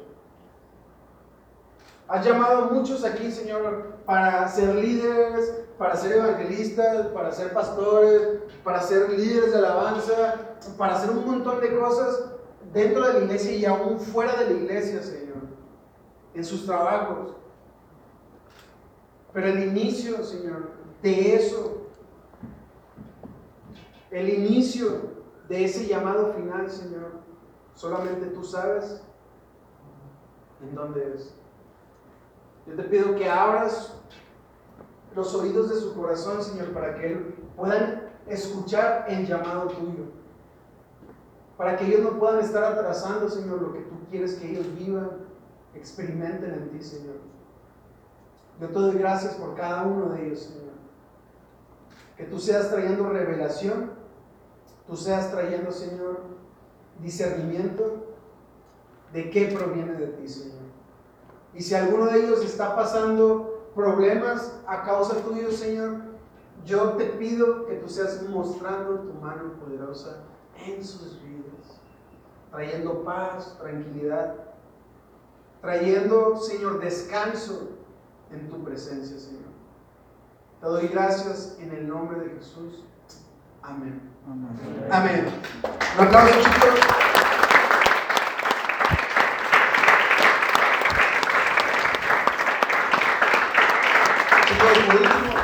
Has 2.06 2.24
llamado 2.24 2.64
a 2.64 2.66
muchos 2.66 3.02
aquí, 3.04 3.30
Señor, 3.30 3.94
para 4.04 4.46
ser 4.48 4.74
líderes, 4.74 5.64
para 5.78 5.96
ser 5.96 6.18
evangelistas, 6.18 7.06
para 7.08 7.32
ser 7.32 7.52
pastores, 7.52 8.40
para 8.62 8.82
ser 8.82 9.10
líderes 9.10 9.52
de 9.52 9.58
alabanza, 9.58 10.56
para 10.76 10.96
hacer 10.96 11.10
un 11.10 11.24
montón 11.24 11.60
de 11.60 11.74
cosas 11.78 12.26
dentro 12.72 13.06
de 13.06 13.14
la 13.14 13.18
iglesia 13.20 13.52
y 13.52 13.64
aún 13.64 13.98
fuera 13.98 14.36
de 14.36 14.46
la 14.46 14.52
iglesia, 14.52 15.02
Señor, 15.02 15.36
en 16.34 16.44
sus 16.44 16.66
trabajos. 16.66 17.36
Pero 19.32 19.48
el 19.48 19.64
inicio, 19.64 20.22
Señor, 20.22 20.72
de 21.02 21.34
eso, 21.34 21.88
el 24.10 24.28
inicio 24.28 25.14
de 25.48 25.64
ese 25.64 25.86
llamado 25.86 26.32
final, 26.34 26.70
Señor, 26.70 27.12
solamente 27.74 28.26
tú 28.26 28.44
sabes 28.44 29.02
en 30.62 30.74
dónde 30.74 31.14
es. 31.16 31.34
Yo 32.66 32.74
te 32.74 32.82
pido 32.84 33.14
que 33.14 33.28
abras 33.28 33.94
los 35.14 35.34
oídos 35.34 35.70
de 35.70 35.76
su 35.76 35.94
corazón, 35.94 36.42
Señor, 36.42 36.72
para 36.72 36.94
que 36.94 37.34
puedan 37.56 38.10
escuchar 38.26 39.04
el 39.08 39.26
llamado 39.26 39.68
tuyo. 39.68 40.04
Para 41.56 41.76
que 41.76 41.86
ellos 41.86 42.00
no 42.00 42.18
puedan 42.18 42.40
estar 42.40 42.64
atrasando, 42.64 43.28
Señor, 43.28 43.62
lo 43.62 43.72
que 43.72 43.80
tú 43.80 43.94
quieres 44.10 44.34
que 44.34 44.50
ellos 44.50 44.66
vivan, 44.76 45.10
experimenten 45.74 46.52
en 46.52 46.70
ti, 46.70 46.82
Señor. 46.82 47.16
Yo 48.60 48.68
te 48.68 48.74
doy 48.74 48.98
gracias 48.98 49.34
por 49.34 49.54
cada 49.54 49.82
uno 49.82 50.10
de 50.10 50.26
ellos, 50.26 50.40
Señor. 50.40 50.64
Que 52.16 52.24
tú 52.24 52.38
seas 52.38 52.70
trayendo 52.70 53.08
revelación, 53.08 53.92
tú 54.86 54.96
seas 54.96 55.30
trayendo, 55.30 55.70
Señor, 55.70 56.22
discernimiento 57.00 58.16
de 59.12 59.30
qué 59.30 59.46
proviene 59.46 59.94
de 59.94 60.06
ti, 60.08 60.28
Señor. 60.28 60.63
Y 61.54 61.62
si 61.62 61.74
alguno 61.74 62.06
de 62.06 62.24
ellos 62.24 62.44
está 62.44 62.74
pasando 62.74 63.70
problemas 63.74 64.52
a 64.66 64.82
causa 64.82 65.16
tuyo, 65.22 65.50
Señor, 65.52 66.02
yo 66.64 66.90
te 66.92 67.06
pido 67.06 67.66
que 67.66 67.74
tú 67.74 67.88
seas 67.88 68.22
mostrando 68.28 69.00
tu 69.00 69.12
mano 69.14 69.52
poderosa 69.60 70.24
en 70.56 70.84
sus 70.84 71.20
vidas, 71.22 71.80
trayendo 72.50 73.04
paz, 73.04 73.56
tranquilidad, 73.60 74.34
trayendo, 75.60 76.36
Señor, 76.36 76.80
descanso 76.80 77.68
en 78.30 78.48
tu 78.48 78.64
presencia, 78.64 79.18
Señor. 79.18 79.44
Te 80.60 80.66
doy 80.66 80.88
gracias 80.88 81.56
en 81.60 81.72
el 81.72 81.86
nombre 81.86 82.20
de 82.20 82.30
Jesús. 82.36 82.84
Amén. 83.62 84.10
Amén. 84.26 84.88
Amén. 84.90 85.26
Un 85.98 86.06
aplauso, 86.06 86.40
chicos. 86.40 87.04
por 94.64 94.96
último, 94.96 95.40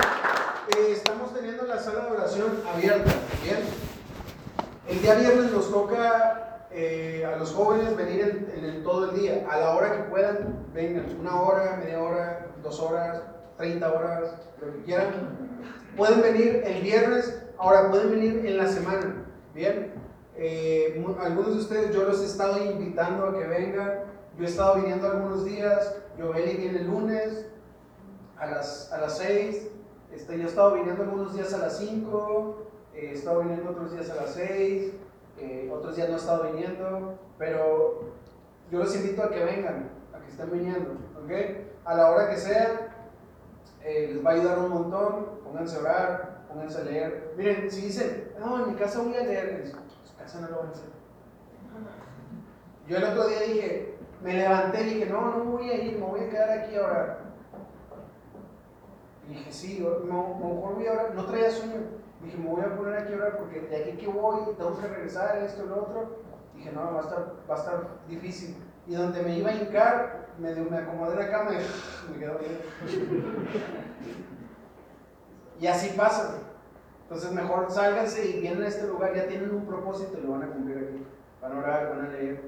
eh, 0.77 0.93
estamos 0.93 1.35
teniendo 1.35 1.65
la 1.65 1.79
sala 1.79 2.07
de 2.07 2.11
oración 2.13 2.63
abierta. 2.73 3.13
Bien. 3.43 3.61
El 4.89 5.03
día 5.03 5.15
viernes 5.15 5.53
nos 5.53 5.71
toca 5.71 6.67
eh, 6.71 7.27
a 7.27 7.37
los 7.37 7.53
jóvenes 7.53 7.97
venir 7.97 8.49
en, 8.55 8.83
todo 8.83 9.11
el 9.11 9.21
día, 9.21 9.47
a 9.51 9.59
la 9.59 9.75
hora 9.75 9.93
que 9.93 10.03
puedan, 10.05 10.60
vengan, 10.75 11.07
una 11.19 11.41
hora, 11.41 11.77
media 11.83 12.03
hora, 12.03 12.47
dos 12.63 12.81
horas, 12.81 13.23
treinta 13.57 13.93
horas, 13.93 14.35
lo 14.61 14.73
que 14.73 14.83
quieran. 14.83 15.61
Pueden 15.97 16.23
venir 16.23 16.63
el 16.65 16.83
viernes, 16.83 17.43
ahora 17.59 17.91
pueden 17.91 18.11
venir 18.11 18.47
en 18.47 18.57
la 18.57 18.69
semana. 18.69 19.27
Bien. 19.55 19.93
Eh, 20.37 21.05
algunos 21.21 21.55
de 21.55 21.61
ustedes 21.61 21.95
yo 21.95 22.05
los 22.05 22.21
he 22.23 22.27
estado 22.27 22.65
invitando 22.65 23.27
a 23.27 23.39
que 23.39 23.47
vengan. 23.47 24.05
Yo 24.39 24.45
he 24.45 24.49
estado 24.49 24.77
viniendo 24.77 25.11
algunos 25.11 25.45
días. 25.45 25.97
Yo 26.17 26.33
viene 26.33 26.67
el 26.67 26.87
lunes, 26.87 27.47
a 28.41 28.47
las, 28.47 28.91
a 28.91 29.01
las 29.01 29.19
6, 29.19 29.69
este, 30.13 30.39
yo 30.39 30.45
he 30.45 30.47
estado 30.47 30.75
viniendo 30.75 31.03
algunos 31.03 31.35
días 31.35 31.53
a 31.53 31.59
las 31.59 31.79
5, 31.79 32.67
eh, 32.95 33.11
he 33.11 33.13
estado 33.13 33.41
viniendo 33.41 33.71
otros 33.71 33.93
días 33.93 34.09
a 34.11 34.15
las 34.17 34.35
6, 34.35 34.93
eh, 35.39 35.71
otros 35.73 35.95
días 35.95 36.09
no 36.09 36.15
he 36.15 36.19
estado 36.19 36.51
viniendo, 36.51 37.19
pero 37.39 38.15
yo 38.71 38.79
los 38.79 38.97
invito 38.97 39.23
a 39.23 39.31
que 39.31 39.45
vengan, 39.45 39.91
que 40.31 40.43
estén 40.43 40.59
viniendo, 40.59 40.93
¿ok? 41.23 41.31
A 41.85 41.95
la 41.95 42.11
hora 42.11 42.31
que 42.31 42.37
sea, 42.37 42.89
eh, 43.83 44.11
les 44.15 44.25
va 44.25 44.31
a 44.31 44.35
ayudar 44.35 44.59
un 44.59 44.69
montón, 44.69 45.41
pónganse 45.45 45.77
a 45.77 45.81
orar, 45.81 46.45
pónganse 46.49 46.81
a 46.81 46.85
leer. 46.85 47.35
Miren, 47.37 47.71
si 47.71 47.83
dicen, 47.83 48.33
no, 48.39 48.63
en 48.63 48.73
mi 48.73 48.79
casa 48.79 49.01
voy 49.01 49.17
a 49.17 49.25
leer, 49.25 49.67
su 49.67 50.17
casa 50.17 50.41
no 50.41 50.49
lo 50.49 50.59
van 50.59 50.69
a 50.69 50.71
hacer. 50.71 50.91
Yo 52.87 52.97
el 52.97 53.05
otro 53.05 53.29
día 53.29 53.41
dije, 53.41 53.95
me 54.23 54.35
levanté 54.35 54.83
y 54.83 54.95
dije, 54.95 55.07
no, 55.07 55.37
no 55.37 55.45
voy 55.45 55.71
a 55.71 55.75
ir, 55.83 55.99
me 55.99 56.07
voy 56.07 56.21
a 56.21 56.31
quedar 56.31 56.51
aquí 56.51 56.77
a 56.77 56.85
orar. 56.85 57.19
Y 59.29 59.35
dije, 59.35 59.53
sí, 59.53 59.87
no, 60.05 60.35
mejor 60.35 60.75
voy 60.75 60.87
a 60.87 60.93
orar, 60.93 61.15
no 61.15 61.25
traía 61.27 61.51
sueño. 61.51 62.01
Dije, 62.23 62.37
me 62.37 62.51
voy 62.51 62.63
a 62.63 62.77
poner 62.77 62.99
aquí 62.99 63.15
a 63.15 63.17
orar 63.17 63.39
porque 63.39 63.61
de 63.61 63.77
aquí 63.77 63.97
que 63.97 64.09
voy, 64.09 64.55
tengo 64.57 64.79
que 64.79 64.87
regresar, 64.87 65.39
esto, 65.39 65.65
lo 65.67 65.83
otro. 65.83 66.21
Dije, 66.55 66.73
no, 66.73 66.93
va 66.93 67.01
a 67.01 67.03
estar, 67.03 67.33
va 67.49 67.55
a 67.55 67.59
estar 67.59 67.89
difícil. 68.09 68.57
Y 68.91 68.95
donde 68.97 69.23
me 69.23 69.39
iba 69.39 69.51
a 69.51 69.55
hincar, 69.55 70.27
me, 70.37 70.53
me 70.53 70.79
acomodé 70.79 71.15
la 71.15 71.31
cama 71.31 71.53
y 71.53 72.13
me 72.13 72.19
quedó 72.19 72.41
bien. 72.41 72.59
y 75.61 75.67
así 75.69 75.97
pasa. 75.97 76.39
Entonces 77.05 77.31
mejor 77.31 77.71
sálganse 77.71 78.29
y 78.29 78.41
vienen 78.41 78.65
a 78.65 78.67
este 78.67 78.89
lugar, 78.89 79.15
ya 79.15 79.29
tienen 79.29 79.55
un 79.55 79.65
propósito 79.65 80.19
y 80.19 80.23
lo 80.23 80.33
van 80.33 80.43
a 80.43 80.49
cumplir 80.49 80.79
aquí. 80.79 81.07
Van 81.41 81.53
a 81.53 81.59
orar, 81.59 81.91
van 81.91 82.07
a 82.07 82.09
leer. 82.09 82.43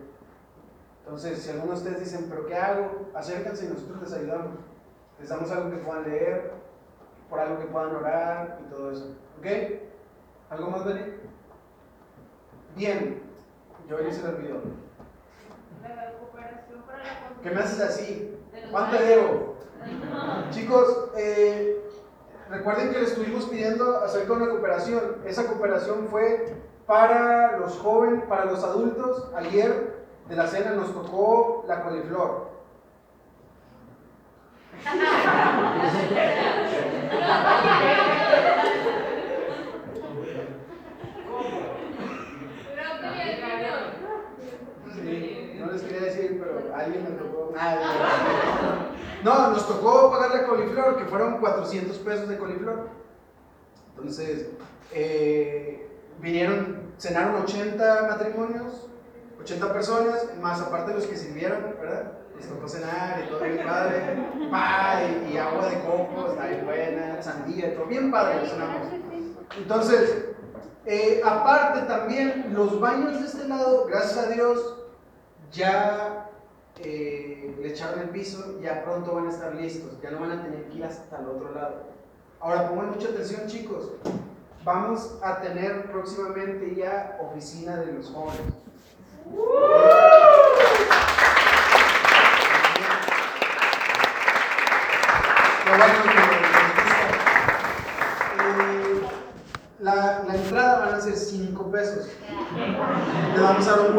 Entonces, 1.04 1.38
si 1.44 1.50
algunos 1.50 1.84
de 1.84 1.90
ustedes 1.90 2.10
dicen, 2.10 2.28
¿pero 2.28 2.44
qué 2.46 2.56
hago? 2.56 3.08
Acérquense 3.14 3.66
y 3.66 3.68
nosotros 3.68 4.02
les 4.02 4.12
ayudamos. 4.12 4.58
Les 5.20 5.28
damos 5.28 5.48
algo 5.52 5.70
que 5.70 5.76
puedan 5.76 6.02
leer, 6.10 6.54
por 7.30 7.38
algo 7.38 7.60
que 7.60 7.66
puedan 7.66 7.94
orar 7.94 8.58
y 8.66 8.68
todo 8.68 8.90
eso. 8.90 9.14
¿Ok? 9.38 9.46
¿Algo 10.50 10.70
más, 10.72 10.84
Dani? 10.84 11.02
Bien, 12.74 13.22
yo 13.88 13.96
hoy 13.96 14.12
se 14.12 14.22
lo 14.22 14.30
olvidó. 14.30 14.82
¿Qué 17.42 17.50
me 17.50 17.60
haces 17.60 17.80
así? 17.80 18.36
¿Cuánto 18.70 18.96
debo? 18.96 19.56
Chicos, 20.50 21.10
eh, 21.16 21.82
recuerden 22.50 22.92
que 22.92 23.00
le 23.00 23.06
estuvimos 23.06 23.46
pidiendo 23.46 23.98
hacer 23.98 24.26
con 24.26 24.40
la 24.40 24.48
cooperación. 24.48 25.18
Esa 25.24 25.46
cooperación 25.46 26.08
fue 26.08 26.54
para 26.86 27.58
los 27.58 27.78
jóvenes, 27.78 28.24
para 28.26 28.44
los 28.44 28.62
adultos. 28.62 29.28
Ayer 29.34 30.04
de 30.28 30.36
la 30.36 30.46
cena 30.46 30.72
nos 30.72 30.94
tocó 30.94 31.64
la 31.66 31.82
coliflor. 31.82 32.52
les 45.72 45.82
quería 45.82 46.00
decir, 46.00 46.42
pero 46.42 46.74
alguien 46.74 47.04
me 47.04 47.10
tocó. 47.10 47.52
No, 49.24 49.50
nos 49.50 49.68
tocó 49.68 50.10
pagar 50.10 50.34
la 50.34 50.46
coliflor, 50.46 50.96
que 50.96 51.04
fueron 51.04 51.38
400 51.38 51.96
pesos 51.98 52.28
de 52.28 52.38
coliflor. 52.38 52.88
Entonces, 53.90 54.50
eh, 54.92 55.88
vinieron, 56.20 56.92
cenaron 56.98 57.42
80 57.42 58.06
matrimonios, 58.08 58.88
80 59.40 59.72
personas, 59.72 60.28
más 60.40 60.60
aparte 60.60 60.94
los 60.94 61.06
que 61.06 61.16
sirvieron, 61.16 61.76
¿verdad? 61.80 62.12
les 62.36 62.48
tocó 62.48 62.68
cenar 62.68 63.22
y 63.24 63.28
todo 63.28 63.40
bien 63.40 63.64
padre, 63.64 65.28
y, 65.30 65.36
agua 65.36 65.68
de 65.68 65.78
coco, 65.80 66.28
está 66.30 66.46
bien 66.46 66.64
buena, 66.64 67.22
sandía, 67.22 67.74
todo 67.74 67.86
bien 67.86 68.10
padre. 68.10 68.40
Entonces, 69.56 70.26
eh, 70.86 71.20
aparte 71.24 71.82
también, 71.82 72.52
los 72.52 72.80
baños 72.80 73.20
de 73.20 73.26
este 73.26 73.48
lado, 73.48 73.86
gracias 73.86 74.26
a 74.26 74.30
Dios, 74.30 74.81
ya 75.52 76.30
eh, 76.78 77.54
le 77.60 77.68
echaron 77.68 78.00
el 78.00 78.08
piso, 78.08 78.58
ya 78.60 78.82
pronto 78.82 79.14
van 79.14 79.26
a 79.26 79.30
estar 79.30 79.54
listos, 79.54 80.00
ya 80.02 80.10
no 80.10 80.20
van 80.20 80.32
a 80.32 80.42
tener 80.42 80.64
que 80.68 80.78
ir 80.78 80.84
hasta 80.84 81.18
el 81.18 81.26
otro 81.26 81.52
lado. 81.54 81.92
Ahora 82.40 82.68
pongan 82.68 82.90
mucha 82.90 83.08
atención 83.08 83.46
chicos, 83.46 83.92
vamos 84.64 85.18
a 85.22 85.40
tener 85.40 85.90
próximamente 85.90 86.74
ya 86.74 87.18
oficina 87.20 87.76
de 87.76 87.92
los 87.92 88.10
jóvenes. 88.10 88.40
Eh, 98.38 99.02
la, 99.80 100.24
la, 100.26 100.34
entrada 100.34 100.86
van 100.86 100.94
a 100.94 101.00
ser 101.00 101.16
5 101.16 101.70
pesos. 101.70 102.08
Le 103.34 103.40
vamos 103.40 103.66
a 103.66 103.70
dar 103.76 103.90
un 103.90 103.96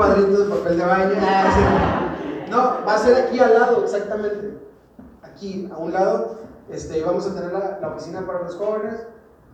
No, 2.49 2.85
va 2.85 2.95
a 2.95 2.99
ser 2.99 3.25
aquí 3.25 3.39
al 3.39 3.53
lado, 3.53 3.83
exactamente. 3.83 4.57
Aquí, 5.21 5.69
a 5.73 5.77
un 5.77 5.93
lado, 5.93 6.37
este, 6.69 7.03
vamos 7.03 7.27
a 7.27 7.33
tener 7.33 7.51
la, 7.51 7.87
oficina 7.87 8.25
para 8.25 8.43
los 8.43 8.55
jóvenes. 8.55 9.07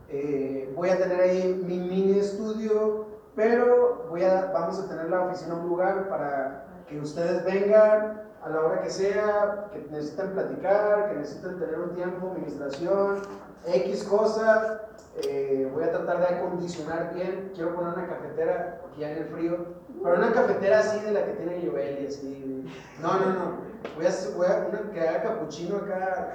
Eh, 0.10 0.72
voy 0.76 0.90
a 0.90 0.98
tener 0.98 1.20
ahí 1.22 1.64
mi 1.66 1.80
mini 1.80 2.20
estudio, 2.20 3.06
pero 3.36 4.08
voy 4.10 4.22
vamos 4.54 4.80
a 4.80 4.88
tener 4.88 5.10
la 5.10 5.22
oficina 5.22 5.56
un 5.56 5.70
lugar 5.70 6.10
para 6.10 6.66
que 6.88 7.00
ustedes 7.00 7.46
vengan, 7.46 8.24
a 8.42 8.50
la 8.50 8.62
hora 8.62 8.82
que 8.82 8.90
sea, 8.90 9.68
que 9.72 9.86
necesiten 9.92 10.32
platicar, 10.32 11.10
que 11.10 11.16
necesiten 11.20 11.60
tener 11.60 11.80
un 11.80 11.94
tiempo, 11.94 12.32
administración, 12.32 13.22
X 13.66 14.04
cosa, 14.04 14.82
eh, 15.24 15.70
voy 15.74 15.84
a 15.84 15.92
tratar 15.92 16.20
de 16.20 16.36
acondicionar 16.38 17.14
bien, 17.14 17.52
quiero 17.54 17.76
poner 17.76 17.94
una 17.94 18.08
cafetera, 18.08 18.82
aquí 18.90 19.02
ya 19.02 19.12
en 19.12 19.18
el 19.18 19.26
frío, 19.26 19.58
pero 20.02 20.16
una 20.16 20.32
cafetera 20.32 20.80
así 20.80 21.00
de 21.04 21.12
la 21.12 21.26
que 21.26 21.34
tiene 21.34 21.68
Joel 21.70 22.04
y 22.04 22.08
así. 22.08 22.66
No, 23.02 23.20
no, 23.20 23.26
no, 23.34 23.58
voy 23.96 24.06
a, 24.06 24.12
voy 24.36 24.48
a 24.48 24.68
una 24.68 24.92
que 24.92 25.02
haga 25.02 25.24
capuchino 25.24 25.78
acá, 25.78 26.34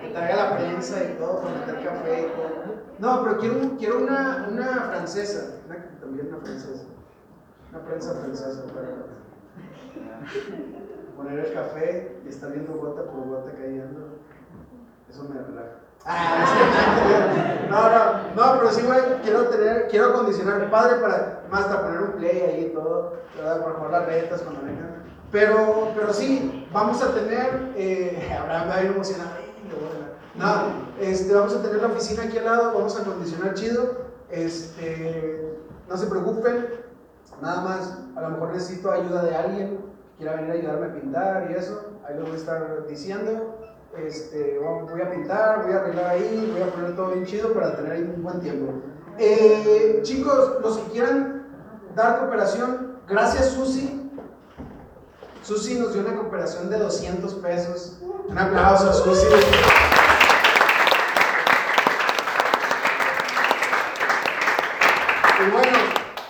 que 0.00 0.08
traiga 0.10 0.36
la 0.36 0.56
prensa 0.56 1.04
y 1.04 1.18
todo, 1.18 1.42
para 1.42 1.54
meter 1.56 1.84
café 1.84 2.20
y 2.20 2.26
todo. 2.26 2.78
No, 2.98 3.22
pero 3.22 3.38
quiero, 3.38 3.76
quiero 3.78 3.98
una, 3.98 4.48
una 4.50 4.66
francesa, 4.90 5.60
también 6.00 6.28
una 6.28 6.38
francesa. 6.38 6.84
Una 7.70 7.84
prensa 7.84 8.14
francesa 8.14 8.62
para 8.72 8.88
poner 11.18 11.46
el 11.46 11.52
café 11.52 12.20
y 12.24 12.28
estar 12.28 12.52
viendo 12.52 12.74
gota 12.74 13.02
por 13.10 13.26
gota 13.26 13.50
cayendo. 13.52 14.20
Eso 15.10 15.24
me 15.24 15.34
relaja. 15.34 15.80
Ah, 16.06 17.66
no, 17.68 17.90
no, 17.90 18.52
no, 18.52 18.58
pero 18.58 18.70
sí, 18.70 18.82
güey, 18.82 19.00
quiero 19.22 19.48
tener, 19.48 19.88
quiero 19.88 20.10
acondicionar 20.10 20.70
padre 20.70 21.00
para 21.00 21.42
más 21.50 21.64
hasta 21.64 21.82
poner 21.82 22.00
un 22.02 22.12
play 22.12 22.40
ahí 22.40 22.66
y 22.70 22.74
todo, 22.74 23.16
¿verdad? 23.36 23.64
Para 23.64 23.74
jugar 23.74 23.90
las 23.90 24.06
retas 24.06 24.42
cuando 24.42 24.62
vengan. 24.62 25.02
Pero, 25.32 25.92
pero 25.96 26.14
sí, 26.14 26.68
vamos 26.72 27.02
a 27.02 27.12
tener, 27.12 27.72
eh, 27.76 28.32
Abraham 28.40 28.70
va 28.70 28.74
a 28.76 28.84
ir 28.84 28.90
emocionado. 28.92 29.30
No, 30.36 30.54
este, 31.00 31.34
vamos 31.34 31.52
a 31.52 31.62
tener 31.62 31.82
la 31.82 31.88
oficina 31.88 32.22
aquí 32.22 32.38
al 32.38 32.44
lado, 32.44 32.74
vamos 32.74 32.96
a 32.96 33.02
acondicionar 33.02 33.54
chido. 33.54 34.06
Este, 34.30 35.58
no 35.88 35.96
se 35.96 36.06
preocupen, 36.06 36.78
Nada 37.40 37.60
más, 37.60 37.98
a 38.16 38.20
lo 38.20 38.30
mejor 38.30 38.52
necesito 38.52 38.90
ayuda 38.90 39.22
de 39.22 39.36
alguien, 39.36 39.78
quiera 40.18 40.34
venir 40.34 40.50
a 40.50 40.54
ayudarme 40.54 40.86
a 40.86 40.92
pintar 41.00 41.48
y 41.50 41.54
eso, 41.54 41.92
ahí 42.06 42.16
lo 42.16 42.22
voy 42.24 42.32
a 42.32 42.36
estar 42.36 42.86
diciendo. 42.88 43.60
Este, 43.96 44.58
voy 44.58 45.00
a 45.00 45.10
pintar, 45.10 45.64
voy 45.64 45.72
a 45.72 45.78
arreglar 45.78 46.06
ahí, 46.06 46.50
voy 46.52 46.62
a 46.62 46.72
poner 46.72 46.94
todo 46.94 47.12
bien 47.12 47.24
chido 47.24 47.52
para 47.54 47.76
tener 47.76 48.02
un 48.04 48.22
buen 48.22 48.40
tiempo. 48.40 48.72
Eh, 49.16 50.00
chicos, 50.02 50.56
los 50.60 50.78
que 50.78 50.92
quieran 50.92 51.46
dar 51.94 52.18
cooperación, 52.18 52.98
gracias 53.08 53.52
Susi. 53.52 54.10
Susi 55.42 55.78
nos 55.78 55.94
dio 55.94 56.02
una 56.02 56.16
cooperación 56.16 56.68
de 56.68 56.78
200 56.78 57.34
pesos. 57.36 57.98
Un 58.28 58.38
aplauso 58.38 58.90
a 58.90 58.92
Susi. 58.92 59.26
Y 65.40 65.50
bueno, 65.50 65.78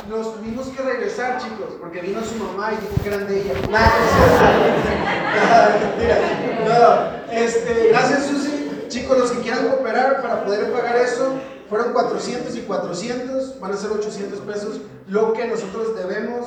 nos 0.08 0.34
tuvimos 0.34 0.68
que 0.68 0.82
regresar, 0.82 1.38
chicos, 1.38 1.74
porque 1.80 2.00
vino 2.00 2.20
su 2.24 2.36
mamá 2.36 2.72
y 2.72 2.76
dijo 2.76 2.94
que 3.02 3.08
eran 3.08 3.26
de 3.26 3.40
ella. 3.40 3.54
no, 6.66 7.32
este, 7.32 7.88
gracias, 7.88 8.26
Susi. 8.26 8.86
Chicos, 8.88 9.18
los 9.18 9.30
que 9.30 9.40
quieran 9.40 9.68
cooperar 9.68 10.22
para 10.22 10.44
poder 10.44 10.72
pagar 10.72 10.96
eso, 10.96 11.34
fueron 11.68 11.92
400 11.92 12.56
y 12.56 12.62
400, 12.62 13.60
van 13.60 13.72
a 13.72 13.76
ser 13.76 13.90
800 13.90 14.40
pesos, 14.40 14.80
lo 15.08 15.34
que 15.34 15.46
nosotros 15.46 15.94
debemos 15.94 16.46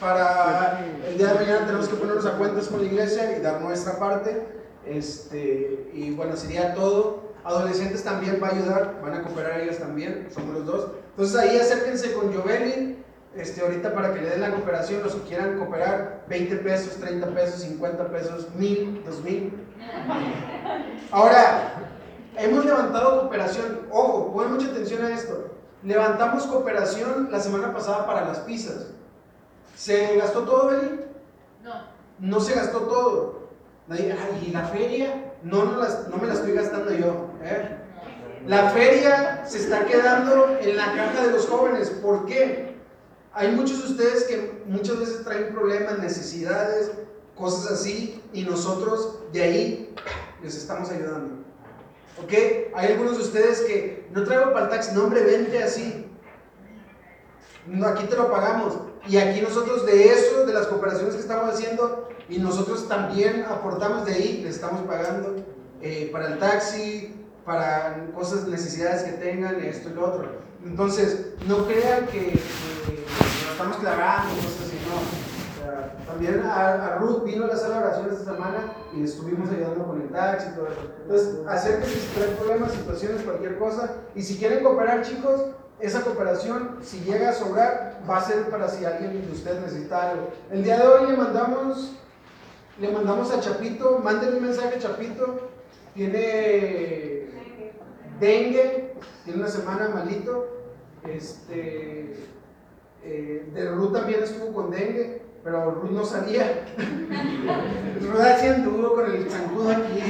para 0.00 0.84
el 1.08 1.16
día 1.16 1.28
de 1.28 1.34
mañana 1.34 1.66
tenemos 1.66 1.88
que 1.88 1.94
ponernos 1.94 2.26
a 2.26 2.32
cuentas 2.32 2.66
con 2.68 2.80
la 2.80 2.86
iglesia 2.86 3.36
y 3.36 3.40
dar 3.40 3.60
nuestra 3.60 3.98
parte. 3.98 4.46
Este, 4.84 5.90
y 5.92 6.10
bueno, 6.10 6.36
sería 6.36 6.74
todo. 6.74 7.31
Adolescentes 7.44 8.04
también 8.04 8.40
va 8.42 8.48
a 8.48 8.50
ayudar, 8.52 9.00
van 9.02 9.14
a 9.14 9.22
cooperar 9.22 9.60
ellas 9.60 9.78
también, 9.78 10.28
somos 10.32 10.54
los 10.54 10.66
dos. 10.66 10.90
Entonces 11.10 11.36
ahí 11.36 11.58
acérquense 11.58 12.12
con 12.14 12.32
Giovanni, 12.32 12.96
este, 13.34 13.62
ahorita 13.62 13.94
para 13.94 14.12
que 14.12 14.20
le 14.20 14.30
den 14.30 14.40
la 14.40 14.50
cooperación, 14.50 15.02
los 15.02 15.14
que 15.14 15.28
quieran 15.28 15.58
cooperar, 15.58 16.24
20 16.28 16.56
pesos, 16.56 16.96
30 17.00 17.26
pesos, 17.28 17.60
50 17.62 18.08
pesos, 18.08 18.48
1000, 18.54 19.04
2000. 19.04 19.52
Ahora, 21.10 21.72
hemos 22.36 22.64
levantado 22.64 23.22
cooperación, 23.22 23.86
ojo, 23.90 24.32
pongan 24.32 24.54
mucha 24.54 24.68
atención 24.68 25.04
a 25.04 25.10
esto. 25.10 25.48
Levantamos 25.82 26.44
cooperación 26.44 27.28
la 27.32 27.40
semana 27.40 27.72
pasada 27.72 28.06
para 28.06 28.24
las 28.24 28.38
pizzas. 28.40 28.88
¿Se 29.74 30.16
gastó 30.16 30.42
todo, 30.42 30.68
Beli? 30.68 31.00
No. 31.64 31.72
No 32.20 32.40
se 32.40 32.54
gastó 32.54 32.82
todo. 32.82 33.42
¿Y 33.90 34.50
la 34.52 34.64
feria? 34.66 35.32
No, 35.42 35.64
no, 35.64 35.72
no 35.72 36.16
me 36.18 36.28
la 36.28 36.34
estoy 36.34 36.52
gastando 36.52 36.92
yo. 36.92 37.31
La 38.46 38.70
feria 38.70 39.44
se 39.46 39.58
está 39.58 39.86
quedando 39.86 40.58
en 40.60 40.76
la 40.76 40.86
caja 40.94 41.26
de 41.26 41.32
los 41.32 41.46
jóvenes. 41.46 41.90
¿Por 41.90 42.26
qué? 42.26 42.76
Hay 43.34 43.52
muchos 43.52 43.82
de 43.82 43.92
ustedes 43.92 44.24
que 44.24 44.62
muchas 44.66 44.98
veces 44.98 45.24
traen 45.24 45.52
problemas, 45.54 45.98
necesidades, 45.98 46.90
cosas 47.36 47.72
así, 47.72 48.20
y 48.32 48.42
nosotros 48.42 49.20
de 49.32 49.42
ahí 49.42 49.94
les 50.42 50.56
estamos 50.56 50.90
ayudando. 50.90 51.42
¿Ok? 52.22 52.32
Hay 52.74 52.92
algunos 52.92 53.16
de 53.16 53.22
ustedes 53.22 53.60
que 53.62 54.06
no 54.12 54.24
traigo 54.24 54.52
para 54.52 54.66
el 54.66 54.70
taxi, 54.70 54.94
no, 54.94 55.04
hombre, 55.04 55.22
vente 55.22 55.62
así. 55.62 56.06
Aquí 57.86 58.04
te 58.04 58.16
lo 58.16 58.30
pagamos. 58.30 58.74
Y 59.08 59.16
aquí 59.16 59.40
nosotros 59.40 59.86
de 59.86 60.10
eso, 60.10 60.44
de 60.44 60.52
las 60.52 60.66
cooperaciones 60.66 61.14
que 61.14 61.20
estamos 61.20 61.54
haciendo, 61.54 62.08
y 62.28 62.38
nosotros 62.38 62.88
también 62.88 63.44
aportamos 63.48 64.04
de 64.04 64.14
ahí, 64.14 64.42
les 64.44 64.56
estamos 64.56 64.82
pagando 64.82 65.36
eh, 65.80 66.10
para 66.12 66.28
el 66.28 66.38
taxi, 66.38 67.21
para 67.44 68.06
cosas, 68.14 68.46
necesidades 68.46 69.02
que 69.02 69.12
tengan, 69.12 69.60
esto 69.60 69.90
y 69.90 69.94
lo 69.94 70.06
otro. 70.06 70.28
Entonces, 70.64 71.34
no 71.48 71.66
crean 71.66 72.06
que, 72.06 72.38
nos 72.38 73.52
estamos 73.52 73.76
clavando, 73.78 74.34
cosas 74.36 74.60
así, 74.66 74.78
no. 74.86 76.06
también 76.06 76.40
a, 76.44 76.96
Ruth 77.00 77.24
vino 77.24 77.44
a 77.44 77.48
la 77.48 77.56
sala 77.56 77.80
de 77.80 78.14
esta 78.14 78.32
semana 78.32 78.72
y 78.94 79.02
estuvimos 79.02 79.50
ayudando 79.50 79.86
con 79.86 80.02
el 80.02 80.08
taxi. 80.10 80.48
Entonces, 80.48 81.38
acérquense 81.48 81.98
si 81.98 82.06
tienen 82.08 82.36
problemas, 82.36 82.72
situaciones, 82.72 83.22
cualquier 83.22 83.58
cosa. 83.58 83.90
Y 84.14 84.22
si 84.22 84.38
quieren 84.38 84.62
cooperar, 84.62 85.02
chicos, 85.02 85.46
esa 85.80 86.02
cooperación, 86.02 86.78
si 86.80 87.00
llega 87.00 87.30
a 87.30 87.34
sobrar, 87.34 88.00
va 88.08 88.18
a 88.18 88.24
ser 88.24 88.48
para 88.50 88.68
si 88.68 88.84
alguien 88.84 89.26
de 89.26 89.32
ustedes 89.32 89.62
necesita 89.62 90.10
algo. 90.10 90.30
El 90.50 90.62
día 90.62 90.78
de 90.78 90.86
hoy 90.86 91.10
le 91.10 91.16
mandamos, 91.16 91.96
le 92.78 92.92
mandamos 92.92 93.32
a 93.32 93.40
Chapito, 93.40 93.98
mándenle 93.98 94.36
un 94.36 94.44
mensaje 94.44 94.76
a 94.76 94.78
Chapito, 94.78 95.50
tiene 95.94 97.21
dengue, 98.22 98.94
tiene 99.24 99.40
una 99.40 99.48
semana 99.48 99.88
malito. 99.88 100.46
Este, 101.06 102.14
eh, 103.04 103.50
de 103.52 103.70
Ruth 103.72 103.92
también 103.92 104.22
estuvo 104.22 104.52
con 104.52 104.70
dengue, 104.70 105.20
pero 105.42 105.72
Ruth 105.72 105.90
no 105.90 106.04
sabía. 106.04 106.64
Ruth 108.00 108.20
así 108.20 108.46
anduvo 108.46 108.94
con 108.94 109.10
el 109.10 109.28
zancudo 109.28 109.70
aquí, 109.70 110.00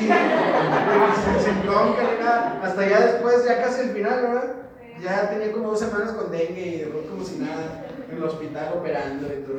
sin 1.42 1.62
bronca 1.62 2.02
nada. 2.20 2.60
Hasta 2.62 2.88
ya 2.88 3.00
después, 3.00 3.44
ya 3.46 3.62
casi 3.62 3.80
el 3.80 3.90
final, 3.90 4.22
¿verdad? 4.22 4.54
Ya 5.02 5.30
tenía 5.30 5.50
como 5.50 5.70
dos 5.70 5.80
semanas 5.80 6.12
con 6.12 6.30
dengue 6.30 6.60
y 6.60 6.84
Ruth 6.84 7.08
como 7.08 7.24
si 7.24 7.38
nada, 7.38 7.86
en 8.10 8.16
el 8.16 8.22
hospital 8.22 8.74
operando 8.76 9.26
y 9.26 9.40
todo. 9.40 9.56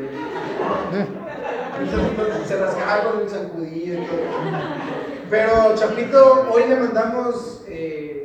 Se 2.47 2.55
rascaba 2.55 3.11
con 3.11 3.21
el 3.21 3.29
zancudillo 3.29 3.93
y 3.93 4.05
todo. 4.05 4.19
Pero 5.31 5.75
Chapito, 5.75 6.47
hoy 6.51 6.63
le 6.69 6.75
mandamos 6.75 7.63
eh, 7.67 8.22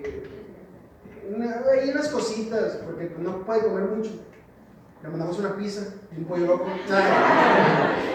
hay 1.71 1.91
unas 1.91 2.09
cositas, 2.09 2.79
porque 2.85 3.13
no 3.19 3.45
puede 3.45 3.63
comer 3.63 3.85
mucho. 3.85 4.11
Le 5.03 5.09
mandamos 5.09 5.39
una 5.39 5.55
pizza 5.55 5.95
y 6.13 6.19
un 6.19 6.25
pollo 6.25 6.47
loco. 6.47 6.67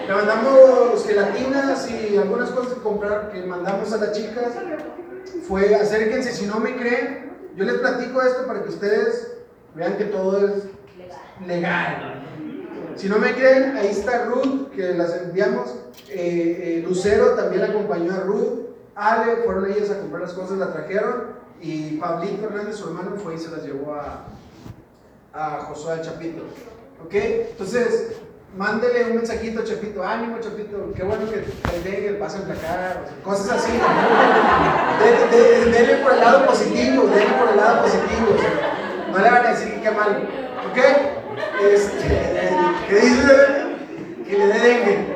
Le 0.08 0.14
mandamos 0.14 1.06
gelatinas 1.06 1.90
y 1.90 2.18
algunas 2.18 2.50
cosas 2.50 2.74
que 2.74 2.82
comprar 2.82 3.32
que 3.32 3.44
mandamos 3.46 3.94
a 3.94 3.98
las 3.98 4.12
chicas. 4.12 4.54
Fue 5.48 5.76
acérquense, 5.76 6.34
si 6.34 6.46
no 6.46 6.60
me 6.60 6.76
creen, 6.76 7.32
yo 7.56 7.64
les 7.64 7.76
platico 7.76 8.22
esto 8.22 8.46
para 8.46 8.64
que 8.64 8.70
ustedes 8.70 9.34
vean 9.76 9.98
que 9.98 10.06
todo 10.06 10.46
es 10.46 10.64
legal. 11.48 12.22
Si 12.96 13.10
no 13.10 13.18
me 13.18 13.34
creen, 13.34 13.76
ahí 13.78 13.88
está 13.88 14.26
Ruth, 14.26 14.70
que 14.76 14.94
las 14.94 15.16
enviamos. 15.16 15.74
Eh, 16.10 16.80
eh, 16.80 16.86
Lucero 16.88 17.32
también 17.32 17.64
acompañó 17.64 18.14
a 18.14 18.20
Ruth. 18.20 18.60
Ale, 18.96 19.38
fueron 19.44 19.72
ellas 19.72 19.90
a 19.90 20.00
comprar 20.00 20.22
las 20.22 20.34
cosas, 20.34 20.58
la 20.58 20.72
trajeron. 20.72 21.33
Y 21.64 21.96
Pablito 21.96 22.48
Hernández, 22.48 22.76
su 22.76 22.90
hermano, 22.90 23.16
fue 23.16 23.36
y 23.36 23.38
se 23.40 23.50
las 23.50 23.64
llevó 23.64 23.96
a, 23.96 24.26
a 25.34 25.62
Josué 25.62 26.02
Chapito. 26.02 26.44
¿Ok? 27.06 27.14
Entonces, 27.14 28.18
mándele 28.58 29.06
un 29.06 29.16
mensajito 29.16 29.62
a 29.62 29.64
Chapito, 29.64 30.04
ánimo 30.04 30.40
Chapito, 30.42 30.92
qué 30.94 31.04
bueno 31.04 31.24
que 31.32 31.38
te 31.38 31.90
deje 31.90 32.08
el 32.10 32.18
paso 32.18 32.40
en 32.40 33.24
cosas 33.24 33.52
así. 33.52 33.72
Dele 35.72 36.04
por 36.04 36.14
el 36.14 36.20
lado 36.20 36.46
positivo, 36.48 37.08
dele 37.08 37.32
por 37.40 37.50
el 37.50 37.56
lado 37.56 37.84
positivo. 37.84 38.28
No 39.14 39.20
le 39.20 39.32
van 39.32 39.46
a 39.46 39.50
decir 39.52 39.74
que 39.76 39.82
qué 39.82 39.92
mal. 39.92 40.30
¿Ok? 40.70 40.78
Este, 41.62 42.50
¿Qué 42.90 42.96
dice? 42.96 43.34
Que 44.28 44.38
le 44.38 44.48
dengue. 44.48 45.16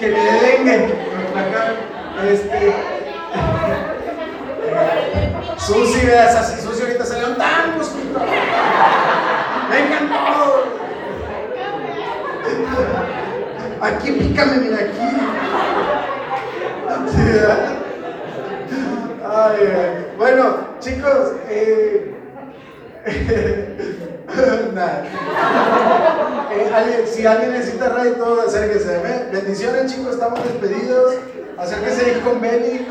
Que 0.00 0.08
le 0.08 0.20
dengue. 0.20 0.94
Este. 2.30 2.99
Susi, 5.70 6.00
así, 6.10 6.60
Susi 6.60 6.82
ahorita 6.82 7.06
salió 7.06 7.36
tan 7.36 7.78
mosquito. 7.78 8.18
Me 9.70 9.78
encantó. 9.78 10.64
pícame, 14.18 14.56
mira 14.56 14.78
aquí. 14.78 14.98
Ay. 19.24 20.06
Bueno, 20.18 20.56
chicos, 20.80 21.34
eh. 21.48 22.14
Eh, 26.52 27.04
si 27.06 27.26
alguien 27.26 27.52
necesita 27.52 27.90
radio, 27.90 28.12
todos 28.14 28.46
acérquese. 28.46 28.98
¿ve? 28.98 29.28
Bendiciones, 29.32 29.92
chicos, 29.92 30.14
estamos 30.14 30.42
despedidos. 30.42 31.16
Acérquese 31.58 32.20
con 32.20 32.40
Benny. 32.40 32.86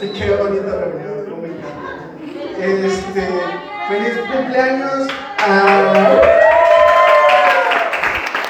Qué 0.00 0.36
bonita 0.36 0.76
reunión. 0.76 1.33
Este, 1.44 3.28
feliz 3.88 4.14
cumpleaños 4.32 5.08
a. 5.38 5.50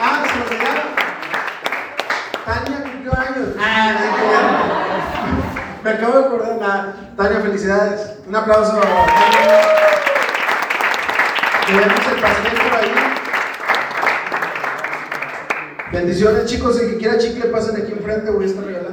Ah, 0.00 0.24
se 0.28 0.38
nos 0.38 0.50
olvidaba. 0.50 0.84
Tania 2.44 2.78
cumplió 2.82 3.12
años. 3.18 3.48
Ah. 3.58 3.96
Me 5.82 5.90
acabo 5.90 6.12
de 6.18 6.24
acordar. 6.24 6.56
Nada. 6.60 6.94
Tania, 7.16 7.40
felicidades. 7.40 8.00
Un 8.28 8.36
aplauso 8.36 8.78
a 8.78 8.80
Tania. 8.80 9.60
Tenemos 11.66 12.06
el 12.06 12.20
pastel 12.20 12.52
por 12.52 12.78
ahí. 12.78 12.94
Bendiciones, 15.90 16.46
chicos. 16.46 16.80
El 16.80 16.90
que 16.90 16.98
quiera 16.98 17.18
chicle, 17.18 17.46
pasen 17.46 17.76
aquí 17.76 17.92
enfrente. 17.92 18.30
Voy 18.30 18.44
a 18.44 18.46
estar 18.46 18.64
regalando. 18.64 18.83